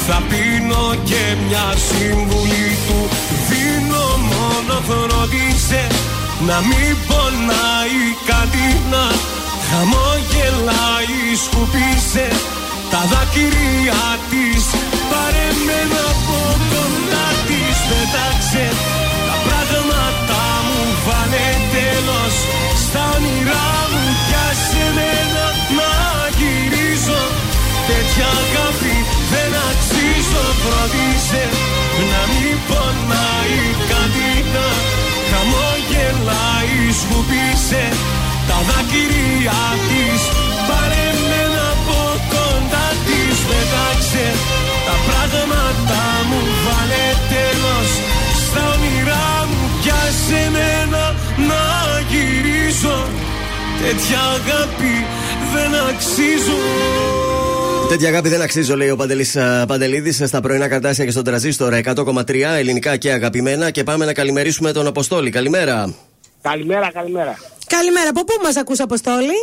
[0.06, 3.00] θα πίνω και μια συμβουλή του.
[3.48, 5.86] Δίνω μόνο φροντίσε
[6.46, 8.00] να μην πονάει
[8.30, 9.29] κάτι να
[9.70, 12.28] Χαμόγελάει σκουπίσε
[12.92, 14.64] τα δάκρυα της.
[15.10, 16.38] Πάρε μένα από
[16.72, 18.66] κοντά της πετάξε
[19.28, 22.34] Τα πράγματα μου βάλε τέλος.
[22.84, 25.46] Στα όνειρά μου πιάσε μένα
[25.78, 25.92] να
[26.38, 27.22] γυρίζω.
[27.88, 28.96] Τέτοια αγάπη
[29.32, 31.44] δεν αξίζω Φροντίσε
[32.10, 33.58] να μην πονάει
[33.90, 34.66] κάτι να
[35.30, 37.84] Χαμόγελάει σκουπίσε
[38.50, 40.20] τα δάκρυα της
[40.68, 41.98] Πάρε μένα από
[42.32, 44.26] κοντά της Πετάξε
[44.86, 47.88] τα πράγματα μου Βάλε τέλος
[48.44, 51.04] Στα όνειρά μου Πιάσε μένα
[51.50, 51.64] να
[52.10, 52.98] γυρίζω
[53.82, 54.94] Τέτοια αγάπη
[55.52, 56.60] δεν αξίζω
[57.88, 59.36] Τέτοια αγάπη δεν αξίζω, λέει ο Παντελής
[59.66, 63.70] Παντελίδης στα πρωινά καρτάσια και στον τραζίστορ 100,3 ελληνικά και αγαπημένα.
[63.70, 65.30] Και πάμε να καλημερίσουμε τον Αποστόλη.
[65.30, 65.94] Καλημέρα.
[66.42, 67.36] Καλημέρα, καλημέρα.
[67.76, 69.34] Καλημέρα, από πού μας ακούς Αποστόλη;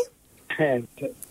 [0.57, 0.79] Ε,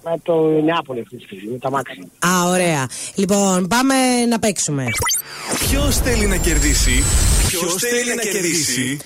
[0.05, 2.11] με το Νεάπολη αυτή τη στιγμή, με τα μάξι.
[2.27, 2.89] Α, ωραία.
[3.15, 3.95] Λοιπόν, πάμε
[4.29, 4.85] να παίξουμε.
[5.59, 7.03] Ποιος θέλει να κερδίσει,
[7.47, 8.99] Ποιος θέλει να κερδίσει;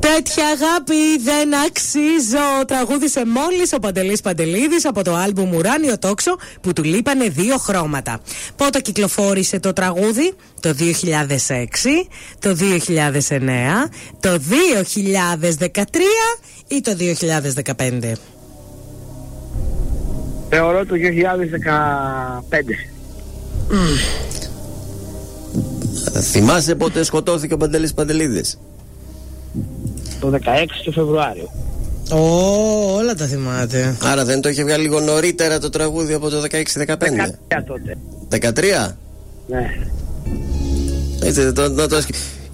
[0.00, 2.64] Τέτοια αγάπη δεν αξίζω.
[2.66, 8.20] Τραγούδισε μόλις ο Παντελής Παντελίδης από το άλμπουμ Ουράνιο Τόξο που του λείπανε δύο χρώματα.
[8.56, 12.08] Πότε κυκλοφόρησε το τραγούδι, το 2006,
[12.38, 15.82] το 2009, το 2013
[16.68, 16.96] ή το
[17.76, 18.12] 2015.
[20.56, 20.94] Θεωρώ το
[26.14, 26.20] 2015.
[26.20, 28.58] Θυμάσαι πότε σκοτώθηκε ο Παντελής Παντελίδης;
[30.20, 30.38] Το 16
[30.84, 31.50] του Φεβρουάριο.
[32.10, 33.96] Ω, όλα τα θυμάται.
[34.02, 36.50] Άρα δεν το είχε βγάλει λίγο νωρίτερα το τραγούδι από το 16-15.
[36.86, 37.96] 13 τότε.
[38.30, 38.94] 13?
[39.46, 39.76] Ναι.
[41.22, 42.00] Έτσι, το, το, το,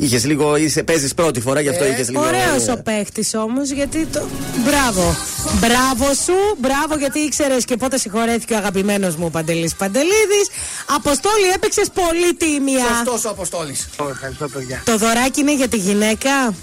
[0.01, 2.23] Είχες λίγο, είσαι, παίζεις πρώτη φορά, γι' αυτό ε, είχες λίγο.
[2.23, 4.23] Ωραίος ο παίχτης όμως, γιατί το.
[4.65, 5.17] Μπράβο.
[5.61, 10.49] Μπράβο σου, μπράβο γιατί ήξερες και πότε συγχωρέθηκε ο αγαπημένος μου Παντελής Παντελίδης.
[10.97, 12.85] Αποστόλη, έπαιξες πολύ τίμια.
[12.97, 13.89] Σωστός ο Αποστόλης.
[14.11, 14.83] Ευχαριστώ, παιδιά.
[14.85, 16.55] Το δωράκι είναι για τη γυναίκα.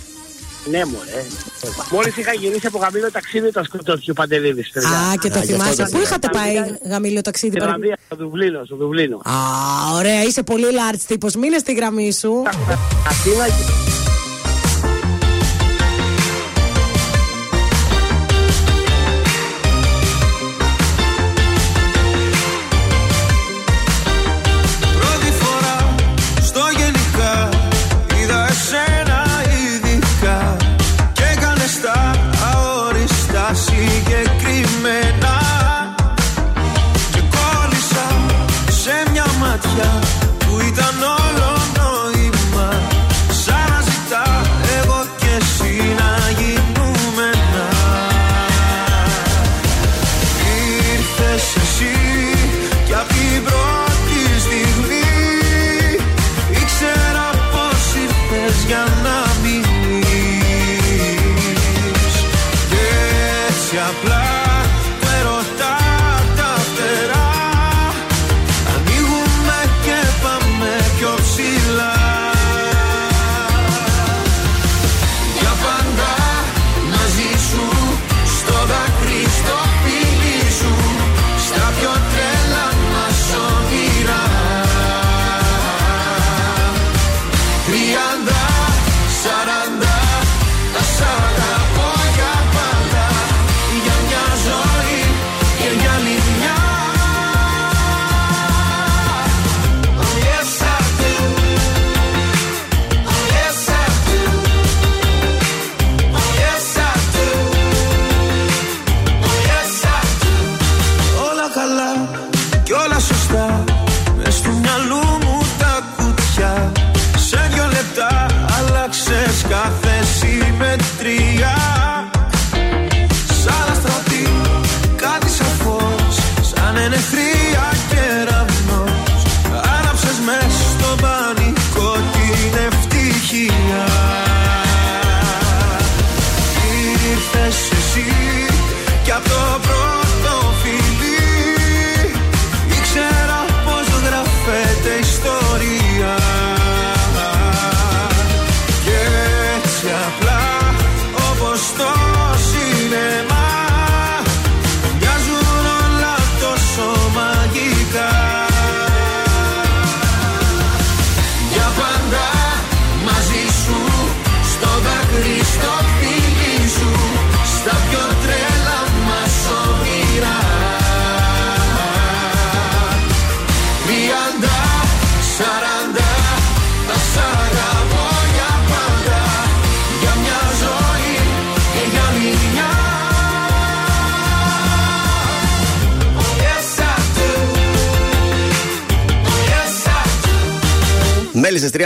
[0.70, 1.26] Ναι, μωρέ.
[1.92, 4.76] Μόλις είχα γυρίσει από γαμήλιο ταξίδι, το σκοτώθηκε ο Παντελίδης.
[4.76, 5.88] Α, και το θυμάσαι.
[5.92, 9.18] Πού είχατε πάει γαμήλιο ταξίδι, Στην Ιρλανδία, στο Δουβλίνο, στο Δουβλίνο.
[9.18, 9.32] Α,
[9.96, 11.36] ωραία, είσαι πολύ large τύπος.
[11.36, 12.44] Μείνε στη γραμμή σου.
[13.08, 13.46] Αθήνα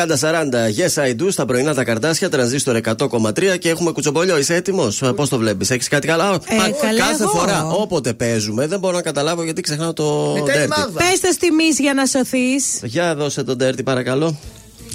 [0.07, 4.37] yes I do, στα πρωινά τα καρτάσια, τρανζίστορ 100,3 και έχουμε κουτσομπολιό.
[4.37, 6.37] Είσαι έτοιμος, πώς το βλέπεις, έχεις κάτι καλά; Μα,
[6.81, 7.31] καλά, κάθε εγώ.
[7.31, 10.67] φορά, όποτε παίζουμε, δεν μπορώ να καταλάβω γιατί ξεχνάω το Πες ντέρτι.
[11.21, 12.79] το στη μη για να σωθείς.
[12.83, 14.37] Για δώσε τον ντέρτι, παρακαλώ.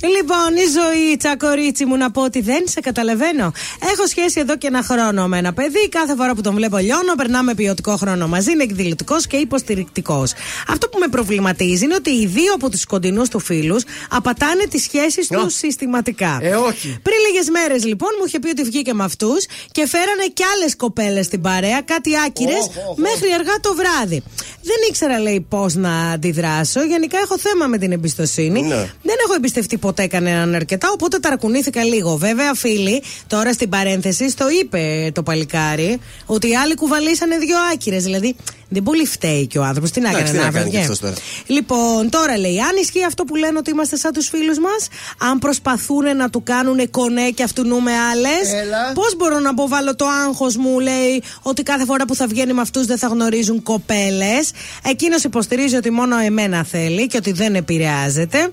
[0.02, 3.52] Λοιπόν, η ζωή, τσακορίτσι μου, να πω ότι δεν σε καταλαβαίνω.
[3.92, 5.88] Έχω σχέση εδώ και ένα χρόνο με ένα παιδί.
[5.88, 8.52] Κάθε φορά που τον βλέπω λιώνω, περνάμε ποιοτικό χρόνο μαζί.
[8.52, 10.32] Είναι εκδηλωτικό και υποστηρικτικός.
[10.68, 14.82] Αυτό που με προβληματίζει είναι ότι οι δύο από τους κοντινούς του φίλους απατάνε τις
[14.82, 16.38] σχέσεις τους συστηματικά.
[16.42, 16.98] Ε, όχι.
[17.02, 20.76] Πριν λίγες μέρες, λοιπόν, μου είχε πει ότι βγήκε με αυτούς και φέρανε κι άλλες
[20.76, 24.22] κοπέλες στην παρέα, κάτι άκυρες, μέχρι αργά το βράδυ.
[24.62, 26.82] Δεν ήξερα, λέει, πώς να αντιδράσω.
[26.82, 28.62] Γενικά έχω θέμα με την εμπιστοσύνη.
[28.62, 28.90] Ναι.
[29.02, 32.16] Δεν έχω εμπιστευτεί ποτέ κανέναν αρκετά, οπότε ταρακουνήθηκα λίγο.
[32.16, 38.02] Βέβαια, φίλοι, τώρα στην παρένθεση, το είπε το παλικάρι, ότι οι άλλοι κουβαλήσανε δύο άκυρες.
[38.04, 38.36] Δηλαδή,
[38.68, 39.90] δεν πολύ φταίει και ο άνθρωπος.
[39.90, 40.82] Τι να Εντάξει, έκανε τι να να κάνει κι βγει.
[40.84, 41.14] αυτός τώρα.
[41.46, 44.88] Λοιπόν, τώρα λέει, αν ισχύει αυτό που λένε ότι είμαστε σαν τους φίλους μας,
[45.30, 48.92] αν προσπαθούν να του κάνουν κονέ και αυτού νου με άλλες, Έλα.
[48.94, 52.60] πώς μπορώ να αποβάλω το άγχος μου, λέει, ότι κάθε φορά που θα βγαίνει με
[52.60, 54.50] αυτούς δεν θα γνωρίζουν κοπέλες.
[54.90, 58.50] Εκείνος υποστηρίζει ότι μόνο εμένα θέλει και ότι δεν επηρεάζεται.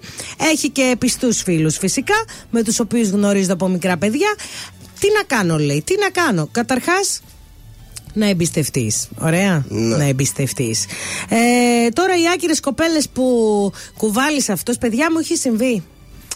[0.52, 0.82] Έχει και
[1.28, 2.14] πιστού φίλους φυσικά,
[2.52, 4.36] με τους οποίους γνωρίζεται από μικρά παιδιά.
[5.00, 6.48] Τι να κάνω, λέει, τι να κάνω.
[6.52, 7.22] Καταρχάς,
[8.14, 9.08] να εμπιστευτείς.
[9.20, 9.66] Ωραία.
[9.70, 10.86] Να εμπιστευτείς.
[11.30, 13.24] Ε, τώρα οι άκυρες κοπέλες που
[13.98, 15.84] κουβάλεις αυτό, παιδιά μου, έχει συμβεί.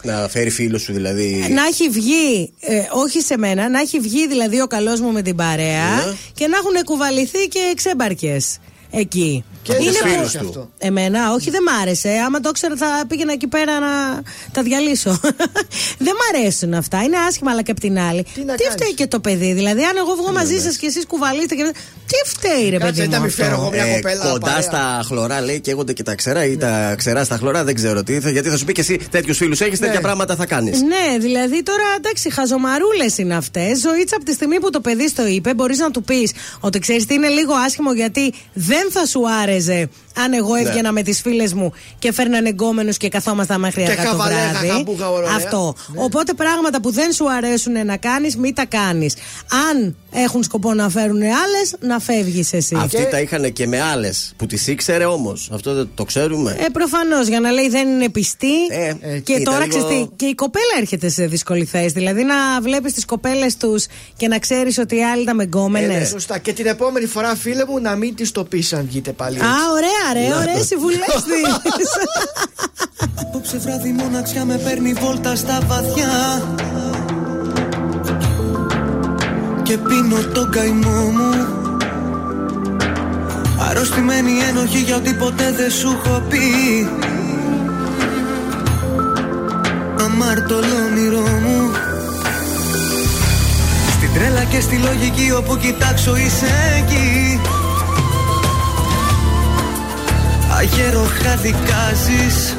[0.04, 1.46] Να φέρει φίλο σου δηλαδή.
[1.54, 5.22] Να έχει βγει, ε, όχι σε μένα, να έχει βγει δηλαδή ο καλός μου με
[5.22, 6.14] την παρέα Ναι.
[6.34, 8.58] και να έχουν κουβαληθεί και ξέμπαρκες
[8.92, 9.44] εκεί.
[9.64, 10.70] Και δεν σ' που- άρεσε αυτό.
[10.78, 12.10] Εμένα, όχι, δεν μ' άρεσε.
[12.26, 15.20] Άμα το ήξερα, θα πήγαινα εκεί πέρα να τα διαλύσω.
[16.06, 17.04] δεν μ' αρέσουν αυτά.
[17.04, 18.24] Είναι άσχημα, αλλά και απ' την άλλη.
[18.34, 19.54] Τι, να κάνεις; φταίει και το παιδί.
[19.54, 21.74] Δηλαδή, αν εγώ βγω μαζί σας και εσείς κουβαλείτε και.
[22.08, 23.14] Τι φταίει, ρε Κάτσε, παιδί μου.
[23.14, 24.32] να μην αυτό; φέρω εγώ μια Ε, κοπέλα.
[24.32, 24.62] κοντά παρέα.
[24.62, 28.20] στα χλωρά λέει καίγονται και τα ξερά ή τα ξερά στα χλωρά, δεν ξέρω τι.
[28.20, 30.82] θα- Γιατί θα σου πει και εσύ τέτοιους φίλους έχεις, τέτοια πράγματα θα κάνεις.
[30.82, 33.80] Ναι, δηλαδή τώρα εντάξει, χαζομαρούλες είναι αυτές.
[33.80, 37.06] Ζωήτσα από τη στιγμή που το παιδί στο είπε, μπορείς να του πεις ότι ξέρεις
[37.06, 39.90] τι είναι λίγο άσχημο γιατί δεν θα σου άρεσε
[40.24, 40.60] αν εγώ Ναι.
[40.62, 44.36] έβγαινα με τις φίλες μου και φέρνανε εγκόμενου και καθόμασταν μέχρι Και αργά το χαβαλέ,
[44.52, 44.68] βράδυ.
[44.68, 45.32] χαχαμπούχα, ωραία.
[45.36, 45.76] Αυτό.
[45.96, 49.14] Οπότε πράγματα που δεν σου αρέσουν να κάνεις, μην τα κάνεις.
[49.72, 52.76] Αν έχουν σκοπό να φέρουν άλλες, να φεύγεις εσύ.
[52.80, 55.50] Αυτοί τα είχαν και με άλλες που τις ήξερε όμως.
[55.54, 56.56] Αυτό δεν το ξέρουμε.
[56.60, 58.54] Ε, προφανώς για να λέει δεν είναι πιστή.
[59.02, 61.90] Ε, και ήταν τώρα λίγο- ξέρεις τι, και η κοπέλα έρχεται σε δύσκολη θέση.
[61.90, 63.86] Δηλαδή να βλέπεις τις κοπέλες τους
[64.18, 65.88] και να ξέρεις ότι οι άλλοι ήταν με Ε, γκόμενε.
[65.98, 66.38] ναι, σωστά.
[66.38, 69.40] Και την επόμενη φορά, φίλε μου, να μην τη το πεις αν βγείτε πάλι.
[69.40, 71.42] Α, ωραία, ρε, ωραίε συμβουλέ τη.
[73.22, 76.42] Απόψε βράδυ μοναξιά με παίρνει βόλτα στα βαθιά.
[79.64, 81.48] Και πίνω τον καημό μου.
[83.70, 86.40] Αρρωστημένη ένοχη για ό,τι ποτέ δεν σου έχω πει.
[90.04, 91.72] Αμάρτωλο όνειρό μου.
[93.98, 97.40] Στην τρέλα και στη λογική όπου κοιτάξω είσαι εκεί
[100.58, 102.56] Αγέροχα δικάζεις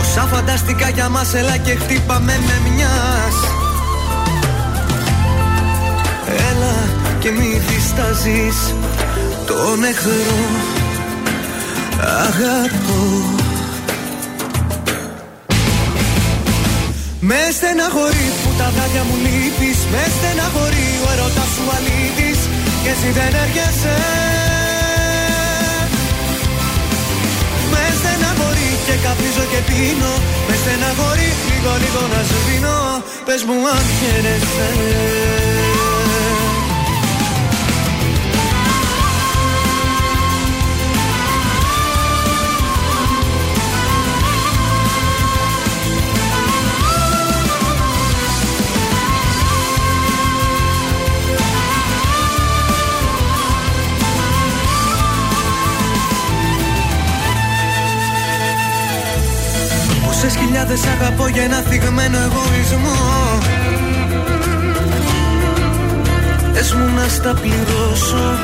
[0.00, 3.36] Όσα φανταστικά για μας έλα και χτύπαμε με μιας.
[6.50, 6.74] Έλα
[7.18, 8.74] και μη διστάζεις.
[9.46, 10.38] Τον εχθρό
[12.26, 13.02] αγαπώ.
[17.20, 19.78] Με στεναχωρεί που τα δάκια μου λείπεις.
[19.92, 22.40] Με στεναχωρεί ο έρωτας σου αλήτης.
[22.82, 24.51] Και εσύ δεν έρχεσαι
[28.86, 30.12] και καπνίζω και πίνω.
[30.48, 32.78] Με στεναχωρεί λίγο λίγο να σβήνω
[33.26, 34.68] Πες μου αν χαίρεσαι
[60.54, 62.98] χιλιάδες αγαπώ για ένα θυγμένο εγωισμό.
[66.52, 68.38] Πες μου να στα πληρώσω.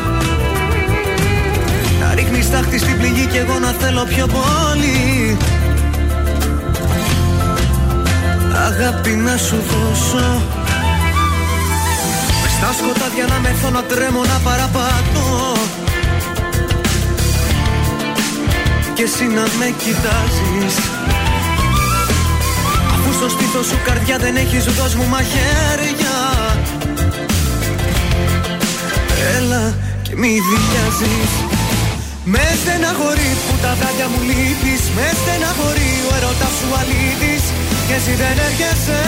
[2.00, 5.36] Να ρίχνεις τάχτη στην πληγή και εγώ να θέλω πιο πολύ.
[8.66, 10.42] Αγάπη να σου δώσω.
[12.42, 15.52] Μες στα σκοτάδια να μεθώ να τρέμω να παραπατώ.
[18.94, 20.76] Και εσύ να με κοιτάζεις.
[21.06, 21.17] Αφού
[23.18, 26.16] στο στήθος σου καρδιά δεν έχεις δώσ' μου μαχαίρια.
[29.36, 29.64] Έλα
[30.04, 31.32] και μη διοιάζεις
[32.34, 34.82] Με στεναχωρεί που τα δάκια μου λείπεις.
[34.96, 37.44] Με στεναχωρεί ο έρωτας σου αλήτης.
[37.86, 39.02] Και εσύ δεν έρχεσαι.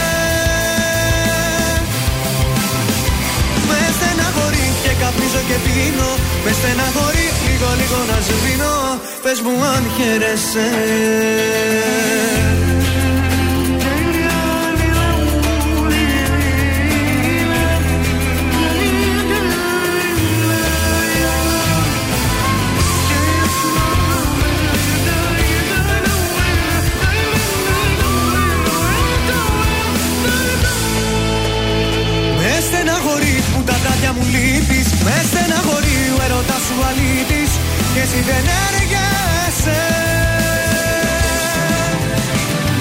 [3.69, 6.11] Με στεναχωρεί και καπνίζω και πίνω.
[6.43, 8.75] Με στεναχωρεί λίγο λίγο να σβήνω
[9.23, 10.69] Πες μου αν χαίρεσαι
[35.05, 37.51] Με στεναχωρεί ο έρωτας σου αλήτης
[37.93, 39.79] Και εσύ δεν έργεσαι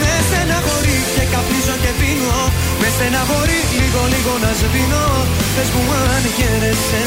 [0.01, 2.41] Με στεναχωρεί και καπνίζω και πίνω.
[2.81, 5.07] Με στεναχωρεί λίγο λίγο να σβήνω.
[5.55, 5.83] Πες μου
[6.15, 7.03] αν χαίρεσαι.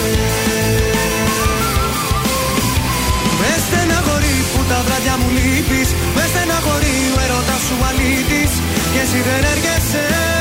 [3.39, 5.89] Με στεναχωρεί που τα βράδια μου λείπεις.
[6.15, 8.51] Με στεναχωρεί ο έρωτας σου αλήτης
[8.93, 10.32] Και εσύ δεν έρχεσαι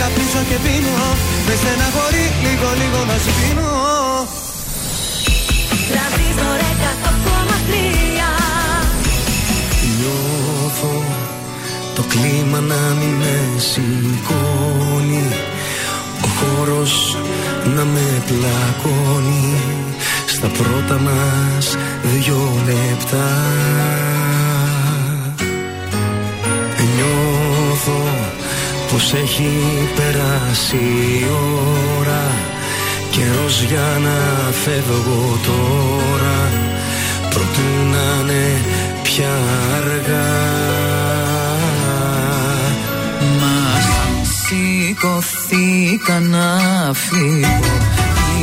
[0.00, 1.08] καπνίζω και πίνω.
[1.46, 3.70] Με στεναχωρεί λίγο λίγο να σβήνω
[5.88, 7.70] Τραβήστορ 100,3
[9.96, 10.94] Νιώθω
[11.94, 15.26] το κλίμα να μην με σηκώνει.
[16.24, 17.16] Ο χώρος
[17.76, 19.54] να με πλακώνει.
[20.26, 23.28] Στα πρώτα μας δυο λεπτά
[28.90, 29.50] πως έχει
[29.94, 31.26] περάσει η
[31.98, 32.30] ώρα
[33.10, 36.50] Καιρός για να φεύγω τώρα.
[37.30, 37.60] Προτού
[37.90, 38.60] να είναι
[39.02, 39.38] πια
[39.76, 40.28] αργά.
[43.40, 43.80] Μα
[44.44, 46.58] σηκωθήκα να
[46.94, 47.60] φύγω.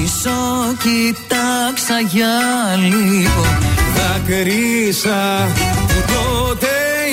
[0.02, 0.30] Πίσω
[0.78, 2.36] κοιτάξα για
[2.78, 3.45] λίγο.
[3.95, 5.48] Δακρύσα
[5.88, 6.68] που τότε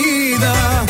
[0.04, 0.84] είδα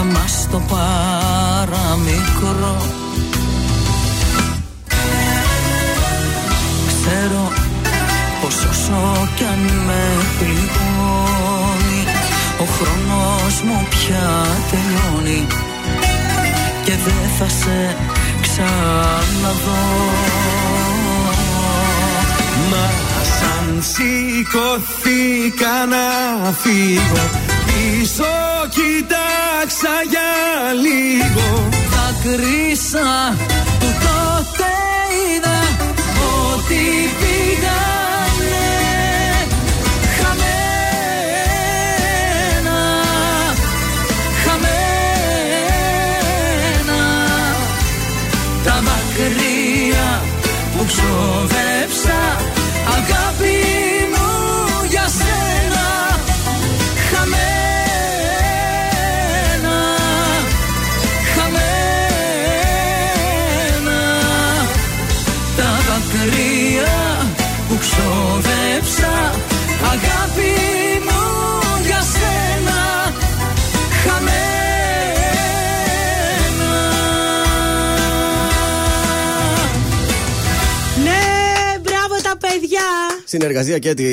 [0.00, 2.76] Για μας το παραμικρό.
[6.86, 7.52] Ξέρω
[8.42, 10.02] πως όσο κι αν με
[10.38, 12.02] πληγώνει
[12.60, 15.46] Ο χρόνος μου πια τελειώνει
[16.84, 17.96] Και δεν θα σε
[18.42, 19.86] ξαναδώ.
[22.70, 22.86] Μα
[23.38, 26.06] σαν σηκωθήκα να
[26.52, 27.47] φύγω
[28.08, 28.34] Πίσω
[28.68, 30.32] κοιτάξα για
[30.84, 31.46] λίγο.
[31.90, 33.10] Δακρύσα
[33.78, 34.70] που τότε
[35.34, 35.60] είδα
[36.54, 36.84] ότι
[37.18, 38.70] πήγανε
[40.18, 41.20] χαμένα,
[44.44, 45.50] χαμένα.
[48.64, 50.08] Τα μακριά
[50.76, 52.20] που ξοδέψα
[52.96, 53.87] αγάπη
[83.32, 84.04] Συνεργασία και τη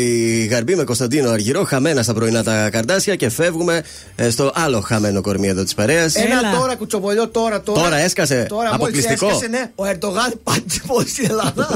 [0.46, 1.64] Γαρμπή με Κωνσταντίνο Αργυρό.
[1.64, 3.84] Χαμένα στα πρωινά τα καρδάσια και φεύγουμε
[4.16, 6.16] ε, στο άλλο χαμένο κορμί εδώ της παρέας.
[6.16, 7.82] Ένα τώρα κουτσομπολιό, τώρα, τώρα.
[7.82, 8.46] Τώρα έσκασε.
[8.50, 9.26] Τώρα μόλις Αποκλειστικό.
[9.26, 11.68] έσκασε, ναι, ο Ερντογάν πάντησε πολύ στην Ελλάδα.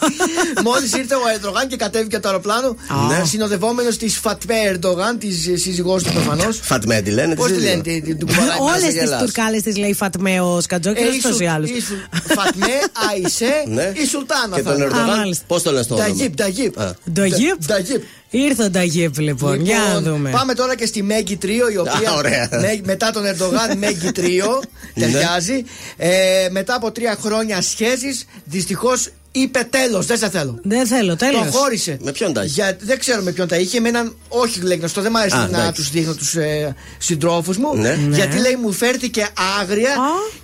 [0.64, 2.76] Μόλις ήρθε ο Ερντογάν και κατέβηκε το αεροπλάνο,
[3.08, 3.24] Ναι.
[3.24, 6.60] συνοδευόμενος της Φατμέ Ερντογάν, της σύζυγός του προφανώς.
[6.62, 7.34] Φατμέ τη λένε.
[7.34, 9.20] Πώς τη λένε, την την κουμπαράει μέσα, Όλε τις γελάς.
[9.22, 11.64] τουρκάλες τη λέει Φατμέ ο Σκατζόκης, Ε, ούτω Ισου- ή άλλω.
[11.66, 11.96] Ισου-
[12.36, 12.66] Φατμέ,
[13.10, 13.92] Αϊσέ, Ναι.
[14.02, 14.56] η Σουλτάνα.
[14.56, 14.84] Και θα τον είναι.
[14.84, 16.71] Ερντογάν, πώς το λένε στο όνομα; Ταγίπ, Ταγίπ.
[16.76, 16.90] Α.
[17.12, 18.02] Νταγίπ; Ταγίπ.
[18.30, 19.60] Ήρθε ο Νταγίπ λοιπόν.
[19.60, 20.30] Για να Λοιπόν, δούμε.
[20.30, 22.48] Πάμε τώρα και στη Μέγκη Τρίο, η οποία Α, ωραία.
[22.50, 24.62] με- μετά τον Ερντογάν Μέγκη Τρίο
[24.94, 25.04] Ναι.
[25.04, 25.64] ταιριάζει.
[25.96, 30.06] Ε, μετά από τρία χρόνια σχέση, δυστυχώς είπε τέλος.
[30.06, 30.58] Δεν σε θέλω.
[30.62, 31.44] Δεν θέλω, τέλος.
[31.44, 31.96] Το χώρισε.
[32.00, 33.80] Με ποιον τα είχε; Για, δεν ξέρω με ποιον τα είχε.
[33.80, 35.72] Με έναν, όχι λέει γνωστό, δεν μ' άρεσε Α, να εντάξει.
[35.72, 37.74] τους δείχνω τους ε, συντρόφους μου.
[37.76, 37.98] Ναι.
[38.10, 38.40] Γιατί Ναι.
[38.40, 39.28] λέει μου φέρθηκε
[39.60, 39.94] άγρια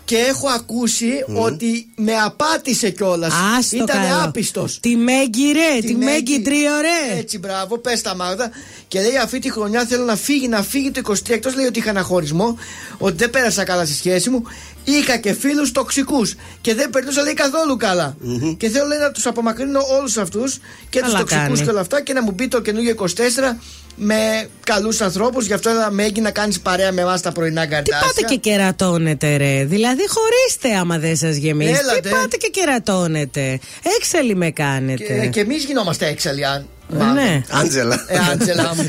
[0.04, 3.32] και έχω ακούσει ότι με απάτησε κιόλας.
[3.58, 4.22] Άστο Ήταν καλό.
[4.24, 4.78] άπιστος.
[4.80, 7.18] Τη Μέγκη ρε, τη Μέγκη τρίο ρε.
[7.18, 8.50] Έτσι, μπράβο, πες τα Μάγδα.
[8.88, 11.14] Και λέει αυτή τη χρονιά θέλω να φύγει, να φύγει το 23.
[11.28, 12.58] Εκτός λέει ότι είχα ένα χωρισμό,
[12.98, 14.42] ότι δεν πέρασα καλά στη σχέση μου.
[14.90, 18.16] Είχα και φίλους τοξικούς και δεν περνούσα λέει καθόλου καλά.
[18.56, 20.58] Και θέλω λέει να τους απομακρύνω όλους αυτούς
[20.90, 21.60] και τους Καλά τοξικούς κάνει.
[21.64, 23.56] και όλα αυτά και να μου μπει το καινούργιο 24
[23.96, 25.46] με καλούς ανθρώπους.
[25.46, 28.06] Γι' αυτό έλα Μέγκη να κάνεις παρέα με εμάς τα πρωινά Τι καρτάσια.
[28.06, 29.64] πάτε και κερατώνετε ρε.
[29.64, 31.70] Δηλαδή χωρίστε άμα δεν σας γεμίσει.
[31.70, 32.00] Έλατε.
[32.00, 33.58] Τι πάτε και κερατώνετε.
[34.00, 35.04] Έξαλλοι με κάνετε.
[35.20, 36.66] Και, και εμείς γινόμαστε έξαλλοι, αν.
[37.00, 37.42] Ε, ναι.
[37.50, 38.04] Άντζελα.
[38.08, 38.88] Ε, Άντζελα μου.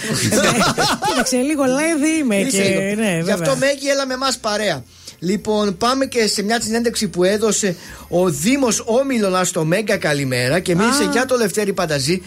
[1.07, 2.63] Κοίταξε λίγο λέδι είμαι Είσαι και.
[2.67, 2.79] λίγο.
[3.01, 3.33] Ναι, Γι' βέβαια.
[3.33, 4.83] αυτό Μέγι έλα με εμάς παρέα.
[5.19, 7.75] Λοιπόν, πάμε και σε μια συνέντευξη που έδωσε
[8.07, 12.21] ο Δήμος Όμιλωνας στο Μέγκα Καλημέρα και μίλησε για το Λευτέρη Πανταζή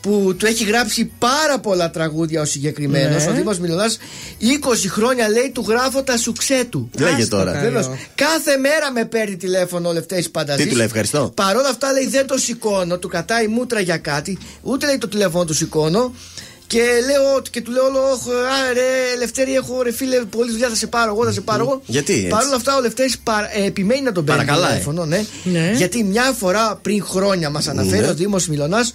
[0.00, 3.24] που του έχει γράψει πάρα πολλά τραγούδια ο συγκεκριμένος.
[3.24, 3.30] Ναι.
[3.30, 3.94] Ο Δήμος Μιλωνά 20
[4.88, 6.90] χρόνια λέει του γράφω τα σουξέ του.
[6.98, 7.52] Λέγε Άστο τώρα.
[7.52, 7.64] καλό.
[7.64, 7.90] Βεβαίως.
[8.14, 10.64] Κάθε μέρα με παίρνει τηλέφωνο ο Λευτέρης Πανταζής.
[10.64, 11.32] Τι του λέει, ευχαριστώ.
[11.34, 15.08] Παρ' όλα αυτά λέει δεν το σηκώνω, του κατάει μούτρα για κάτι, ούτε λέει το
[15.08, 16.14] τηλέφωνο του σηκώνω.
[16.66, 20.68] Και, λέω, και του λέω όλο, «Ωχ, α, ρε, Λευτέρη, έχω ρε φίλε, πολλή δουλειά,
[20.68, 21.80] θα σε πάρω εγώ, θα σε πάρω εγώ.
[21.86, 23.16] Γιατί, έτσι; Παρ' όλα αυτά, ο Λευτέρης
[23.66, 24.70] επιμένει να τον παίρνει Παρακαλάει.
[24.70, 25.24] τηλέφωνο, ναι.
[25.44, 25.72] Ναι.
[25.76, 28.08] Γιατί μια φορά πριν χρόνια μας αναφέρει Ναι.
[28.08, 28.92] ο Δήμος Μιλωνάς,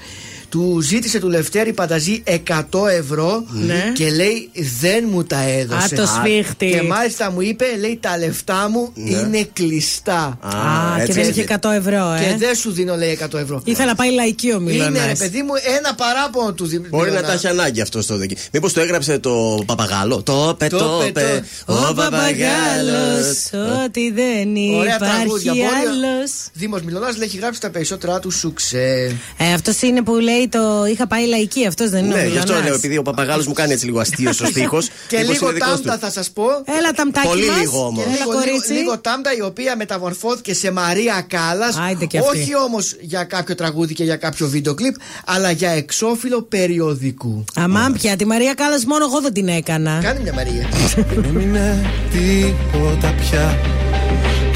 [0.51, 3.91] του ζήτησε του Λευτέρη Πανταζή 100 ευρώ Ναι.
[3.95, 4.49] και λέει
[4.79, 5.95] δεν μου τα έδωσε.
[5.95, 6.69] Α, το σφίχτη.
[6.69, 9.09] Και μάλιστα μου είπε, λέει τα λεφτά μου Ναι.
[9.17, 10.37] είναι κλειστά.
[10.41, 11.39] Α, Α, και έτσι δεν έτσι.
[11.39, 12.35] είχε 100 ευρώ, Και ε.
[12.37, 13.61] δεν σου δίνω, λέει 100 ευρώ.
[13.65, 15.05] Ήθελα να πάει λαϊκή ο Είναι Μιλωνάς.
[15.07, 16.85] ρε παιδί μου ένα παράπονο του Δήμου.
[16.89, 18.35] Μπορεί να τα έχει ανάγκη αυτό στο δική.
[18.51, 21.43] Μήπως το έγραψε το παπαγάλο; Το πε, Το το πε, πε.
[21.65, 23.49] Ο παπαγάλος,
[23.85, 25.53] ό,τι δεν Ωραία υπάρχει τραγούδια.
[25.53, 26.31] άλλος.
[26.53, 29.15] Δήμος Μιλωνάς λέει έχει γράψει τα περισσότερα του σουξέ.
[29.37, 32.27] Ε, αυτός είναι που λέει το είχα πάει λαϊκή, αυτός δεν είναι ο Ναι, γι'
[32.37, 32.65] αυτό Μιλωνάς.
[32.65, 34.89] λέω, επειδή ο παπαγάλος μου κάνει έτσι λίγο αστείο ο στίχος.
[35.07, 36.43] Και λίγο τάμτα θα σας πω.
[36.77, 37.59] Έλα ταμτάκι Πολύ μας.
[37.59, 38.03] λίγο όμως.
[38.03, 38.73] Και Έλα λίγο, λίγο, κορίτσι.
[38.73, 41.75] λίγο τάμτα η οποία μεταμορφώθηκε σε Μαρία Κάλλας.
[41.77, 42.37] Άιντε και αυτή.
[42.39, 44.95] Όχι όμως για κάποιο τραγούδι και για κάποιο βίντεο κλιπ,
[45.25, 47.43] αλλά για εξώφυλλο περιοδικού.
[47.55, 49.99] Αμάν πια, τη Μαρία Κάλλας μόνο εγώ δεν την έκανα.
[50.03, 50.67] Κάνει μια Μαρία.
[50.95, 53.57] Δεν έμεινε τίποτα πια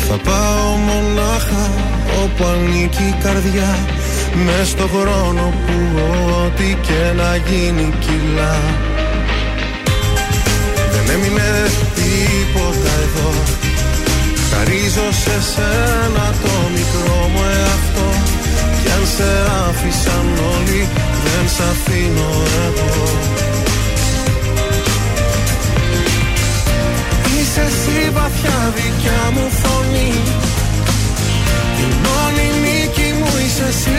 [0.08, 1.70] Θα πάω μονάχα
[2.24, 3.78] όπου ανήκει η καρδιά
[4.44, 6.02] Μες στο χρόνο που
[6.44, 8.58] ό,τι και να γίνει κιλά.
[10.92, 11.52] Δεν έμεινε
[11.96, 13.32] τίποτα εδώ.
[14.52, 18.10] Χαρίζω σε σένα το μικρό μου εαυτό.
[18.82, 19.32] Κι αν σε
[19.68, 20.88] άφησαν όλοι
[21.24, 22.32] δεν σ' αφήνω
[22.66, 23.08] εγώ.
[27.40, 30.14] Είσαι εσύ βαθιά δικιά μου φωνή.
[31.84, 33.98] Η μόνη νίκη μου είσαι εσύ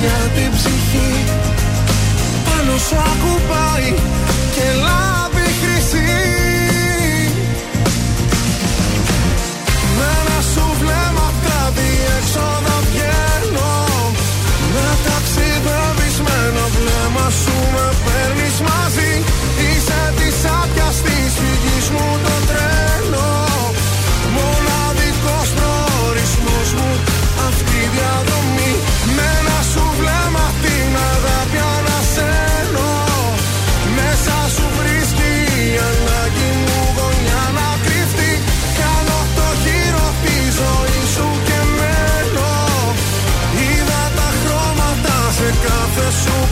[0.00, 1.12] για την ψυχή.
[2.46, 3.90] Πάνω σου ακουμπάει
[4.54, 6.14] και λάβει χρυσή.
[9.96, 13.74] Με ένα σου βλέμμα τα διέξοδα βγαίνω.
[14.74, 17.95] Με ταξιδεύεις με ένα βλέμμα σου με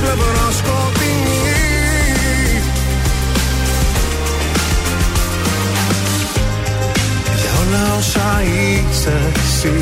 [0.01, 1.35] πλευρά σκοτεινή.
[7.41, 9.77] Για όλα όσα είσαι εσύ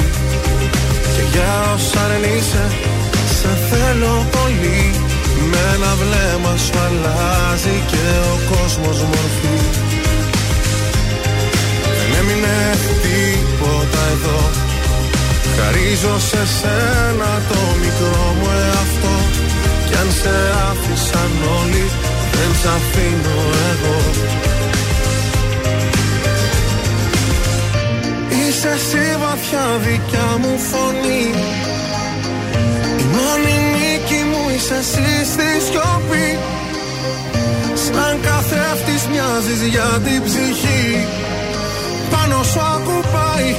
[1.15, 2.65] Και για όσα δεν είσαι
[3.39, 4.91] Σε θέλω πολύ.
[5.51, 9.57] Με ένα βλέμμα σου αλλάζει Και ο κόσμος μορφή.
[11.99, 12.57] Δεν έμεινε
[13.03, 14.41] τίποτα εδώ.
[15.57, 19.22] Χαρίζω σε σένα το μικρό μου εαυτό
[19.93, 20.35] Κι αν σε
[20.71, 21.85] άφησαν όλοι
[22.33, 23.39] δεν σ' αφήνω
[23.71, 23.99] εγώ.
[28.29, 31.25] Είσαι εσύ βαθιά δικιά μου φωνή.
[33.03, 36.39] Η μόνη νίκη μου είσαι εσύ στη σιωπή.
[37.85, 41.07] Σαν καθρέφτης μοιάζεις για την ψυχή.
[42.11, 43.51] Πάνω σου ακουπάει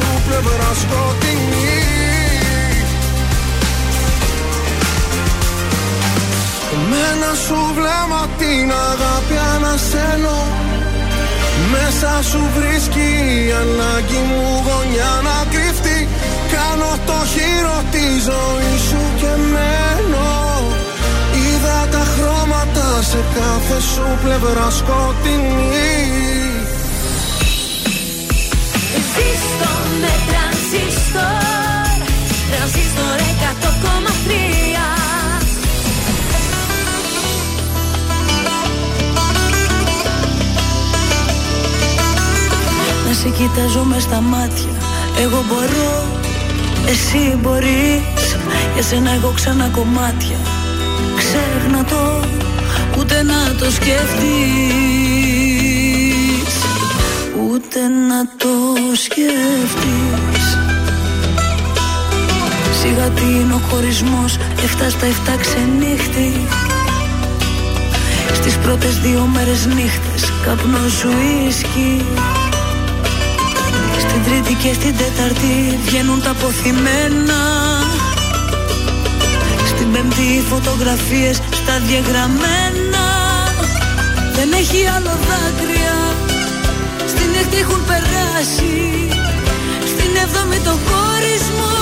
[0.00, 1.80] σου πλευρά σκοτεινή
[6.90, 10.38] Με ένα σου βλέμμα την αγάπη ανασένω.
[11.72, 13.08] Μέσα σου βρίσκει
[13.46, 16.08] η ανάγκη μου γωνιά να κρυφτεί.
[16.54, 20.32] Κάνω το χείρο τη ζωή σου και μένω.
[21.42, 26.20] Είδα τα χρώματα σε κάθε σου πλευρά σκοτεινή.
[29.14, 29.49] Ζήστο
[30.00, 31.88] με τρανζίστορ.
[32.50, 34.60] Τρανζίστορ 100,3
[43.06, 44.70] Να σε κοιτάζω μες στα μάτια.
[45.20, 46.04] Εγώ μπορώ,
[46.88, 48.36] εσύ μπορείς.
[48.74, 50.36] Για σένα εγώ ξανά κομμάτια.
[51.16, 52.24] Ξέχνα το,
[52.98, 54.90] ούτε να το σκεφτείς.
[57.50, 58.59] Ούτε να το
[58.94, 60.46] σκεφτείς
[62.80, 66.46] Σιγά τι είναι ο χωρισμός Εφτά στα εφτά ξενύχτη.
[68.32, 71.08] Στις πρώτες δύο μέρες νύχτες Καπνός σου
[71.48, 72.04] ίσκι.
[73.98, 77.40] Στην τρίτη και στην τέταρτη Βγαίνουν τα αποθυμένα.
[79.66, 83.04] Στην πέμπτη οι φωτογραφίες Στα διαγραμμένα.
[84.36, 85.98] Δεν έχει άλλο δάκρυα.
[87.06, 88.09] Στην έκτη έχουν περάσει
[88.42, 91.76] Στην έβδομη το χωρισμό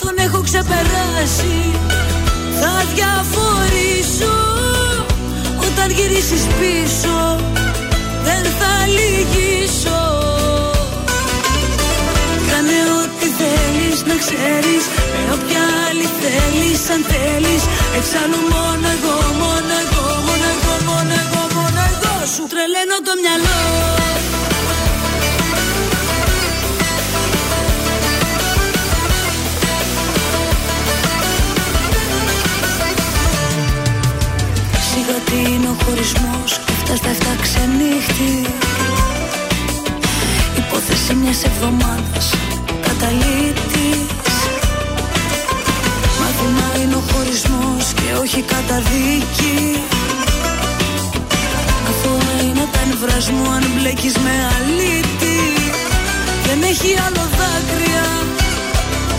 [0.00, 1.56] Τον έχω ξεπεράσει.
[2.60, 4.34] Θα διαφορήσω
[5.66, 7.40] Όταν γυρίσεις πίσω
[8.24, 10.00] Δεν θα λυγίσω.
[12.50, 17.62] Κάνε ό,τι θέλεις να ξέρεις Με όποια άλλη θέλεις αν θέλεις.
[17.98, 24.05] Εξάλλου μόνο εγώ, μόνο εγώ, μόνο εγώ, μόνο εγώ, μόνο εγώ Σου τρελαίνω το μυαλό
[35.76, 38.54] τι είναι ο χωρισμός Εφτά στα εφτά ξενύχτη.
[40.56, 42.26] Υπόθεση μιας εβδομάδας
[42.86, 44.34] Καταλήτης.
[46.20, 49.82] Μάθημα είναι ο χωρισμός Και όχι καταδίκη.
[51.90, 55.38] Αθώα είναι τα νευράς μου Αν μπλέκεις με αλήτη.
[56.46, 58.06] Δεν έχει άλλο δάκρυα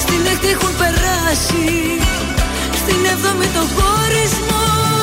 [0.03, 1.65] Στην έκτη έχουν περάσει.
[2.81, 4.96] Στην έβδομη το χωρισμό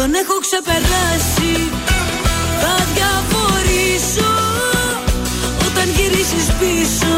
[0.00, 1.52] Τον έχω ξεπεράσει.
[2.60, 4.32] Θα διαφορήσω.
[5.66, 7.14] Όταν γυρίσεις πίσω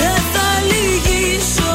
[0.00, 1.74] Δεν θα λυγίσω.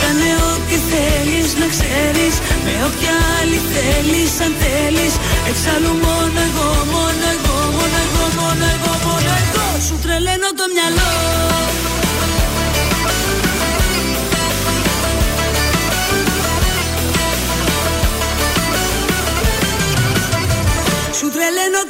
[0.00, 2.34] Κάνε ό,τι θέλεις να ξέρεις.
[2.64, 5.14] Με όποια άλλη θέλεις αν θέλεις.
[5.50, 9.66] Εξάλλου μόνο εγώ, μόνο εγώ, μόνο εγώ, μόνο εγώ, μόνο εγώ.
[9.86, 11.12] Σου τρελαίνω το μυαλό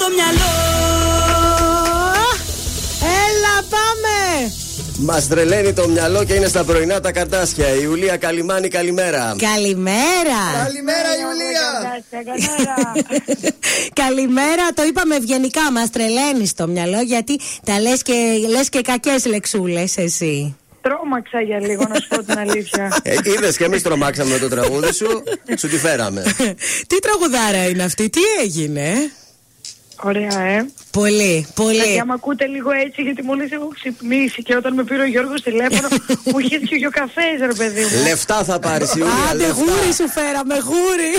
[0.05, 0.53] τρελαίνω το μυαλό
[3.01, 4.53] Έλα πάμε
[4.99, 7.75] Μας τρελαίνει το μυαλό και είναι στα πρωινά τα καρτάσια.
[7.75, 9.37] Η Ιουλία Καλιμάνη, καλημέρα.
[9.39, 12.05] Καλημέρα Καλημέρα Ιουλία
[13.93, 18.13] Καλημέρα, το είπαμε ευγενικά, μας τρελαίνει το μυαλό γιατί τα λες και,
[18.49, 20.57] λες και κακές λεξούλες εσύ.
[20.81, 23.01] Τρώμαξα για λίγο, να σου πω την αλήθεια.
[23.03, 25.23] Ε, Είδες και εμείς τρομάξαμε με το τραγούδι σου.
[25.59, 26.23] Σου τη φέραμε.
[26.89, 29.13] τι τραγουδάρα είναι αυτή, τι έγινε;
[30.03, 30.67] Ωραία, ε.
[30.91, 31.75] Πολύ, πολύ.
[31.77, 35.43] Γιατί άμα ακούτε λίγο έτσι, γιατί μόλις έχω ξυπνήσει και όταν με πήρε ο Γιώργος
[35.43, 35.89] τηλέφωνο,
[36.33, 38.03] μου χύθηκε και ο καφές, ρε παιδί μου.
[38.09, 39.15] Λεφτά θα πάρεις η Ιούλια.
[39.31, 39.55] Άντε, λεφτά.
[39.55, 41.13] γούρι σου φέραμε, γούρι.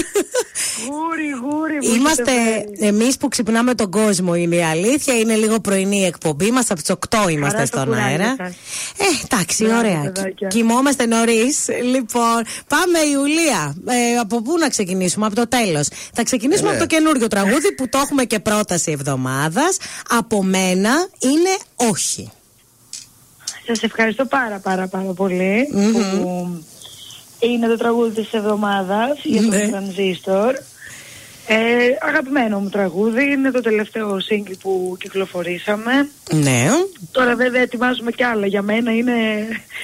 [0.90, 1.76] Γούρι, γούρι.
[1.88, 2.88] μου Είμαστε έχετε φέρει.
[2.96, 5.18] εμείς που ξυπνάμε τον κόσμο, είναι η αλήθεια.
[5.20, 6.72] Είναι λίγο πρωινή η εκπομπή μας.
[6.72, 8.36] Από τις 8 είμαστε Χαρά το στον κουράγιο αέρα.
[8.38, 8.54] σας.
[8.98, 10.12] Ε, εντάξει, Μπράβο, ωραία.
[10.12, 10.48] παιδάκια.
[10.48, 11.66] Κοιμόμαστε νωρίς.
[11.92, 13.76] Λοιπόν, πάμε Ιουλία.
[13.88, 15.88] Ε, από πού να ξεκινήσουμε, από το τέλος.
[16.14, 16.78] Θα ξεκινήσουμε Ε, ναι.
[16.78, 19.78] από το καινούριο τραγούδι που το έχουμε και πρόταση εβδομάδας.
[20.10, 22.32] Από μένα είναι όχι.
[23.68, 26.62] Σας ευχαριστώ πάρα πάρα πάρα πολύ που
[27.40, 29.70] είναι το τραγούδι της εβδομάδας για τον Ναι.
[29.74, 30.54] Transistor.
[31.48, 31.56] Ε,
[32.08, 36.10] αγαπημένο μου τραγούδι, είναι το τελευταίο single που κυκλοφορήσαμε.
[36.32, 36.66] Ναι.
[37.12, 39.14] Τώρα βέβαια ετοιμάζουμε κι άλλα, για μένα είναι...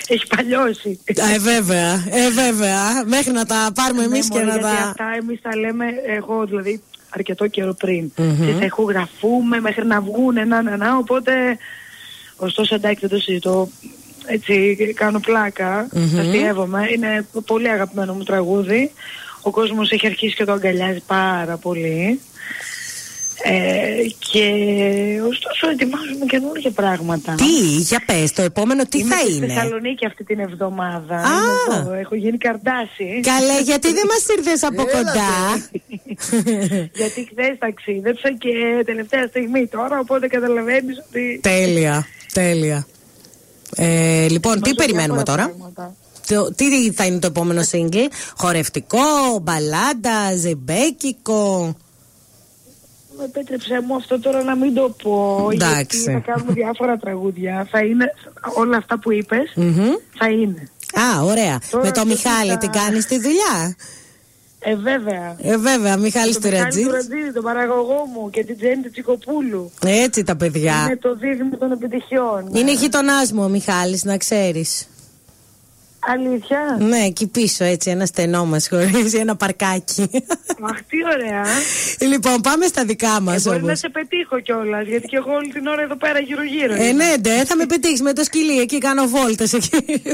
[0.08, 1.00] έχει παλιώσει.
[1.06, 3.03] Ε, βέβαια, ε, βέβαια.
[3.06, 4.88] Μέχρι να τα πάρουμε εμείς Ναι, και μωρέ, να γιατί τα.
[4.90, 5.85] αυτά εμείς τα λέμε,
[6.18, 6.82] εγώ δηλαδή
[7.15, 8.11] αρκετό καιρό πριν.
[8.17, 8.45] Μμμ.
[8.45, 11.57] Και τα ηχογραφούμε μέχρι να βγουν, να, να, να, οπότε...
[12.43, 13.69] Ωστόσο εντάξει δεν το συζητώ,
[14.25, 16.19] έτσι κάνω πλάκα, Μμμ.
[16.19, 18.91] αστείευομαι, είναι πολύ αγαπημένο μου τραγούδι.
[19.41, 22.19] Ο κόσμος έχει αρχίσει και το αγκαλιάζει πάρα πολύ.
[23.44, 24.45] Ε, και
[25.28, 27.36] ωστόσο ετοιμάζουμε καινούργια πράγματα.
[27.36, 31.16] Τι, για πες, το επόμενο τι Είμαι θα στη είναι; Θεσσαλονίκη αυτή την εβδομάδα.
[31.16, 31.20] Α!
[31.20, 33.20] Είμαι εδώ, έχω γίνει καρτάση.
[33.22, 34.98] Καλέ, γιατί δεν μας ήρθες από Έλατε.
[34.98, 35.34] κοντά;
[37.00, 41.40] Γιατί χθες ταξίδεψα και τελευταία στιγμή τώρα, οπότε καταλαβαίνεις ότι.
[41.44, 42.88] τέλεια, τέλεια.
[43.76, 45.95] Ε, λοιπόν, τι Ετοιμάζω περιμένουμε διάφορα τώρα; πράγματα.
[46.28, 48.98] Το, τι θα είναι το επόμενο single, χορευτικό,
[49.42, 51.76] μπαλάντα, ζεμπέκικο;
[53.22, 55.48] Με επέτρεψέ μου αυτό τώρα να μην το πω.
[55.53, 55.98] Εντάξει.
[56.00, 57.67] Γιατί θα κάνουμε διάφορα τραγούδια.
[57.72, 58.11] Θα είναι
[58.56, 59.51] όλα αυτά που είπες.
[59.56, 59.90] Μμμ.
[60.17, 60.69] Θα είναι.
[60.93, 61.59] Α, ωραία.
[61.72, 63.75] Τώρα Με το αυτό Μιχάλη θα- την κάνεις τη δουλειά;
[64.59, 65.35] Ε, βέβαια.
[65.41, 66.88] Ε, βέβαια, Μιχάλης Το Μιχάλη Τουρατζίδης.
[66.88, 69.72] Τουρατζίδη, τον παραγωγό μου και την Τζέννη του Τσικοπούλου.
[69.85, 70.83] Έτσι τα παιδιά.
[70.85, 72.50] Είναι το δίδυμο των επιτυχιών.
[72.56, 74.88] Είναι γειτονάς μου ο Μιχάλης, να ξέρεις.
[76.07, 80.09] Αλήθεια; Ναι, εκεί πίσω έτσι, ένα στενό μας χωρίς ένα παρκάκι.
[80.69, 81.43] Αχ, τι ωραία.
[81.99, 83.69] λοιπόν, πάμε στα δικά μας Ε, μπορεί όμως.
[83.69, 86.73] να σε πετύχω κιόλας, γιατί και εγώ όλη την ώρα εδώ πέρα γύρω-γύρω.
[86.73, 87.03] Ε, είμαι.
[87.05, 88.59] ναι, ντε, θα με πετύχεις με το σκυλί.
[88.59, 89.53] Εκεί κάνω βόλτες.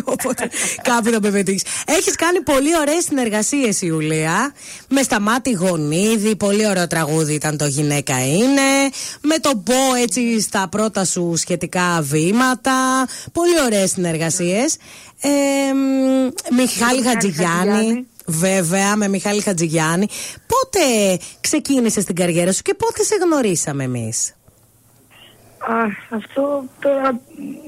[0.03, 0.49] Οπότε
[0.81, 1.63] κάπου θα με πετύχεις.
[1.87, 4.53] Έχεις κάνει πολύ ωραίες συνεργασίες, Ιουλία.
[4.89, 6.35] Με Σταμάτη Γονίδη.
[6.35, 8.61] Πολύ ωραίο τραγούδι ήταν το Γυναίκα είναι.
[9.21, 13.07] Με τον Μπό, έτσι, στα πρώτα σου σχετικά βήματα.
[13.31, 14.77] Πολύ ωραίες συνεργασίες.
[15.21, 15.29] Ε,
[15.73, 17.71] μ, Μιχάλη Χατζηγιάννη.
[17.71, 18.07] Χατζηγιάννη.
[18.25, 20.07] Βέβαια, με Μιχάλη Χατζηγιάννη.
[20.47, 20.79] Πότε
[21.41, 24.35] ξεκίνησε την καριέρα σου και πότε σε γνωρίσαμε εμείς;
[25.59, 25.75] Α,
[26.09, 27.19] αυτό τώρα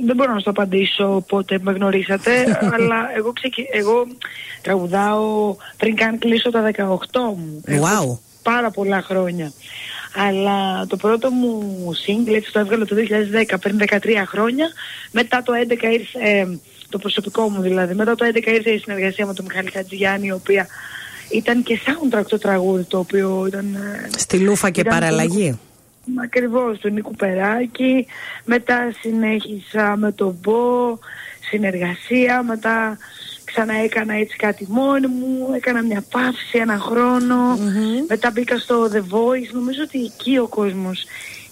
[0.06, 2.32] δεν μπορώ να σου το απαντήσω πότε με γνωρίσατε,
[2.76, 3.68] αλλά εγώ, ξεκι...
[3.72, 4.08] εγώ
[4.62, 6.82] τραγουδάω πριν καν κλείσω τα 18
[7.14, 7.62] μου.
[7.66, 8.18] Έχω Wow.
[8.44, 9.52] Πάρα πολλά χρόνια.
[10.16, 12.96] Αλλά το πρώτο μου single έτσι το έβγαλα το
[13.50, 13.98] 2010, πριν 13
[14.28, 14.68] χρόνια.
[15.12, 16.48] Μετά το 11 ήρθε, ε,
[16.90, 20.32] το προσωπικό μου δηλαδή, μετά το 11 ήρθε η συνεργασία με τον Μιχάλη Χατζηγιάννη, η
[20.32, 20.68] οποία
[21.32, 23.76] ήταν και soundtrack το τραγούδι, το οποίο ήταν...
[23.76, 25.60] ε, Στη Λούφα και ήταν το παραλλαγή.
[26.24, 28.06] Ακριβώς, του Νίκου Περάκη.
[28.46, 30.98] Μετά συνέχισα με τον Μπο,
[31.50, 32.44] συνεργασία.
[32.44, 32.98] Μετά
[33.44, 35.50] ξανά έκανα έτσι κάτι μόνη μου.
[35.56, 37.58] Έκανα μια παύση ένα χρόνο.
[38.08, 39.52] Μετά μπήκα στο The Voice.
[39.54, 41.04] Νομίζω ότι εκεί ο κόσμος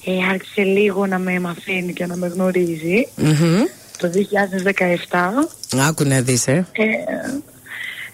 [0.05, 3.07] ε, άρχισε λίγο να με μαθαίνει και να με γνωρίζει.
[3.15, 3.63] Μμμ.
[3.97, 5.77] Το 2017.
[5.87, 6.67] Άκου να δεις, ε.
[6.71, 6.85] Ε,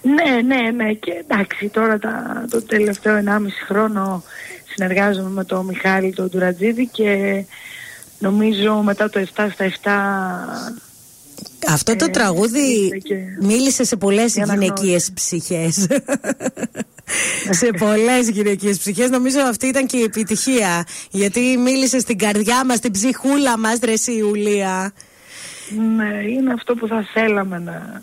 [0.01, 0.93] ναι, ναι, ναι.
[0.93, 3.31] Και εντάξει, τώρα τα, το τελευταίο 1,5
[3.67, 4.23] χρόνο
[4.75, 7.43] συνεργάζομαι με τον Μιχάλη τον Τουρατζίδη και
[8.19, 9.69] νομίζω μετά το 7 στα
[10.67, 10.73] 7
[11.67, 14.73] Αυτό το Ε, τραγούδι ήρθε και- μίλησε σε πολλές η αναγνώριση.
[14.85, 15.87] γυναικείες ψυχές.
[17.49, 19.09] σε πολλές γυναικείες ψυχές.
[19.09, 20.85] Νομίζω αυτή ήταν και η επιτυχία.
[21.11, 24.93] Γιατί μίλησε στην καρδιά μας, στην ψυχούλα μας, ρε εσύ, Ιουλία.
[25.97, 28.01] Ναι, είναι αυτό που θα θέλαμε να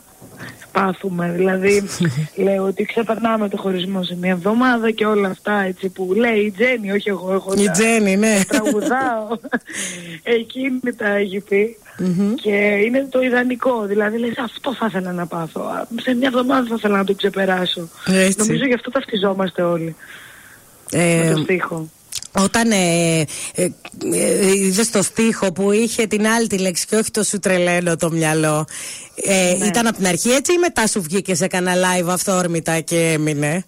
[0.73, 1.33] πάθουμε.
[1.37, 1.83] Δηλαδή,
[2.45, 6.51] λέω ότι ξεπερνάμε το χωρισμό σε μια εβδομάδα και όλα αυτά έτσι που λέει η
[6.51, 7.33] Τζέννη, όχι εγώ.
[7.33, 8.41] εγώ Η τα- Τζέννη, ναι.
[8.49, 9.27] Τραγουδάω.
[10.39, 11.77] Εκείνη τα έχει πει.
[12.43, 12.55] Και
[12.87, 13.85] είναι το ιδανικό.
[13.87, 15.61] Δηλαδή, λες αυτό θα ήθελα να πάθω.
[15.61, 17.89] Α, Σε μια εβδομάδα θα ήθελα να το ξεπεράσω.
[18.07, 18.39] Έτσι.
[18.39, 19.97] Νομίζω γι' αυτό ταυτιζόμαστε όλοι.
[20.91, 21.89] Ε, με το στίχο.
[22.33, 23.19] Όταν ε,
[23.55, 23.69] ε,
[24.15, 27.97] ε, είδες το στίχο που είχε την άλλη τη λέξη και όχι το σου τρελαίνω
[27.97, 28.67] το μυαλό,
[29.25, 29.67] ε, Ναι.
[29.67, 33.65] ήταν από την αρχή έτσι ή μετά σου βγήκε σε κανένα live αυθόρμητα και έμεινε;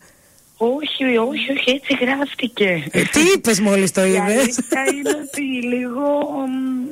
[0.57, 2.85] Όχι, όχι, όχι, έτσι γράφτηκε.
[2.91, 6.03] Ε, τι είπες μόλις το Η είδες; αλήθεια είναι ότι λίγο,
[6.49, 6.89] μ,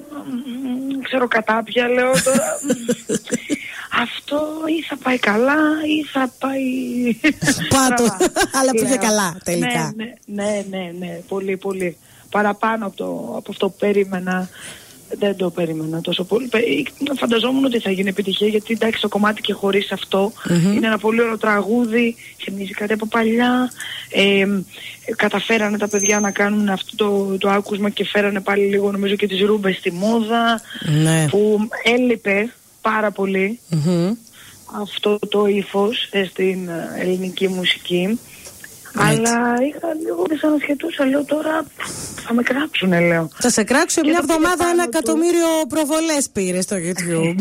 [0.97, 2.69] μ, ξέρω κατάπια, λέω τώρα, μ,
[4.03, 4.41] αυτό
[4.79, 5.57] ή θα πάει καλά
[5.99, 6.61] ή θα πάει...
[7.69, 8.05] Πάτο.
[8.05, 8.33] στραβά.
[8.61, 8.99] Αλλά πήγε Λέω.
[8.99, 9.93] καλά τελικά.
[9.97, 11.97] Ναι, ναι, ναι, ναι, ναι, πολύ, πολύ.
[12.31, 14.49] παραπάνω από, το, από αυτό που περίμενα.
[15.19, 16.47] Δεν το περίμενα τόσο πολύ.
[16.49, 16.63] Πε-
[17.19, 20.73] Φανταζόμουν ότι θα γίνει επιτυχία γιατί εντάξει το κομμάτι και χωρίς αυτό Μμμ.
[20.73, 23.71] είναι ένα πολύ ωραίο τραγούδι, θυμίζει κάτι από παλιά.
[24.11, 24.47] Ε,
[25.17, 29.27] καταφέρανε τα παιδιά να κάνουν αυτό το, το άκουσμα και φέρανε πάλι λίγο νομίζω και
[29.27, 30.61] τις ρούμπες στη μόδα
[31.03, 31.27] Ναι.
[31.31, 34.13] που έλειπε πάρα πολύ Μμμ.
[34.83, 38.19] αυτό το ύφος ε, στην ε, ελληνική μουσική.
[38.95, 41.65] Αλλά είχα λίγο δυσανασχετούσα, λέω τώρα
[42.27, 43.29] θα με κράξουνε λέω.
[43.35, 44.91] Θα σε κράξω Και μια το πήγε εβδομάδα πάνω ένα του.
[44.93, 47.41] εκατομμύριο προβολές πήρε στο YouTube.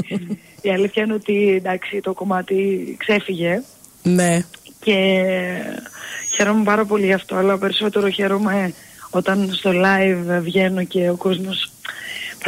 [0.66, 2.56] Η αλήθεια είναι ότι εντάξει το κομμάτι
[2.98, 3.62] ξέφυγε
[4.02, 4.44] ναι.
[4.80, 5.24] και
[6.34, 8.72] χαίρομαι πάρα πολύ γι' αυτό, αλλά περισσότερο χαίρομαι
[9.10, 11.70] όταν στο live βγαίνω και ο κόσμος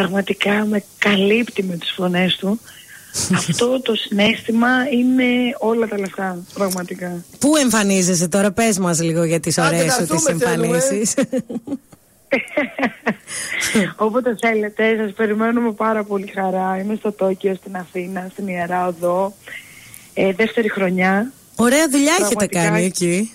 [0.02, 2.60] πραγματικά με καλύπτει με τις φωνές του.
[3.38, 5.24] αυτό το συνέστημα είναι
[5.58, 7.24] όλα τα λεφτά, πραγματικά.
[7.38, 10.76] Πού εμφανίζεσαι τώρα, πες μας λίγο για τις Άντε, ωραίες να σου τις δούμε, θέλουμε.
[10.76, 11.14] εμφανίσεις.
[14.06, 16.78] Όποτε θέλετε, σας περιμένω με πάρα πολύ χαρά.
[16.78, 19.34] Είμαι στο Τόκιο, στην Αθήνα, στην Ιερά Οδό.
[20.14, 21.32] Ε, δεύτερη χρονιά.
[21.56, 23.32] Ωραία δουλειά έχετε Πραγματικά κάνει εκεί.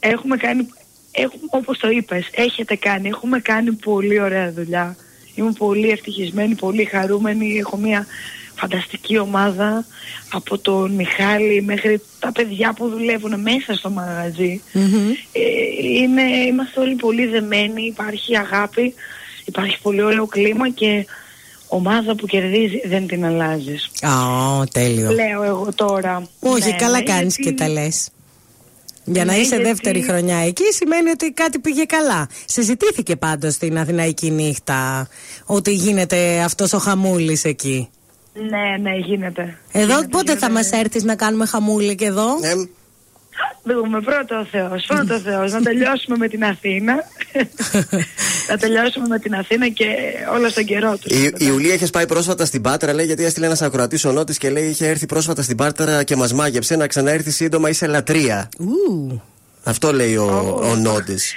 [0.00, 0.68] Έχουμε κάνει,
[1.12, 4.96] έχουμε, όπως το είπες, έχετε κάνει, έχουμε κάνει πολύ ωραία δουλειά.
[5.34, 7.58] Είμαι πολύ ευτυχισμένη, πολύ χαρούμενη.
[7.58, 8.06] Έχω μια
[8.54, 9.84] φανταστική ομάδα
[10.32, 14.60] από τον Μιχάλη μέχρι τα παιδιά που δουλεύουν μέσα στο μαγαζί.
[15.32, 15.40] Ε,
[16.00, 18.94] είναι, είμαστε όλοι πολύ δεμένοι, υπάρχει αγάπη,
[19.44, 21.06] υπάρχει πολύ ωραίο κλίμα και
[21.68, 23.90] ομάδα που κερδίζει δεν την αλλάζεις.
[24.02, 24.10] Α,
[24.72, 25.10] τέλειο.
[25.10, 26.22] Λέω εγώ τώρα.
[26.40, 28.08] Όχι, Ναι, καλά ναι, κάνεις γιατί- και τα λες.
[29.04, 32.28] Για να Ναι, είσαι γιατί- δεύτερη χρονιά εκεί σημαίνει ότι κάτι πήγε καλά.
[32.44, 35.08] Συζητήθηκε πάντως στην Αθηναϊκή νύχτα
[35.46, 37.88] ότι γίνεται αυτός ο χαμούλης εκεί.
[38.34, 39.58] Ναι, ναι, γίνεται.
[39.72, 40.46] Εδώ Γίνεται, πότε γίνεται.
[40.46, 42.26] θα μας έρθεις να κάνουμε χαμούλη και εδώ;
[43.62, 45.52] Δούμε πρώτο ο Θεός, πρώτο ο Θεός.
[45.52, 46.94] να τελειώσουμε με την Αθήνα.
[48.50, 49.86] να τελειώσουμε με την Αθήνα και
[50.34, 51.12] όλα στον καιρό τους.
[51.12, 54.38] Η, η Ιουλία είχες πάει πρόσφατα στην Πάτρα, λέει, γιατί έστειλε ένας ακροατής ο Νότης
[54.38, 58.48] και λέει: Είχε έρθει πρόσφατα στην Πάτρα και μας μάγεψε να ξαναέρθει σύντομα, είσαι λατρεία.
[59.64, 61.34] Αυτό λέει ο, ο Νότης.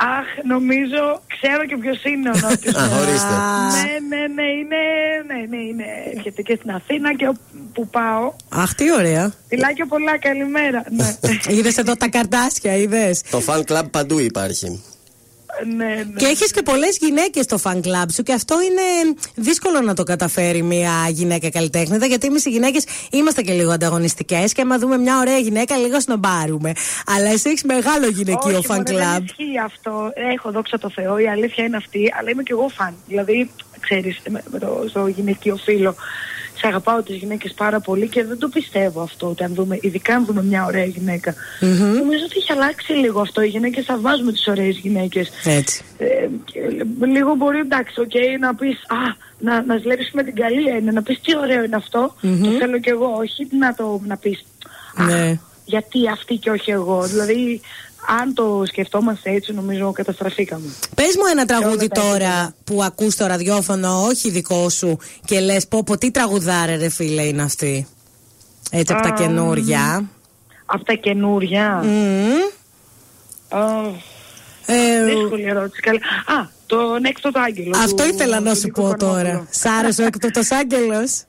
[0.00, 1.02] Αχ, νομίζω,
[1.34, 2.74] ξέρω και ποιος είναι ο Νότης.
[2.74, 3.34] Α, ορίστε.
[3.76, 4.80] ναι, ναι, ναι, είναι,
[5.26, 5.84] ναι, ναι, είναι.
[6.14, 7.40] Έρχεται και στην Αθήνα και όπου
[7.72, 8.32] που πάω.
[8.48, 9.32] Αχ, τι ωραία.
[9.48, 10.84] Φιλάκια πολλά, καλημέρα.
[10.90, 11.16] ναι.
[11.56, 13.22] Είδες εδώ τα καρτάσια, είδες.
[13.30, 14.82] Το fan club παντού υπάρχει.
[15.76, 16.04] Ναι, ναι.
[16.16, 20.02] Και έχεις και πολλές γυναίκες στο fan club σου και αυτό είναι δύσκολο να το
[20.02, 24.96] καταφέρει μια γυναίκα καλλιτέχνηδα γιατί εμείς οι γυναίκες είμαστε και λίγο ανταγωνιστικές και άμα δούμε
[24.98, 26.72] μια ωραία γυναίκα λίγο σνομπάρουμε.
[27.16, 29.22] Αλλά εσύ έχεις μεγάλο γυναικείο Όχι, fan μωρέ, Δεν club.
[29.24, 30.12] ισχύει αυτό.
[30.34, 32.94] Έχω δόξα τω Θεώ, η αλήθεια είναι αυτή, αλλά είμαι και εγώ φαν.
[33.06, 35.94] Δηλαδή, ξέρεις, με, με το, στο γυναικείο φίλο,
[36.58, 39.26] σε αγαπάω τις γυναίκες πάρα πολύ και δεν το πιστεύω αυτό.
[39.28, 41.34] Ότι αν δούμε, ειδικά αν δούμε μια ωραία γυναίκα.
[42.00, 43.42] Νομίζω ότι έχει αλλάξει λίγο αυτό.
[43.42, 45.30] Οι γυναίκες θαυμάζουμε τις ωραίες γυναίκες.
[45.44, 45.84] Έτσι.
[45.98, 46.06] Ε,
[46.44, 46.60] και
[47.06, 51.02] λίγο μπορεί εντάξει, οκ, να πεις Α, να, να ζηλέψεις με την καλή έννοια, να
[51.02, 52.14] πεις τι ωραίο είναι αυτό.
[52.20, 52.42] Μμμ.
[52.42, 54.44] Το θέλω κι εγώ, όχι να το να πεις
[55.06, 55.38] Ναι.
[55.64, 57.02] γιατί αυτή και όχι εγώ.
[57.02, 57.60] Δηλαδή,
[58.06, 60.66] αν το σκεφτόμαστε έτσι, νομίζω καταστραφήκαμε.
[60.94, 65.40] Πες μου ένα τραγούδι όλα τα τώρα που ακούς στο ραδιόφωνο, όχι δικό σου, και
[65.40, 67.86] λες: Πω, πω, τι τραγουδάρα, ρε φίλε, είναι αυτή.
[68.70, 70.08] Έτσι από τα Α, καινούρια.
[70.66, 71.80] Από τα καινούρια.
[71.84, 73.58] Μμμ.
[73.60, 73.66] Α,
[74.66, 75.80] Ε, δύσκολη ερώτηση.
[75.80, 75.98] Καλή.
[76.26, 77.76] Α, τον έκτοτο άγγελο.
[77.76, 79.12] Αυτό του- ήθελα να του σου Νίκου πω Κορνόπουλου.
[79.12, 79.46] τώρα.
[79.50, 81.22] Σ' άρεσε ο έκτοτος άγγελος;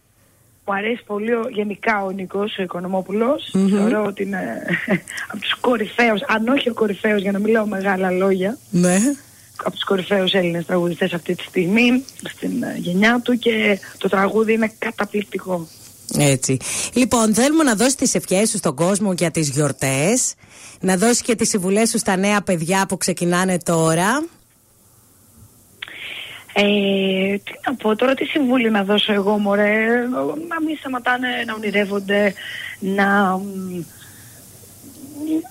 [0.72, 3.50] Μου αρέσει πολύ ο, γενικά ο Νίκος ο Οικονομόπουλος.
[3.54, 3.70] Μμμ.
[3.70, 4.62] Θεωρώ ότι είναι
[5.32, 8.98] από τους κορυφαίους, αν όχι ο κορυφαίος για να μην λέω μεγάλα λόγια, Ναι.
[9.58, 14.54] από τους κορυφαίους Έλληνες τραγουδιστές αυτή τη στιγμή, στην ε, γενιά του και το τραγούδι
[14.54, 15.68] είναι καταπληκτικό.
[16.18, 16.58] Έτσι.
[16.94, 20.34] Λοιπόν, θέλουμε να δώσει τις ευχές σου στον κόσμο για τις γιορτές.
[20.80, 24.24] Να δώσει και τις συμβουλές σου στα νέα παιδιά που ξεκινάνε τώρα.
[26.54, 26.64] Ε,
[27.38, 29.86] τι να πω τώρα, τι συμβούλη να δώσω εγώ μωρέ,
[30.48, 32.34] να μην σταματάνε να ονειρεύονται,
[32.80, 33.84] να, μ,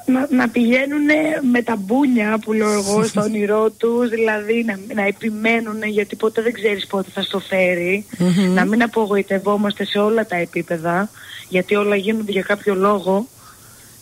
[0.07, 1.07] να, να πηγαίνουν
[1.51, 6.43] με τα μπούνια που λέω εγώ στο όνειρό τους, δηλαδή να, να επιμένουν γιατί ποτέ
[6.43, 8.53] δεν ξέρεις πότε θα στο φέρει, Μμμ.
[8.55, 11.11] να μην απογοητευόμαστε σε όλα τα επίπεδα,
[11.49, 13.27] γιατί όλα γίνονται για κάποιο λόγο,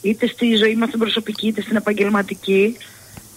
[0.02, 2.76] είτε στη ζωή μας την προσωπική είτε στην επαγγελματική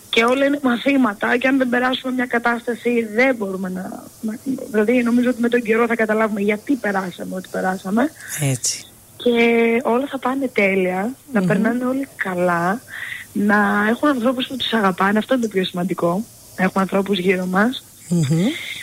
[0.09, 4.03] και όλα είναι μαθήματα και αν δεν περάσουμε μια κατάσταση δεν μπορούμε να...
[4.21, 4.37] να-
[4.71, 8.83] Δηλαδή νομίζω ότι με τον καιρό θα καταλάβουμε γιατί περάσαμε ό,τι περάσαμε Έτσι.
[9.17, 9.31] και
[9.83, 12.81] όλα θα πάνε τέλεια, να περνάνε όλοι καλά,
[13.33, 13.57] να
[13.89, 16.23] έχουν ανθρώπους που τους αγαπάνε, αυτό είναι το πιο σημαντικό,
[16.57, 17.83] να έχουμε ανθρώπους γύρω μας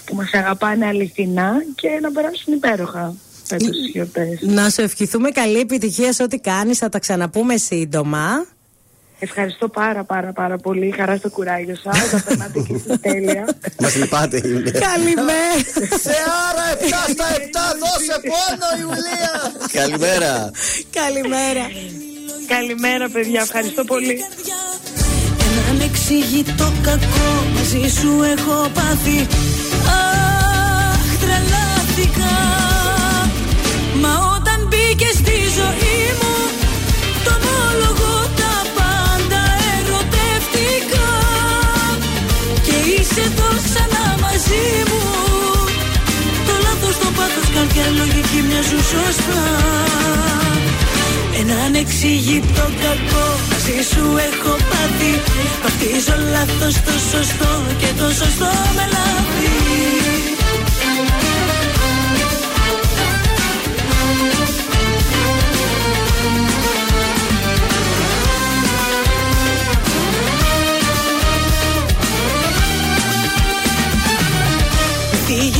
[0.04, 3.14] που μας αγαπάνε αληθινά και να περάσουν υπέροχα
[3.44, 4.38] φέτος τις γιορτές.
[4.42, 6.78] Να σου ευχηθούμε καλή επιτυχία σε ό,τι κάνεις.
[6.78, 8.46] Θα τα ξαναπούμε σύντομα.
[9.18, 10.94] Ευχαριστώ πάρα πάρα πάρα πολύ.
[10.96, 12.10] Χαρά στο κουράγιο σας.
[12.10, 13.44] Τα περνάτε και εσείς τέλεια.
[13.82, 14.80] Μας λυπάτε, Ιουλία.
[14.80, 15.56] Καλημέρα.
[16.04, 16.16] Σε
[16.48, 16.66] άρα
[17.06, 17.38] 7 στα 7
[17.80, 19.32] δώσε πόνο Ιουλία.
[19.72, 20.50] Καλημέρα.
[21.00, 21.64] Καλημέρα.
[22.46, 23.40] Καλημέρα, παιδιά.
[23.40, 24.18] Ευχαριστώ πολύ.
[25.46, 29.26] Ένα ανεξήγητο κακό μαζί σου έχω πάθει
[29.98, 32.34] Αχ, τρελάθηκα
[34.00, 36.35] Μα όταν μπήκες στη ζωή μου
[44.36, 45.02] μαζί μου.
[46.46, 49.44] Το λάθος, το πάθος, καρδιά, λογική μοιάζουν σωστά.
[51.40, 55.12] Ένα ανεξήγητο κακό μαζί σου έχω πάθει.
[55.62, 57.50] Βαφτίζω λάθος το σωστό
[57.80, 60.45] και το σωστό με λάθη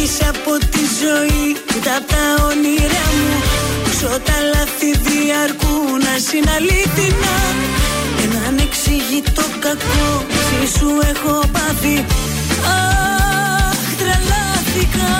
[0.06, 3.42] Φύγεις από τη ζωή Κοίτα απ' τα όνειρά μου.
[3.88, 7.36] Όσο τα λάθη διαρκούν Ας είναι αλήθινα
[8.24, 12.04] Ένα ανεξήγητο κακό Μαζί σου έχω πάθει.
[12.76, 15.14] Αχ τρελάθηκα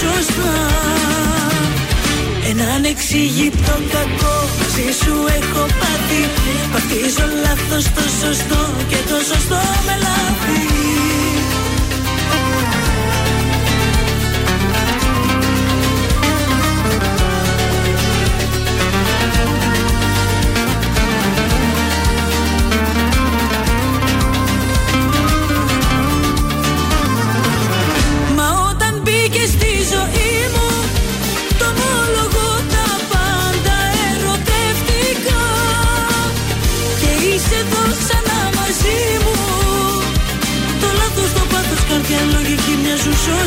[0.00, 0.54] σωστά.
[2.50, 6.22] Ένα ανεξήγητο κακό μαζί σου έχω πάθει.
[6.72, 10.87] Βαφτίζω λάθος το σωστό και το σωστό με λάθη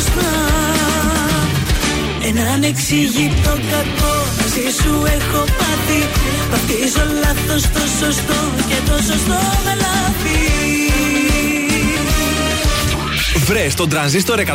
[0.02, 0.30] μοιάζουν σωστά
[2.28, 6.00] Ένα ανεξήγητο κακό μαζί σου έχω πάθει
[6.50, 10.40] Βαφτίζω λάθος το σωστό και το σωστό με λάθη
[13.46, 14.46] Βρες τον τρανζίστορ 100,3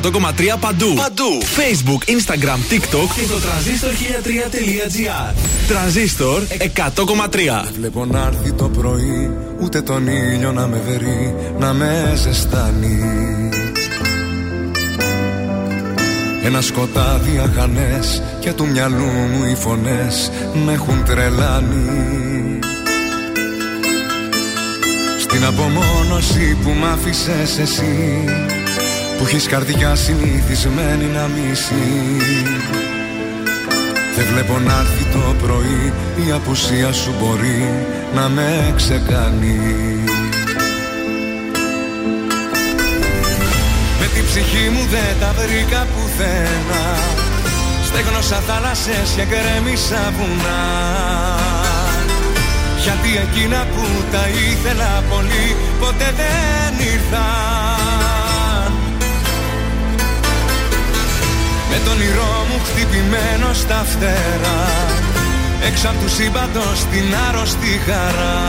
[0.60, 0.94] παντού.
[0.94, 1.42] Παντού.
[1.42, 5.34] Facebook, Instagram, TikTok και το τρανζίστορ 1003.gr.
[5.68, 6.42] Τρανζίστορ
[6.76, 7.72] 100,3.
[7.74, 13.47] Βλέπω να έρθει το πρωί, ούτε τον ήλιο να με βερεί, να με ζεστάνει.
[16.48, 20.32] Ένα σκοτάδι αχανές και του μυαλού μου οι φωνές
[20.66, 22.60] με έχουν τρελάνει.
[25.20, 28.24] Στην απομόνωση που μ' άφησες εσύ
[29.18, 32.18] που έχεις καρδιά συνηθισμένη να μισεί
[34.16, 35.94] Δεν βλέπω να έρθει το πρωί
[36.28, 37.86] η απουσία σου μπορεί
[38.16, 39.60] να με ξεκάνει
[44.00, 45.88] Με την ψυχή μου δεν τα βρήκα
[46.18, 46.86] πουθενά
[47.86, 50.64] Στέγνωσα θάλασσες και γκρέμισα βουνά.
[52.84, 58.72] Γιατί εκείνα που τα ήθελα πολύ ποτέ δεν ήρθαν.
[61.70, 64.66] Με τον όνειρό μου χτυπημένο στα φτερά
[65.68, 68.40] Έξω απ' του σύμπαντος την άρρωστη χαρά.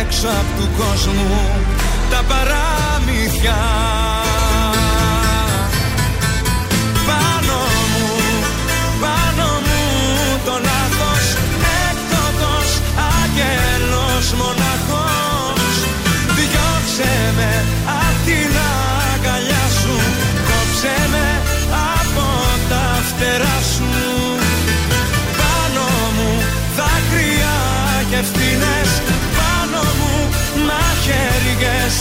[0.00, 1.50] Έξω απ' του κόσμου
[2.10, 3.56] τα παραμύθια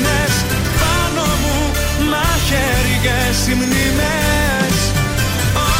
[0.00, 0.34] και ευθύνες
[0.80, 1.56] Πάνω μου
[2.10, 4.76] μαχαίριες οι μνήμες.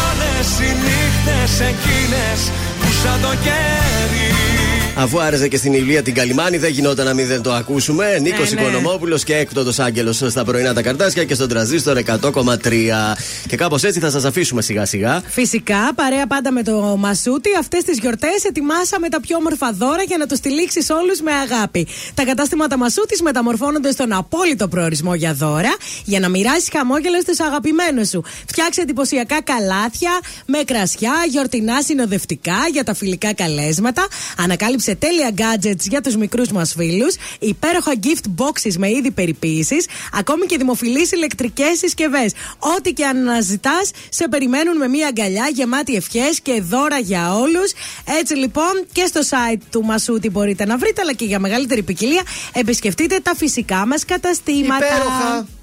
[0.00, 2.40] Όλες οι νύχτες εκείνες
[2.80, 7.26] που σαν το κέρι Αφού άρεσε και στην Ηλία την Καλυμάνη, δεν γινόταν να μην
[7.26, 8.18] δεν το ακούσουμε.
[8.18, 8.60] Νίκος ναι.
[8.60, 13.16] Οικονομόπουλος και έκτοτος Άγγελος στα πρωινά τα καρτάσια και στον τραζίστορ 100,3.
[13.46, 15.22] Και κάπως έτσι θα σας αφήσουμε σιγά σιγά.
[15.26, 20.16] Φυσικά, παρέα πάντα με το Μασούτι, αυτές τις γιορτές ετοιμάσαμε τα πιο όμορφα δώρα για
[20.16, 21.86] να το στηλίξει όλους με αγάπη.
[22.14, 28.08] Τα κατάστηματα Μασούτης μεταμορφώνονται στον απόλυτο προορισμό για δώρα, για να μοιράσεις χαμόγελο στου αγαπημένους
[28.08, 28.24] σου.
[28.46, 34.06] Φτιάξε εντυπωσιακά καλάθια με κρασιά, γιορτινά συνοδευτικά για τα φιλικά καλέσματα.
[34.36, 37.14] Ανακάλυψε τέλεια gadgets για τους μικρούς μας φίλους.
[37.38, 39.86] Υπέροχα gift boxes με είδη περιποίησης.
[40.12, 42.32] Ακόμη και δημοφιλείς ηλεκτρικές συσκευές.
[42.58, 47.72] Ό,τι και αν αναζητάς, σε περιμένουν με μια αγκαλιά γεμάτη ευχές και δώρα για όλους.
[48.18, 52.22] Έτσι λοιπόν και στο site του Μασούτη μπορείτε να βρείτε, αλλά και για μεγαλύτερη ποικιλία
[52.52, 54.86] επισκεφτείτε τα φυσικά μας καταστήματα.
[54.86, 55.59] Υπέροχα.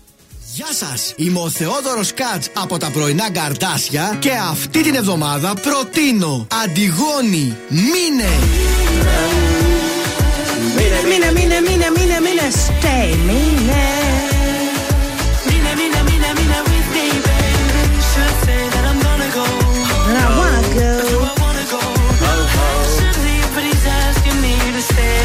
[0.57, 1.13] Γεια σας!
[1.15, 8.31] Είμαι ο Θεόδωρος Κάτς από τα πρωινά καρτάσια και αυτή την εβδομάδα προτείνω Αντιγόνη Μήνε!
[10.75, 13.85] Μήνε, μήνε, μήνε, μήνε, μήνε, stay, μήνε.
[15.47, 17.99] Mine, mine, mine, mine with me, baby.
[18.11, 19.45] Should say that I'm gonna go.
[20.21, 20.89] I wanna go.
[20.97, 21.81] That's where I wanna go.
[22.95, 25.17] Should leave, but he's asking me to stay.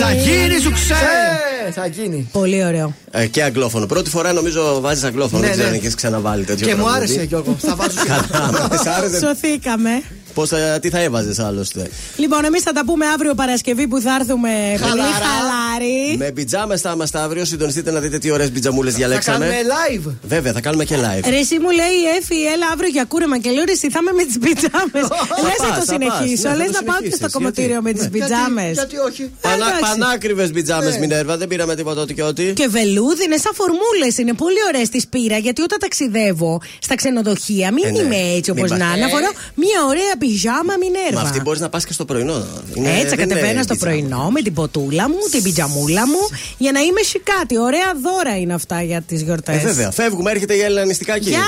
[0.00, 1.31] Θα γίνει σου ξέρει!
[1.72, 2.28] Θα γίνει.
[2.32, 2.94] Πολύ ωραίο.
[3.10, 3.86] Ε, και αγγλόφωνο.
[3.86, 5.40] Πρώτη φορά νομίζω βάζεις αγγλόφωνο.
[5.40, 5.76] Ναι, δεν ξέρω ναι.
[5.76, 6.96] αν έχεις ξαναβάλει τέτοιο Και μου τραγούδι.
[7.04, 7.56] άρεσε Γιώργο.
[7.58, 9.18] Θα βάζω Καλά, μας άρεσε.
[9.18, 9.90] Σωθήκαμε.
[10.34, 14.14] Πώς θα- τι θα έβαζες άλλωστε; Λοιπόν, εμείς θα τα πούμε αύριο Παρασκευή που θα
[14.20, 16.16] έρθουμε πολύ χαλάροι.
[16.18, 17.44] Με πιτζάμες θα είμαστε αύριο.
[17.44, 19.38] Συντονιστείτε να δείτε τι ωραίες πιτζαμούλες Θα διαλέξαμε.
[19.46, 20.12] κάνουμε live.
[20.22, 21.28] Βέβαια, θα κάνουμε και live.
[21.28, 23.98] Ρε, εσύ μου λέει η Εφη, έλα αύριο για κούρεμα και λέω ρε, εσύ θα
[24.02, 25.04] είμαι με τις πιτζάμες.
[25.44, 26.42] Λες να πας, το θα συνεχίσω.
[26.48, 26.56] πας.
[26.56, 27.32] Ναι, Λες θα να το πάω και στο συνεχίσεις.
[27.36, 28.72] κομμωτήριο με τις Γιατί- πιτζάμες.
[28.80, 29.80] Γιατί όχι; Πανά, εντάξει.
[29.86, 31.00] πανάκριβες πιτζάμες, Ναι.
[31.02, 31.34] Μινέρβα.
[31.40, 32.44] Δεν πήραμε τίποτα ό,τι και ό,τι.
[32.60, 34.12] Και βελούδι είναι σαν φορμούλες.
[34.20, 36.52] Είναι πολύ ωραίες τις πήρα γιατί όταν ταξιδεύω
[36.86, 37.98] στα ξενοδοχεία, μην Ε, ναι.
[38.02, 38.88] είμαι έτσι όπως Μην πας.
[38.88, 39.06] να είναι.
[39.06, 39.14] Ε.
[39.14, 39.30] Φορώ
[39.64, 41.20] μια ωραία πιζάμα μινέρβα.
[41.20, 42.38] Μα αυτή μπορείς να πας και στο πρωινό.
[42.74, 43.92] Είναι- Έτσι, δεν είναι κατεβαίνω στο πιτζάμα.
[43.92, 46.22] πρωινό με την ποτούλα μου, την πιτζαμούλα μου,
[46.58, 47.58] για να είμαι σικάτη.
[47.58, 49.56] Ωραία δώρα είναι αυτά για τις γιορτές.
[49.62, 49.90] Ε, βέβαια.
[49.90, 51.28] Φεύγουμε, έρχεται η Έλληνα νηστικάκι.
[51.28, 51.44] Γεια!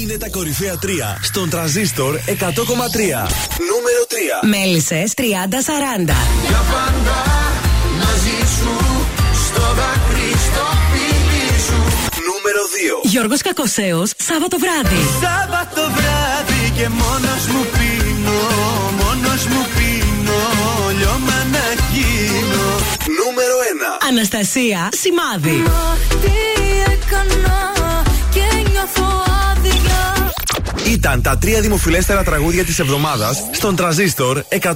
[0.00, 3.28] Είναι τα κορυφαία 3 στον τραζίστορ 100,3.
[3.70, 4.46] Νούμερο 3.
[4.48, 6.16] Μέλισσες 30-40.
[6.48, 7.18] Για πάντα
[8.02, 8.72] μαζί σου
[9.46, 11.78] στο δάκρυ στο φίλι σου
[12.28, 12.62] Νούμερο
[13.04, 13.08] 2.
[13.08, 15.00] Γιώργος Κακοσέος, Σάββατο βράδυ.
[15.22, 16.51] Σάββατο βράδυ
[16.82, 18.38] και μόνος μου πίνω
[19.00, 20.38] Μόνος μου πίνω
[20.98, 22.64] Λιώμα να γίνω
[23.18, 23.56] Νούμερο
[24.00, 24.08] 1.
[24.08, 25.62] Αναστασία, σημάδι.
[26.22, 26.32] Τι
[26.92, 27.72] έκανα
[28.30, 30.32] και νιώθω άδεια.
[30.92, 34.72] Ήταν τα τρία δημοφιλέστερα τραγούδια της εβδομάδας στον τραζίστορ 100,3.